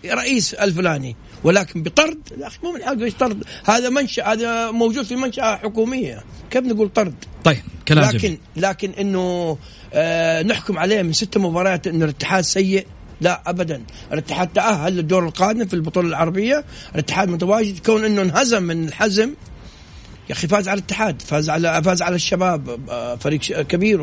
رئيس 0.07 0.55
الفلاني. 0.55 1.17
ولكن 1.45 1.83
بطرد 1.83 2.19
يا 2.41 2.47
أخي 2.47 2.59
مو 2.63 2.73
من 2.73 2.83
حقه 2.83 3.05
إيش 3.05 3.15
طرد 3.15 3.45
هذا 3.65 3.89
منشأ 3.89 4.33
هذا 4.33 4.71
موجود 4.71 5.05
في 5.05 5.17
منشأة 5.17 5.57
حكومية. 5.57 6.25
كيف 6.51 6.65
نقول 6.65 6.89
طرد؟ 6.89 7.15
طيب 7.45 7.63
كلام 7.89 8.05
لكن 8.05 8.19
جميل. 8.19 8.39
لكن 8.57 8.91
إنه 8.91 9.59
آه 9.95 10.43
نحكم 10.43 10.79
عليه 10.79 11.03
من 11.03 11.13
ست 11.13 11.39
مباريات 11.39 11.87
إنه 11.87 12.05
الاتحاد 12.05 12.45
سيء. 12.45 12.87
لا 13.21 13.43
ابدا. 13.47 13.83
الاتحاد 14.13 14.49
تأهل 14.49 14.93
للدور 14.93 15.27
القادم 15.27 15.67
في 15.67 15.75
البطولة 15.75 16.09
العربية. 16.09 16.65
الاتحاد 16.95 17.29
متواجد 17.29 17.79
كون 17.79 18.05
إنه 18.05 18.23
انهزم 18.23 18.63
من 18.63 18.89
الحزم 18.89 19.35
يا 20.29 20.35
أخي 20.35 20.49
فاز 20.49 20.69
على 20.69 20.79
الاتحاد 20.79 21.23
فاز 21.23 21.51
على 21.51 21.83
فاز 21.83 22.03
على 22.03 22.17
الشباب 22.17 22.81
آه، 22.91 23.17
فريق 23.17 23.41
كبير 23.41 24.03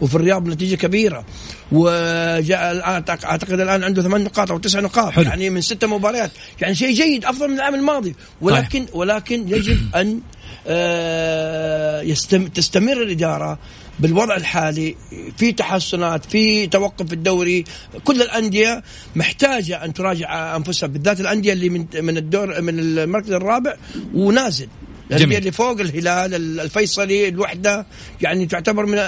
وفي 0.00 0.14
الرياض 0.14 0.48
نتيجة 0.48 0.74
كبيرة. 0.74 1.24
وجاء 1.72 2.72
الان 2.72 3.04
اعتقد 3.24 3.60
الآن 3.60 3.84
عنده 3.84 4.02
ثمان 4.02 4.24
نقاط 4.24 4.50
أو 4.50 4.58
تسع 4.58 4.80
نقاط 4.80 5.12
حلو. 5.12 5.24
يعني 5.24 5.50
من 5.50 5.60
ستة 5.60 5.86
مباريات. 5.86 6.30
يعني 6.60 6.74
شيء 6.74 6.94
جيد 6.94 7.24
أفضل 7.24 7.48
من 7.48 7.54
العام 7.54 7.74
الماضي. 7.74 8.14
ولكن 8.40 8.84
طيب. 8.84 8.94
ولكن 8.94 9.48
يجب 9.48 9.78
أن 9.96 10.20
آه، 10.66 12.00
يستم 12.02 12.46
تستمر 12.46 13.02
الإدارة 13.02 13.58
بالوضع 14.00 14.36
الحالي 14.36 14.96
في 15.36 15.52
تحسنات 15.52 16.24
في 16.24 16.66
توقف 16.66 17.12
الدوري. 17.12 17.64
كل 18.04 18.22
الأندية 18.22 18.82
محتاجة 19.16 19.84
أن 19.84 19.94
تراجع 19.94 20.56
أنفسها 20.56 20.86
بالذات 20.86 21.20
الأندية 21.20 21.52
اللي 21.52 21.68
من 21.68 21.86
من 21.94 22.16
الدور 22.16 22.60
من 22.60 22.78
المركز 22.78 23.32
الرابع 23.32 23.76
ونازل. 24.14 24.68
الانديه 25.10 25.38
اللي 25.38 25.52
فوق 25.52 25.80
الهلال 25.80 26.60
الفيصلي 26.60 27.28
الوحدة 27.28 27.86
يعني 28.20 28.46
تعتبر 28.46 28.86
من 28.86 28.98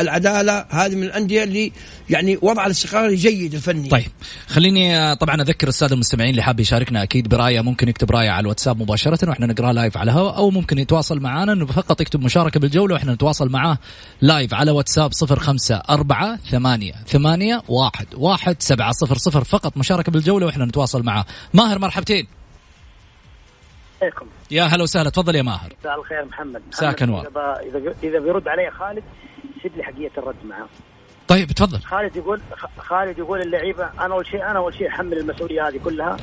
العدالة 0.00 0.66
هذه 0.70 0.94
من 0.94 1.02
الأندية 1.02 1.44
اللي 1.44 1.72
يعني 2.10 2.38
وضع 2.42 2.66
الاستقرار 2.66 3.14
جيد 3.14 3.54
الفني. 3.54 3.88
طيب 3.88 4.10
خليني 4.46 4.96
آه، 4.96 5.14
طبعا 5.14 5.42
أذكر 5.42 5.68
السادة 5.68 5.94
المستمعين 5.94 6.30
اللي 6.30 6.42
حاب 6.42 6.60
يشاركنا 6.60 7.02
أكيد 7.02 7.28
برأيه 7.28 7.60
ممكن 7.60 7.88
يكتب 7.88 8.10
رأيه 8.10 8.30
على 8.30 8.40
الواتساب 8.40 8.82
مباشرة 8.82 9.28
وإحنا 9.28 9.46
نقرا 9.46 9.72
لايف 9.72 9.96
على 9.96 10.10
الهواء 10.10 10.36
أو 10.36 10.50
ممكن 10.50 10.78
يتواصل 10.78 11.20
معنا 11.20 11.52
إنه 11.52 11.66
فقط 11.66 12.00
يكتب 12.00 12.20
مشاركة 12.20 12.60
بالجولة 12.60 12.94
وإحنا 12.94 13.14
نتواصل 13.14 13.48
معاه 13.48 13.78
لايف 14.20 14.54
على 14.54 14.70
واتساب 14.70 15.12
صفر 15.12 15.38
خمسة 15.38 15.82
أربعة 15.90 16.38
ثمانية 16.50 16.92
ثمانية 17.08 17.62
واحد 17.68 18.06
واحد 18.14 18.56
سبعة 18.58 18.92
صفر 18.92 19.18
صفر 19.18 19.44
فقط 19.44 19.76
مشاركة 19.76 20.12
بالجولة 20.12 20.46
وإحنا 20.46 20.64
نتواصل 20.64 21.02
معاه. 21.02 21.24
ماهر 21.54 21.78
مرحبتين. 21.78 22.39
عليكم. 24.02 24.26
يا 24.50 24.62
هلا 24.62 24.82
وسهلا 24.82 25.10
تفضل 25.10 25.34
يا 25.36 25.42
ماهر. 25.42 25.72
مساء 25.80 25.98
الخير 25.98 26.24
محمد. 26.24 26.62
مساك 26.68 27.02
انوار 27.02 27.26
إذا 27.62 27.94
إذا 28.02 28.18
بيرد 28.18 28.48
علي 28.48 28.70
خالد 28.70 29.02
سيب 29.62 29.76
لي 29.76 29.82
حقية 29.82 30.10
الرد 30.18 30.36
معاه 30.44 30.66
طيب 31.28 31.52
تفضل. 31.52 31.78
خالد 31.78 32.16
يقول 32.16 32.40
خالد 32.78 33.18
يقول 33.18 33.40
اللعيبة 33.40 33.90
أنا 34.00 34.14
أول 34.14 34.26
شيء 34.26 34.42
أنا 34.42 34.58
أول 34.58 34.74
شيء 34.74 34.88
أحمل 34.88 35.18
المسؤولية 35.18 35.68
هذه 35.68 35.80
كلها 35.84 36.16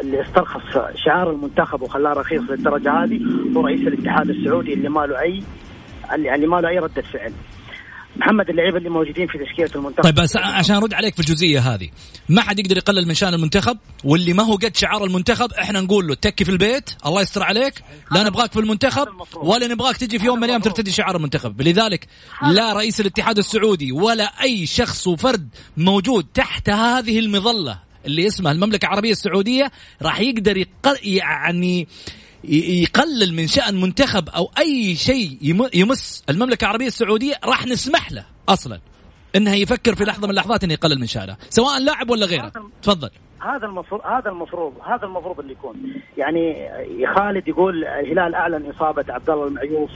اللي 0.00 0.22
استرخص 0.22 0.62
شعار 0.94 1.30
المنتخب 1.30 1.82
وخلاه 1.82 2.12
رخيص 2.12 2.42
للدرجة 2.50 2.92
هذه 2.92 3.20
هو 3.56 3.60
رئيس 3.60 3.80
الاتحاد 3.80 4.30
السعودي 4.30 4.72
اللي 4.74 4.88
ما 4.88 5.06
له 5.06 5.20
اي 5.20 5.42
اللي 6.14 6.46
ما 6.46 6.60
له 6.60 6.68
اي 6.68 6.78
ردة 6.78 7.02
فعل. 7.02 7.32
محمد 8.18 8.50
اللعيبة 8.50 8.78
اللي 8.78 8.88
موجودين 8.88 9.26
في 9.26 9.38
تشكيلة 9.38 9.70
المنتخب. 9.74 10.02
طيب 10.02 10.14
بس 10.14 10.36
عشان 10.36 10.76
أرد 10.76 10.94
عليك 10.94 11.14
في 11.14 11.20
الجزئية 11.20 11.60
هذه 11.60 11.88
ما 12.28 12.42
حد 12.42 12.58
يقدر 12.58 12.76
يقلل 12.76 13.08
من 13.08 13.14
شأن 13.14 13.34
المنتخب؟ 13.34 13.78
واللي 14.04 14.32
ما 14.32 14.42
هو 14.42 14.54
قد 14.54 14.76
شعار 14.76 15.04
المنتخب 15.04 15.52
إحنا 15.52 15.80
نقول 15.80 16.06
له 16.06 16.14
تكي 16.14 16.44
في 16.44 16.50
البيت 16.50 16.90
الله 17.06 17.22
يستر 17.22 17.42
عليك. 17.42 17.74
لا 18.12 18.22
نبغاك 18.22 18.52
في 18.52 18.60
المنتخب 18.60 19.08
ولا 19.36 19.66
نبغاك 19.66 19.96
تجي 19.96 20.18
في 20.18 20.26
يوم 20.26 20.38
من 20.38 20.44
الأيام 20.44 20.60
ترتدي 20.60 20.90
شعار 20.90 21.16
المنتخب. 21.16 21.62
لذلك 21.62 22.06
لا 22.42 22.72
رئيس 22.72 23.00
الاتحاد 23.00 23.38
السعودي 23.38 23.92
ولا 23.92 24.42
أي 24.42 24.66
شخص 24.66 25.06
وفرد 25.06 25.48
موجود 25.76 26.26
تحت 26.34 26.68
هذه 26.70 27.18
المظلة 27.18 27.78
اللي 28.06 28.26
اسمها 28.26 28.52
المملكة 28.52 28.86
العربية 28.86 29.10
السعودية 29.10 29.70
راح 30.02 30.20
يقدر 30.20 30.56
يقل 30.56 30.98
يعني 31.02 31.88
يقلل 32.44 33.34
من 33.34 33.46
شأن 33.46 33.80
منتخب 33.80 34.28
أو 34.28 34.50
أي 34.58 34.96
شيء 34.96 35.38
يم- 35.42 35.68
يمس 35.74 36.22
المملكة 36.30 36.64
العربية 36.64 36.86
السعودية 36.86 37.40
راح 37.44 37.66
نسمح 37.66 38.12
له 38.12 38.24
أصلا 38.48 38.80
انه 39.36 39.54
يفكر 39.54 39.94
في 39.94 40.04
لحظة 40.04 40.24
من 40.24 40.30
اللحظات 40.30 40.64
إنه 40.64 40.72
يقلل 40.72 41.00
من 41.00 41.06
شأنه 41.06 41.36
سواء 41.50 41.78
لاعب 41.78 42.10
ولا 42.10 42.26
غيره. 42.26 42.52
تفضل. 42.82 43.10
هذا 43.46 43.66
المفروض 43.66 44.00
هذا 44.06 44.30
المفروض 44.30 44.72
هذا 44.86 45.04
المفروض 45.06 45.40
اللي 45.40 45.52
يكون. 45.52 45.76
يعني 46.16 46.68
خالد 47.14 47.48
يقول 47.48 47.84
الهلال 47.84 48.34
أعلن 48.34 48.70
إصابة 48.70 49.04
عبد 49.08 49.30
الله 49.30 49.46
المعيوف 49.46 49.90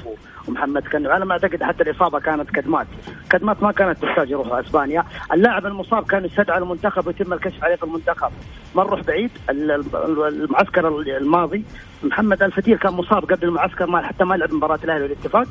ومحمد 0.48 0.82
كنو 0.88 1.10
على 1.10 1.24
ما 1.24 1.32
أعتقد 1.32 1.62
حتى 1.62 1.82
الإصابة 1.82 2.18
كانت 2.20 2.50
كدمات. 2.50 2.86
كدمات 3.30 3.62
ما 3.62 3.72
كانت 3.72 3.98
تحتاج 4.02 4.30
يروحوا 4.30 4.60
أسبانيا. 4.60 5.04
اللاعب 5.32 5.66
المصاب 5.66 6.06
كان 6.06 6.24
يستدعى 6.24 6.58
المنتخب 6.58 7.06
ويتم 7.06 7.32
الكشف 7.32 7.64
عليه 7.64 7.76
في 7.76 7.82
المنتخب. 7.82 8.30
ما 8.74 8.84
نروح 8.84 9.00
بعيد. 9.00 9.30
ال- 9.50 9.70
ال- 9.70 10.26
المعسكر 10.26 10.88
الماضي 10.88 11.64
محمد 12.02 12.42
الفتير 12.42 12.76
كان 12.76 12.92
مصاب 12.92 13.24
قبل 13.24 13.48
المعسكر 13.48 13.86
ما 13.86 14.02
حتى 14.06 14.24
ما 14.24 14.34
لعب 14.34 14.52
مباراة 14.52 14.78
الأهلي 14.84 15.02
والاتفاق. 15.02 15.46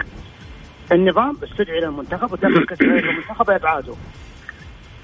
النظام 0.91 1.37
استدعي 1.43 1.77
إلى 1.79 1.87
المنتخب 1.87 2.33
وتم 2.33 2.47
الكشف 2.57 2.81
عليه 2.81 3.01
في 3.01 3.09
المنتخب 3.09 3.49
وأبعاده. 3.49 3.93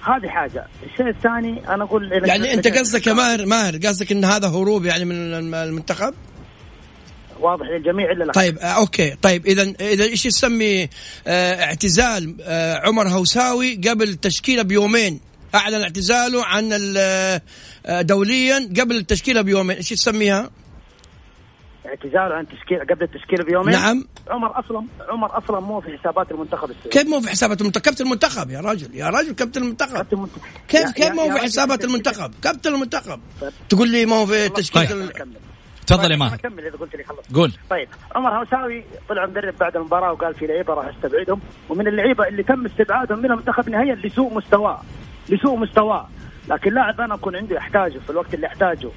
هذه 0.06 0.28
حاجة، 0.28 0.68
الشيء 0.92 1.08
الثاني 1.10 1.70
أنا 1.70 1.84
أقول 1.84 2.12
يعني 2.28 2.54
أنت 2.54 2.68
قصدك 2.68 3.08
يا 3.08 3.14
ماهر 3.14 3.46
ماهر 3.46 3.78
قصدك 3.78 4.12
إن 4.12 4.26
هذا 4.26 4.48
هروب 4.48 4.86
يعني 4.86 5.06
من 5.06 5.16
الم- 5.34 5.56
المنتخب؟ 5.56 6.14
واضح 7.40 7.66
للجميع 7.66 8.12
إلا 8.12 8.24
لا؟ 8.24 8.32
طيب 8.32 8.58
آه 8.58 8.66
أوكي. 8.66 9.16
طيب 9.22 9.46
اذا 9.46 9.74
إذا 9.82 10.04
إيش 10.04 10.26
يسمي 10.26 10.90
آه 11.28 11.64
اعتزال 11.64 12.36
آه 12.42 12.76
عمر 12.88 13.08
هوساوي 13.08 13.76
قبل 13.76 14.10
التشكيلة 14.10 14.62
بيومين؟ 14.62 15.20
أعلن 15.56 15.82
اعتزاله 15.82 16.46
عن 16.46 16.70
آه 16.98 17.42
دوليا 18.02 18.70
قبل 18.80 18.96
التشكيلة 18.96 19.42
بيومين. 19.42 19.78
إيش 19.78 19.90
تسميها؟ 19.90 20.50
اعتزال 21.86 22.32
عن 22.32 22.48
تشكيل 22.48 22.80
قبل 22.80 23.04
التشكيله 23.04 23.44
بيومين 23.44 23.76
نعم. 23.76 24.06
عمر 24.28 24.60
أصلا 24.60 24.86
عمر 25.10 25.38
أصلا 25.38 25.60
مو 25.60 25.82
في 25.82 25.98
حسابات 25.98 26.32
المنتخب 26.32 26.70
السعودي 26.70 26.90
كيف 26.90 27.08
مو 27.08 27.22
في 27.22 27.30
حسابات 27.30 27.62
المنتخب؟ 27.62 27.84
كابتن 27.84 28.06
المنتخب 28.06 28.50
يا 28.50 28.60
رجل 28.60 28.96
يا 28.96 29.10
رجل 29.10 29.32
كابتن 29.32 29.62
المنتخب 29.62 30.06
كيف 30.68 30.92
كيف 30.92 31.16
يا 31.16 31.34
في 31.34 31.40
حسابات 31.40 31.84
المنتخب؟ 31.84 32.32
كابتن 32.44 32.74
المنتخب 32.74 33.20
طيب. 33.42 33.52
تقول 33.70 33.90
لي 33.90 34.06
ما 34.06 34.16
هو 34.16 34.26
في 34.26 34.50
طيب. 34.50 34.54
تشكيلة 34.54 34.86
طيب. 34.86 35.28
تفضل 35.88 36.12
يا 36.12 36.16
ماهر 36.16 36.34
أكمل 36.34 36.66
إذا 36.68 36.78
قلت 36.78 36.96
لي 36.96 37.04
خلص 37.04 37.34
قول 37.34 37.52
طيب 37.70 37.88
عمر 38.16 38.30
هوساوي 38.30 38.84
طلع 39.10 39.26
مدرب 39.26 39.58
بعد 39.60 39.76
المباراة 39.76 40.12
وقال 40.12 40.34
في 40.34 40.48
لعيبة 40.48 40.74
راح 40.74 40.86
أستبعدهم 40.86 41.42
ومن 41.70 41.88
اللعيبة 41.88 42.28
اللي 42.28 42.44
تم 42.44 42.66
استبعادهم 42.66 43.20
من 43.20 43.32
المنتخب 43.32 43.70
نهائيا 43.70 43.96
لسوء 43.96 44.34
مستواه 44.34 44.82
لسوء 45.30 45.58
مستواه 45.58 46.08
لكن 46.50 46.74
لاعب 46.74 47.02
أنا 47.02 47.16
أكون 47.16 47.36
عندي 47.36 47.58
احتاجه 47.58 48.00
في 48.00 48.10
الوقت 48.10 48.34
اللي 48.34 48.48
احتاجه 48.48 48.90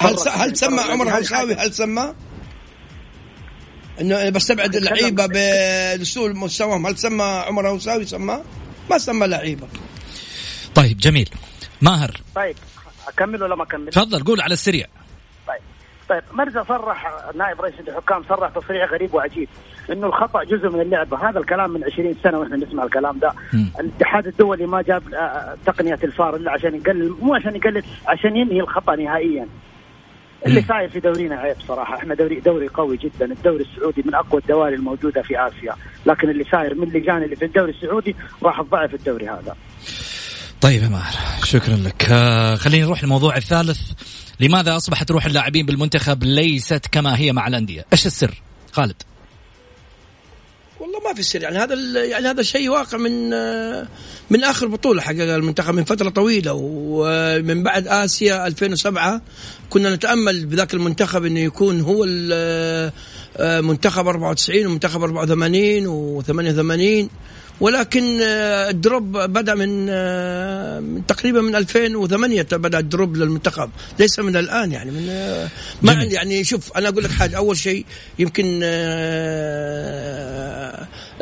هل 0.00 0.18
س- 0.18 0.28
هل 0.28 0.56
سمى. 0.56 0.80
عمر 0.80 1.08
هوساوي 1.10 1.54
حاجة. 1.56 1.66
هل 1.66 1.74
سمى؟ 1.74 2.14
إنه 4.00 4.28
بستبعد 4.30 4.76
اللعيبة 4.76 5.26
بسوء 5.96 6.32
مستواهم 6.32 6.86
هل 6.86 6.98
سمى 6.98 7.24
عمر 7.24 7.68
هوساوي 7.68 8.06
سماه؟ 8.06 8.42
ما 8.90 8.98
سمى 8.98 9.26
لعيبة 9.26 9.68
طيب 10.74 10.98
جميل 10.98 11.28
ماهر 11.82 12.20
طيب 12.34 12.56
أكمل 13.08 13.42
ولا 13.42 13.54
ما 13.54 13.62
أكمل؟ 13.62 13.90
تفضل 13.90 14.24
قول 14.24 14.40
على 14.40 14.52
السريع 14.52 14.86
طيب 16.10 16.22
مرزا 16.32 16.64
صرح 16.68 17.12
نائب 17.34 17.60
رئيس 17.60 17.74
الحكام 17.88 18.22
صرح 18.28 18.50
تصريح 18.50 18.92
غريب 18.92 19.14
وعجيب 19.14 19.48
إنه 19.92 20.06
الخطأ 20.06 20.44
جزء 20.44 20.68
من 20.70 20.80
اللعبه 20.80 21.28
هذا 21.28 21.38
الكلام 21.38 21.70
من 21.70 21.84
20 21.84 22.14
سنة 22.22 22.38
وإحنا 22.38 22.56
نسمع 22.56 22.84
الكلام 22.84 23.18
ده. 23.18 23.32
الاتحاد 23.80 24.26
الدولي 24.26 24.66
ما 24.66 24.82
جاب 24.82 25.14
آه، 25.14 25.56
تقنية 25.66 25.98
الفار 26.04 26.36
إلا 26.36 26.50
عشان 26.50 26.74
يقلل 26.74 27.14
مو 27.22 27.34
عشان 27.34 27.56
يقلل 27.56 27.82
عشان 28.06 28.36
ينهي 28.36 28.60
الخطأ 28.60 28.96
نهائيا. 28.96 29.46
اللي. 30.46 30.62
صاير 30.62 30.88
في 30.88 31.00
دورينا 31.00 31.36
عيب 31.36 31.56
صراحة. 31.68 31.96
إحنا 31.96 32.14
دوري 32.14 32.40
دوري 32.40 32.68
قوي 32.68 32.96
جدا. 32.96 33.24
الدوري 33.24 33.64
السعودي 33.64 34.02
من 34.06 34.14
أقوى 34.14 34.40
الدوري 34.40 34.74
الموجودة 34.74 35.22
في 35.22 35.46
آسيا. 35.46 35.74
لكن 36.06 36.30
اللي 36.30 36.44
صاير 36.44 36.74
من 36.74 36.82
اللجان 36.82 37.22
اللي 37.22 37.36
في 37.36 37.44
الدوري 37.44 37.70
السعودي 37.70 38.16
راح 38.42 38.62
تضعف 38.62 38.94
الدوري 38.94 39.28
هذا. 39.28 39.56
طيب 40.60 40.82
يا 40.82 40.88
ماهر 40.88 41.14
شكرا 41.44 41.76
لك. 41.76 42.06
آه 42.10 42.56
خلينا 42.56 42.86
نروح 42.86 43.02
للموضوع 43.02 43.36
الثالث. 43.36 43.80
لماذا 44.40 44.76
أصبحت 44.76 45.10
روح 45.10 45.26
اللاعبين 45.26 45.66
بالمنتخب 45.66 46.24
ليست 46.24 46.86
كما 46.92 47.18
هي 47.18 47.32
مع 47.32 47.46
الأندية؟ 47.46 47.86
إيش 47.92 48.06
السر؟ 48.06 48.42
خالد. 48.72 49.02
والله 50.80 51.00
ما 51.08 51.14
في 51.14 51.22
سر. 51.22 51.42
يعني 51.42 51.58
هذا 51.58 52.04
يعني 52.04 52.28
هذا 52.28 52.42
شيء 52.42 52.68
واقع 52.68 52.98
من 52.98 53.32
آه، 53.34 53.88
من 54.30 54.44
آخر 54.44 54.66
بطولة 54.66 55.02
حققها 55.02 55.36
المنتخب 55.36 55.74
من 55.74 55.84
فترة 55.84 56.08
طويلة. 56.08 56.52
ومن 56.54 57.62
بعد 57.62 57.86
آسيا 57.88 58.46
2007 58.46 59.22
كنا 59.70 59.94
نتأمل 59.94 60.46
بذاك 60.46 60.74
المنتخب 60.74 61.24
إنه 61.24 61.40
يكون 61.40 61.80
هو 61.80 62.06
آه، 62.32 62.92
منتخب 63.60 64.06
94 64.06 64.66
ومنتخب 64.66 65.02
84 65.02 66.22
و88 67.06 67.08
ولكن 67.60 68.18
آه، 68.22 68.70
ال 68.70 68.78
drop 68.78 69.12
بدأ 69.12 69.54
من 69.54 69.86
آه، 69.90 70.82
تقريبا 71.08 71.40
من 71.40 71.56
2008 71.56 72.42
بدأ 72.42 72.78
ال 72.78 72.86
drop 72.86 73.16
للمنتخب 73.16 73.70
ليس 73.98 74.18
من 74.18 74.36
الآن 74.36 74.72
يعني 74.72 74.90
من 74.90 75.06
آه، 75.10 75.48
ما. 75.82 75.92
يعني 75.92 76.44
شوف 76.44 76.72
أنا 76.76 76.88
أقول 76.88 77.04
لك 77.04 77.10
حاجة 77.10 77.36
أول 77.36 77.56
شيء 77.56 77.86
يمكن 78.18 78.60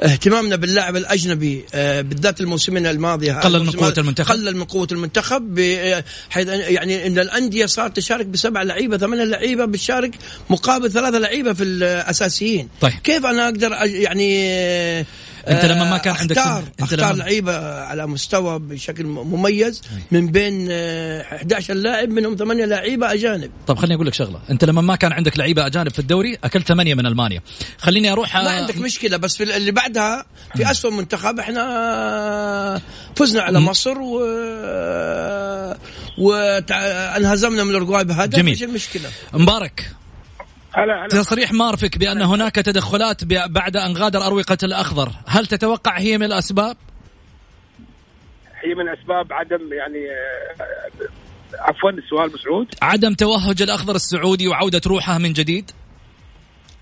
اهتمامنا 0.02 0.56
باللاعب 0.56 0.96
الأجنبي 0.96 1.64
بالذات 1.74 2.40
الموسمين 2.40 2.86
الماضية 2.86 3.32
قلل 3.32 3.62
من 3.62 3.68
هذا 3.68 4.00
المنتخب. 4.00 4.32
قلل 4.32 4.56
من 4.56 4.64
قوة 4.64 4.88
المنتخب 4.92 5.60
حيث 6.30 6.48
يعني 6.48 7.06
إن 7.06 7.18
الأندية 7.18 7.66
صارت 7.66 7.96
تشارك 7.96 8.26
بسبع 8.26 8.62
لعيبة 8.62 8.98
ثمانية 8.98 9.24
لعيبة 9.24 9.64
بتشارك 9.64 10.14
مقابل 10.50 10.90
ثلاثة 10.90 11.18
لعيبة 11.18 11.52
في 11.52 11.64
الأساسيين 11.64 12.68
طيب. 12.80 12.92
كيف 13.04 13.26
أنا 13.26 13.44
أقدر 13.44 13.72
يعني 13.84 15.06
آه، 15.48 15.52
أنت 15.52 15.64
لما 15.64 15.90
ما 15.90 15.98
كان 15.98 16.14
عندك- 16.14 16.38
اختار 16.38 16.64
اختار 16.80 16.98
لما- 17.14 17.18
لعيبة 17.22 17.80
على 17.84 18.06
مستوى 18.06 18.58
بشكل 18.58 19.04
مميز 19.06 19.82
من 20.10 20.26
بين 20.26 20.68
آه، 20.70 21.22
11 21.22 21.74
لاعب 21.74 22.08
منهم 22.08 22.36
ثمانية 22.36 22.64
لعيبة 22.64 23.12
أجانب. 23.12 23.50
طب 23.66 23.78
خليني 23.78 23.94
أقول 23.94 24.06
لك 24.06 24.14
شغلة. 24.14 24.40
أنت 24.50 24.64
لما 24.64 24.80
ما 24.80 24.96
كان 24.96 25.12
عندك 25.12 25.38
لعيبة 25.38 25.66
أجانب 25.66 25.92
في 25.92 25.98
الدوري 25.98 26.38
أكلت 26.44 26.68
ثمانية 26.68 26.94
من 26.94 27.06
ألمانيا. 27.06 27.40
خليني 27.78 28.12
أروح 28.12 28.34
ما 28.36 28.46
آه، 28.46 28.60
عندك 28.60 28.78
مشكلة 28.78 29.16
بس 29.16 29.36
في 29.36 29.56
اللي 29.56 29.70
بعدها 29.70 30.24
في 30.56 30.70
اسوء 30.70 30.90
منتخب 30.92 31.38
إحنا 31.38 32.80
فزنا 33.16 33.42
على 33.42 33.60
مصر 33.60 33.98
و 33.98 34.20
وانهزمنا 36.18 37.64
من 37.64 37.70
الاورجواي 37.70 38.04
بهدف 38.04 38.36
جميل. 38.38 38.54
إيش 38.54 38.62
المشكلة؟ 38.62 39.08
مبارك. 39.32 39.90
هلا 40.72 41.00
هلا. 41.00 41.08
تصريح 41.08 41.52
مارفك 41.52 41.98
بأن 41.98 42.22
هناك 42.22 42.54
تدخلات 42.54 43.24
بعد 43.48 43.76
أن 43.76 43.96
غادر 43.96 44.26
أروقة 44.26 44.58
الأخضر. 44.62 45.12
هل 45.26 45.46
تتوقع 45.46 45.98
هي 45.98 46.18
من 46.18 46.26
الأسباب؟ 46.26 46.76
هي 48.64 48.74
من 48.74 48.88
أسباب 48.88 49.32
عدم 49.32 49.72
يعني 49.72 50.06
عفوا 51.58 51.90
السؤال 51.90 52.32
مسعود. 52.32 52.74
عدم 52.82 53.14
توهج 53.14 53.62
الأخضر 53.62 53.94
السعودي 53.94 54.48
وعودة 54.48 54.80
روحه 54.86 55.18
من 55.18 55.32
جديد؟ 55.32 55.70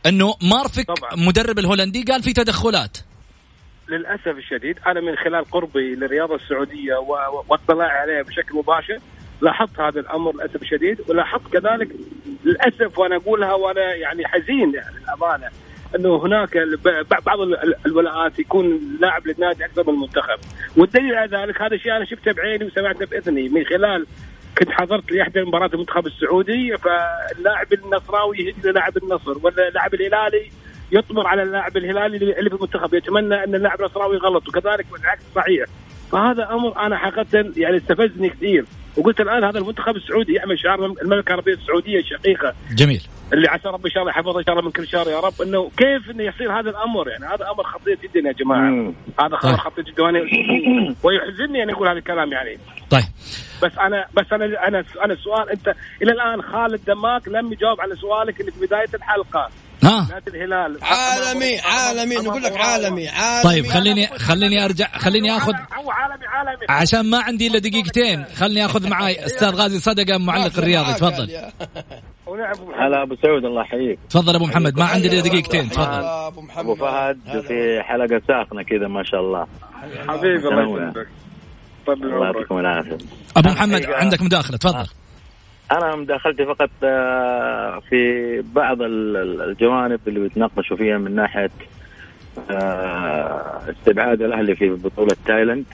أنه 0.06 0.34
مارفك 0.42 0.86
طبعاً. 0.86 1.14
مدرب 1.16 1.58
الهولندي 1.58 2.02
قال 2.02 2.22
في 2.22 2.32
تدخلات. 2.32 2.98
للأسف 3.88 4.28
الشديد 4.38 4.78
أنا 4.86 5.00
من 5.00 5.16
خلال 5.16 5.50
قربي 5.50 5.94
للرياضة 5.94 6.34
السعودية 6.34 6.94
واطلاعي 7.48 7.98
عليها 7.98 8.22
بشكل 8.22 8.56
مباشر 8.56 8.98
لاحظت 9.40 9.80
هذا 9.80 10.00
الأمر 10.00 10.34
للأسف 10.34 10.62
الشديد 10.62 11.00
ولاحظت 11.08 11.52
كذلك 11.52 11.88
للأسف 12.44 12.98
وأنا 12.98 13.16
أقولها 13.16 13.54
وأنا 13.54 13.94
يعني 13.94 14.26
حزين 14.26 14.72
للأمانة 14.72 15.48
إنه 15.96 16.16
هناك 16.16 16.58
بعض 17.26 17.40
ال- 17.40 17.62
ال- 17.64 17.74
الولاءات 17.86 18.38
يكون 18.38 18.80
لاعب 19.00 19.26
للنادي 19.26 19.64
أكثر 19.64 19.82
من 19.82 19.94
المنتخب. 19.94 20.38
والدليل 20.76 21.14
على 21.14 21.36
ذلك 21.36 21.62
هذا 21.62 21.74
الشيء 21.74 21.96
أنا 21.96 22.04
شفته 22.04 22.32
بعيني 22.32 22.64
وسمعته 22.64 23.06
بإذني. 23.06 23.48
من 23.48 23.64
خلال 23.64 24.06
كنت 24.58 24.70
حضرت 24.70 25.12
لإحدى 25.12 25.42
مباريات 25.44 25.74
المنتخب 25.74 26.06
السعودي 26.06 26.76
فاللاعب 26.76 27.72
النصراوي 27.72 28.38
يهدي 28.38 28.68
للاعب 28.68 28.96
النصر 28.96 29.38
ولا 29.42 29.68
اللاعب 29.68 29.94
الهلالي 29.94 30.50
يطمر 30.92 31.26
على 31.26 31.42
اللاعب 31.42 31.76
الهلالي 31.76 32.16
اللي 32.38 32.50
في 32.50 32.56
المنتخب 32.56 32.94
يتمنى 32.94 33.44
أن 33.44 33.54
اللاعب 33.54 33.80
النصراوي 33.80 34.16
غلط 34.16 34.48
وكذلك 34.48 34.86
بالعكس 34.92 35.22
صحيح. 35.34 35.64
فهذا 36.12 36.48
أمر 36.52 36.78
أنا 36.86 36.96
حقيقة 36.96 37.52
يعني 37.56 37.76
استفزني 37.76 38.28
كثير. 38.30 38.64
وقلت 38.96 39.20
الآن 39.20 39.44
هذا 39.44 39.58
المنتخب 39.58 39.96
السعودي 39.96 40.32
يعمل 40.32 40.58
شعار 40.58 40.84
المملكة 40.86 41.28
العربية 41.28 41.54
السعودية 41.54 41.98
الشقيقه 41.98 42.54
جميل. 42.70 43.02
اللي 43.32 43.48
عسى 43.48 43.68
ربي 43.68 43.88
ان 43.88 43.92
شاء 43.92 44.02
الله 44.02 44.12
يحفظها 44.12 44.38
ان 44.38 44.44
شاء 44.44 44.54
الله 44.54 44.64
من 44.64 44.70
كل 44.70 44.86
شر 44.86 45.10
يا 45.10 45.20
رب. 45.20 45.42
إنه 45.42 45.70
كيف 45.76 46.10
إنه 46.10 46.22
يصير 46.22 46.60
هذا 46.60 46.70
الأمر؟ 46.70 47.08
يعني 47.08 47.24
هذا 47.24 47.50
أمر 47.50 47.64
خطير 47.64 47.98
جدا 48.02 48.28
يا 48.28 48.32
جماعة. 48.32 48.60
مم. 48.70 48.94
هذا 49.20 49.36
خبر 49.36 49.50
طيب. 49.50 49.60
خطير 49.60 49.84
جدا. 49.84 50.06
ويحزنني 51.02 51.62
أن 51.62 51.70
أقول 51.70 51.88
هذا 51.88 51.98
الكلام 51.98 52.32
يعني. 52.32 52.58
طيب. 52.90 53.04
بس 53.62 53.78
أنا 53.78 54.06
بس 54.14 54.32
أنا 54.32 54.68
أنا 54.68 54.84
أنا 55.04 55.12
السؤال 55.12 55.50
أنت 55.50 55.74
إلى 56.02 56.12
الآن 56.12 56.42
خالد 56.42 56.84
دماك 56.84 57.28
لم 57.28 57.52
يجاوب 57.52 57.80
على 57.80 57.96
سؤالك 57.96 58.40
اللي 58.40 58.52
في 58.52 58.66
بداية 58.66 58.88
الحلقة. 58.94 59.50
ها؟ 59.86 60.08
نادي 60.10 60.30
الهلال. 60.30 60.78
عالمي 60.82 61.58
عالمي 61.58 62.16
نقول 62.16 62.42
لك 62.42 62.56
عالمي 62.56 63.08
عالمي. 63.08 63.44
طيب 63.44 63.66
خليني 63.66 64.06
خليني 64.06 64.64
ارجع 64.64 64.86
خليني 64.98 65.36
اخذ 65.36 65.52
هو 65.52 65.90
عالمي 65.90 66.26
عالمي. 66.26 66.66
عشان 66.68 67.10
ما 67.10 67.18
عندي 67.18 67.46
إلا 67.46 67.58
دقيقتين. 67.58 68.24
خلني 68.24 68.64
آخذ 68.64 68.88
معاي 68.92 69.26
أستاذ 69.26 69.54
غازي 69.54 69.78
صدقة 69.80 70.18
معلق 70.18 70.58
الرياضي. 70.58 70.92
تفضل. 70.92 71.30
هلا 72.80 73.02
أبو 73.02 73.16
سعود 73.22 73.44
الله 73.44 73.62
يحييك. 73.62 73.98
تفضل 74.10 74.34
أبو 74.34 74.46
محمد 74.46 74.78
ما 74.78 74.84
عندي 74.84 75.08
إلا 75.08 75.20
دقيقتين. 75.20 75.70
تفضل. 75.70 76.04
أبو 76.04 76.40
محمد. 76.40 76.64
أبو 76.64 76.74
فهد. 76.74 77.18
في 77.48 77.80
حلقة 77.82 78.22
ساخنة 78.28 78.62
كذا 78.62 78.88
ما 78.88 79.02
شاء 79.04 79.20
الله. 79.20 79.46
حبيبي 80.08 80.48
الله. 80.48 80.62
يسلمك. 80.62 81.08
طيب 81.86 82.04
الله 82.04 82.26
يعطيكم 82.26 82.58
العافية. 82.58 82.98
أبو 83.36 83.48
محمد 83.48 83.86
عندك 83.86 84.22
مداخلة. 84.22 84.56
تفضل. 84.56 84.86
أنا 85.72 85.96
مداخلتي 85.96 86.44
فقط 86.46 86.70
آه، 86.82 87.80
في 87.90 88.40
بعض 88.54 88.82
ال- 88.82 89.16
ال- 89.16 89.42
الجوانب 89.50 90.00
اللي 90.06 90.20
بيتناقشوا 90.20 90.76
فيها 90.76 90.98
من 90.98 91.14
ناحية 91.14 91.50
آه، 92.50 93.60
استبعاد 93.70 94.22
الأهلي 94.22 94.56
في 94.56 94.68
بطولة 94.68 95.16
تايلاند 95.26 95.64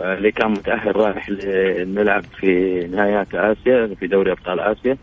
آه، 0.00 0.14
اللي 0.14 0.32
كان 0.32 0.50
متأهل 0.50 0.96
رايح 0.96 1.28
نلعب 1.86 2.24
في 2.40 2.80
نهايات 2.92 3.34
آسيا 3.34 3.94
في 4.00 4.06
دوري 4.06 4.32
أبطال 4.32 4.60
آسيا. 4.60 4.96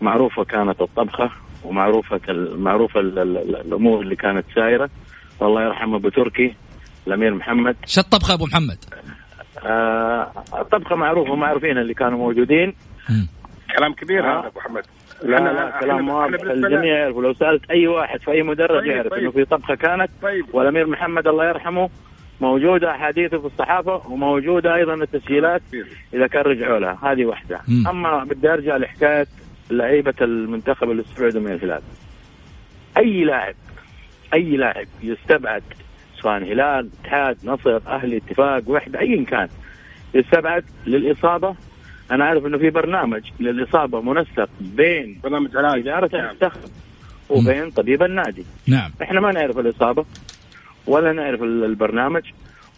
معروفة 0.00 0.44
كانت 0.44 0.80
الطبخة 0.80 1.30
ومعروفة 1.64 2.20
معروفة 2.56 3.00
ال- 3.00 3.18
ال- 3.18 3.56
الأمور 3.56 4.00
اللي 4.00 4.16
كانت 4.16 4.44
سايرة. 4.54 4.90
والله 5.40 5.62
يرحم 5.64 5.94
ابو 5.94 6.08
تركي 6.08 6.54
الأمير 7.06 7.34
محمد. 7.34 7.76
شو 7.86 8.00
الطبخة 8.00 8.34
أبو 8.34 8.44
محمد؟ 8.44 8.78
آه، 9.64 10.32
الطبخة 10.60 10.96
معروفة 10.96 11.30
ومعروفين 11.32 11.78
اللي 11.78 11.94
كانوا 11.94 12.18
موجودين. 12.18 12.74
كلام 13.76 13.92
كبير. 13.92 14.32
هذا 14.32 14.46
أبو 14.46 14.58
محمد 14.58 14.82
لا 15.22 15.36
لا 15.36 15.80
كلام 15.80 16.08
واضح. 16.08 16.40
الجميع 16.42 16.98
يعرف 16.98 17.16
ولو 17.16 17.34
سألت 17.34 17.70
أي 17.70 17.86
واحد 17.86 18.20
في 18.20 18.30
أي 18.30 18.42
مدرج 18.42 18.80
طيب، 18.80 18.90
يعرف 18.90 19.10
طيب. 19.10 19.20
إنه 19.20 19.30
في 19.30 19.44
طبخة 19.44 19.74
كانت 19.74 20.10
طيب. 20.22 20.44
والأمير 20.52 20.86
محمد 20.86 21.26
الله 21.26 21.48
يرحمه 21.48 21.90
موجودة 22.40 22.90
احاديثه 22.90 23.38
في 23.38 23.46
الصحافة 23.46 24.02
وموجودة 24.10 24.74
أيضا 24.74 24.94
التسجيلات 24.94 25.62
إذا 26.14 26.26
كان 26.26 26.42
رجعوا 26.42 26.78
لها. 26.78 26.98
هذه 27.02 27.24
واحدة. 27.24 27.60
مم. 27.68 27.88
أما 27.88 28.24
بدي 28.24 28.52
أرجع 28.52 28.76
لحكاية 28.76 29.26
لعيبة 29.70 30.14
المنتخب 30.20 30.90
اللي 30.90 31.02
استبعدوا 31.02 31.40
من 31.40 31.52
الهلال. 31.52 31.82
أي 32.96 33.24
لاعب 33.24 33.54
أي 34.34 34.56
لاعب 34.56 34.86
يستبعد 35.02 35.62
سواء 36.20 36.38
هلال 36.38 36.90
اتحاد 37.00 37.36
نصر 37.44 37.80
أهلي 37.86 38.16
اتفاق 38.16 38.62
وحدة 38.66 39.00
ايا 39.00 39.24
كان 39.24 39.48
يستبعد 40.14 40.64
للإصابة 40.86 41.54
أنا 42.10 42.24
عارف 42.24 42.46
إنه 42.46 42.58
في 42.58 42.70
برنامج 42.70 43.22
للإصابة 43.40 44.00
منسق 44.00 44.48
بين 44.60 45.20
برنامج 45.24 45.56
علاج. 45.56 45.88
اداره 45.88 46.10
نعم. 46.16 46.24
المنتخب 46.26 46.60
وبين 47.30 47.70
طبيب 47.70 48.02
النادي. 48.02 48.44
نعم. 48.66 48.90
إحنا 49.02 49.20
ما 49.20 49.32
نعرف 49.32 49.58
الإصابة 49.58 50.04
ولا 50.86 51.12
نعرف 51.12 51.42
ال- 51.42 51.64
البرنامج 51.64 52.22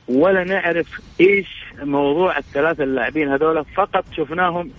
ولا 0.09 0.45
نعرف 0.45 1.01
إيش 1.21 1.65
موضوع 1.83 2.39
الثلاثة 2.39 2.85
اللاعبين 2.85 3.29
هذول. 3.33 3.65
فقط 3.65 4.05
شفناهم 4.17 4.71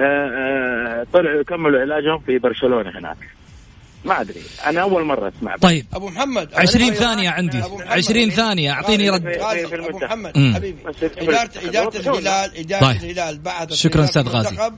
آه، 0.00 0.28
آه، 0.28 1.06
طلعوا 1.12 1.40
يكملوا 1.40 1.80
علاجهم 1.80 2.18
في 2.18 2.38
برشلونة 2.38 2.90
هناك. 2.98 3.16
ما 4.04 4.20
أدري. 4.20 4.40
أنا 4.66 4.80
أول 4.82 5.04
مرة 5.04 5.32
أسمع 5.38 5.56
طيب. 5.56 5.86
أبو 5.94 6.08
محمد 6.08 6.54
20 6.54 6.94
ثانية 6.94 7.30
عندي. 7.30 7.58
أبو 7.64 7.76
محمد. 7.76 7.92
20 7.92 8.30
ثانية. 8.30 8.70
أعطيني 8.72 9.10
رد. 9.10 9.26
أبو. 9.26 9.98
محمد 9.98 10.38
مم. 10.38 10.54
حبيبي. 10.54 10.78
اداره 11.18 11.50
إدارة 11.64 11.96
الهلال 11.96 12.56
إدارة 12.56 12.80
طيب. 12.92 12.96
الهلال 12.96 13.38
بعثت 13.38 13.72
شكراً 13.72 14.04
أستاذ 14.04 14.28
غازي. 14.28 14.48
المنتخب- 14.48 14.74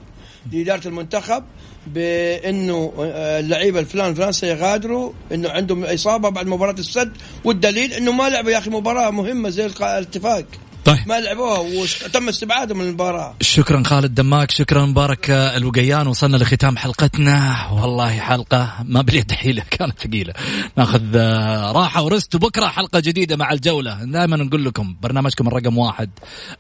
لإدارة 0.53 0.89
المنتخب 0.89 1.45
بإنه 1.87 2.93
آه، 2.99 3.41
اللعيبة 3.41 3.81
الفلان 3.81 4.15
فلان 4.15 4.33
سيغادروا 4.33 5.13
إنه 5.33 5.51
عندهم 5.51 5.85
إصابة 5.85 6.29
بعد 6.29 6.47
مباراة 6.47 6.73
السد 6.79 7.13
والدليل 7.45 7.93
إنه 7.93 8.13
ما 8.13 8.29
لعبوا 8.29 8.51
يا 8.51 8.59
أخي 8.59 8.71
مباراة 8.71 9.11
مهمة 9.11 9.49
زي 9.49 9.67
الاتفاق. 9.67 10.45
طيب. 10.87 10.99
ما 11.09 11.21
لعبوها 11.21 11.59
وتم 11.59 12.29
استبعادهم 12.29 12.79
من 12.79 12.85
المباراة. 12.85 13.35
شكرا 13.41 13.83
خالد 13.87 14.15
دماك 14.15 14.51
شكرا 14.51 14.87
مبارك 14.87 15.31
آه، 15.31 15.57
الوقيان. 15.57 16.07
وصلنا 16.07 16.37
لختام 16.37 16.77
حلقتنا. 16.77 17.69
والله 17.73 18.19
حلقة 18.19 18.75
ما 18.85 19.03
باليد 19.03 19.33
حيلة 19.33 19.63
كانت 19.79 19.99
ثقيلة. 19.99 20.33
ناخذ 20.77 21.03
آه، 21.17 21.73
راحة 21.73 22.03
ورست 22.03 22.35
وبكرة 22.35 22.67
حلقة 22.67 23.01
جديدة 23.01 23.37
مع 23.37 23.53
الجولة. 23.53 24.05
دائما 24.05 24.37
نقول 24.37 24.65
لكم 24.65 24.97
برنامجكم 25.03 25.49
الرقم 25.49 25.79
واحد 25.79 26.11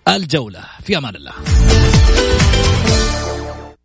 الجولة. 0.08 0.60
في 0.82 0.98
أمان 0.98 1.16
الله. 1.16 1.32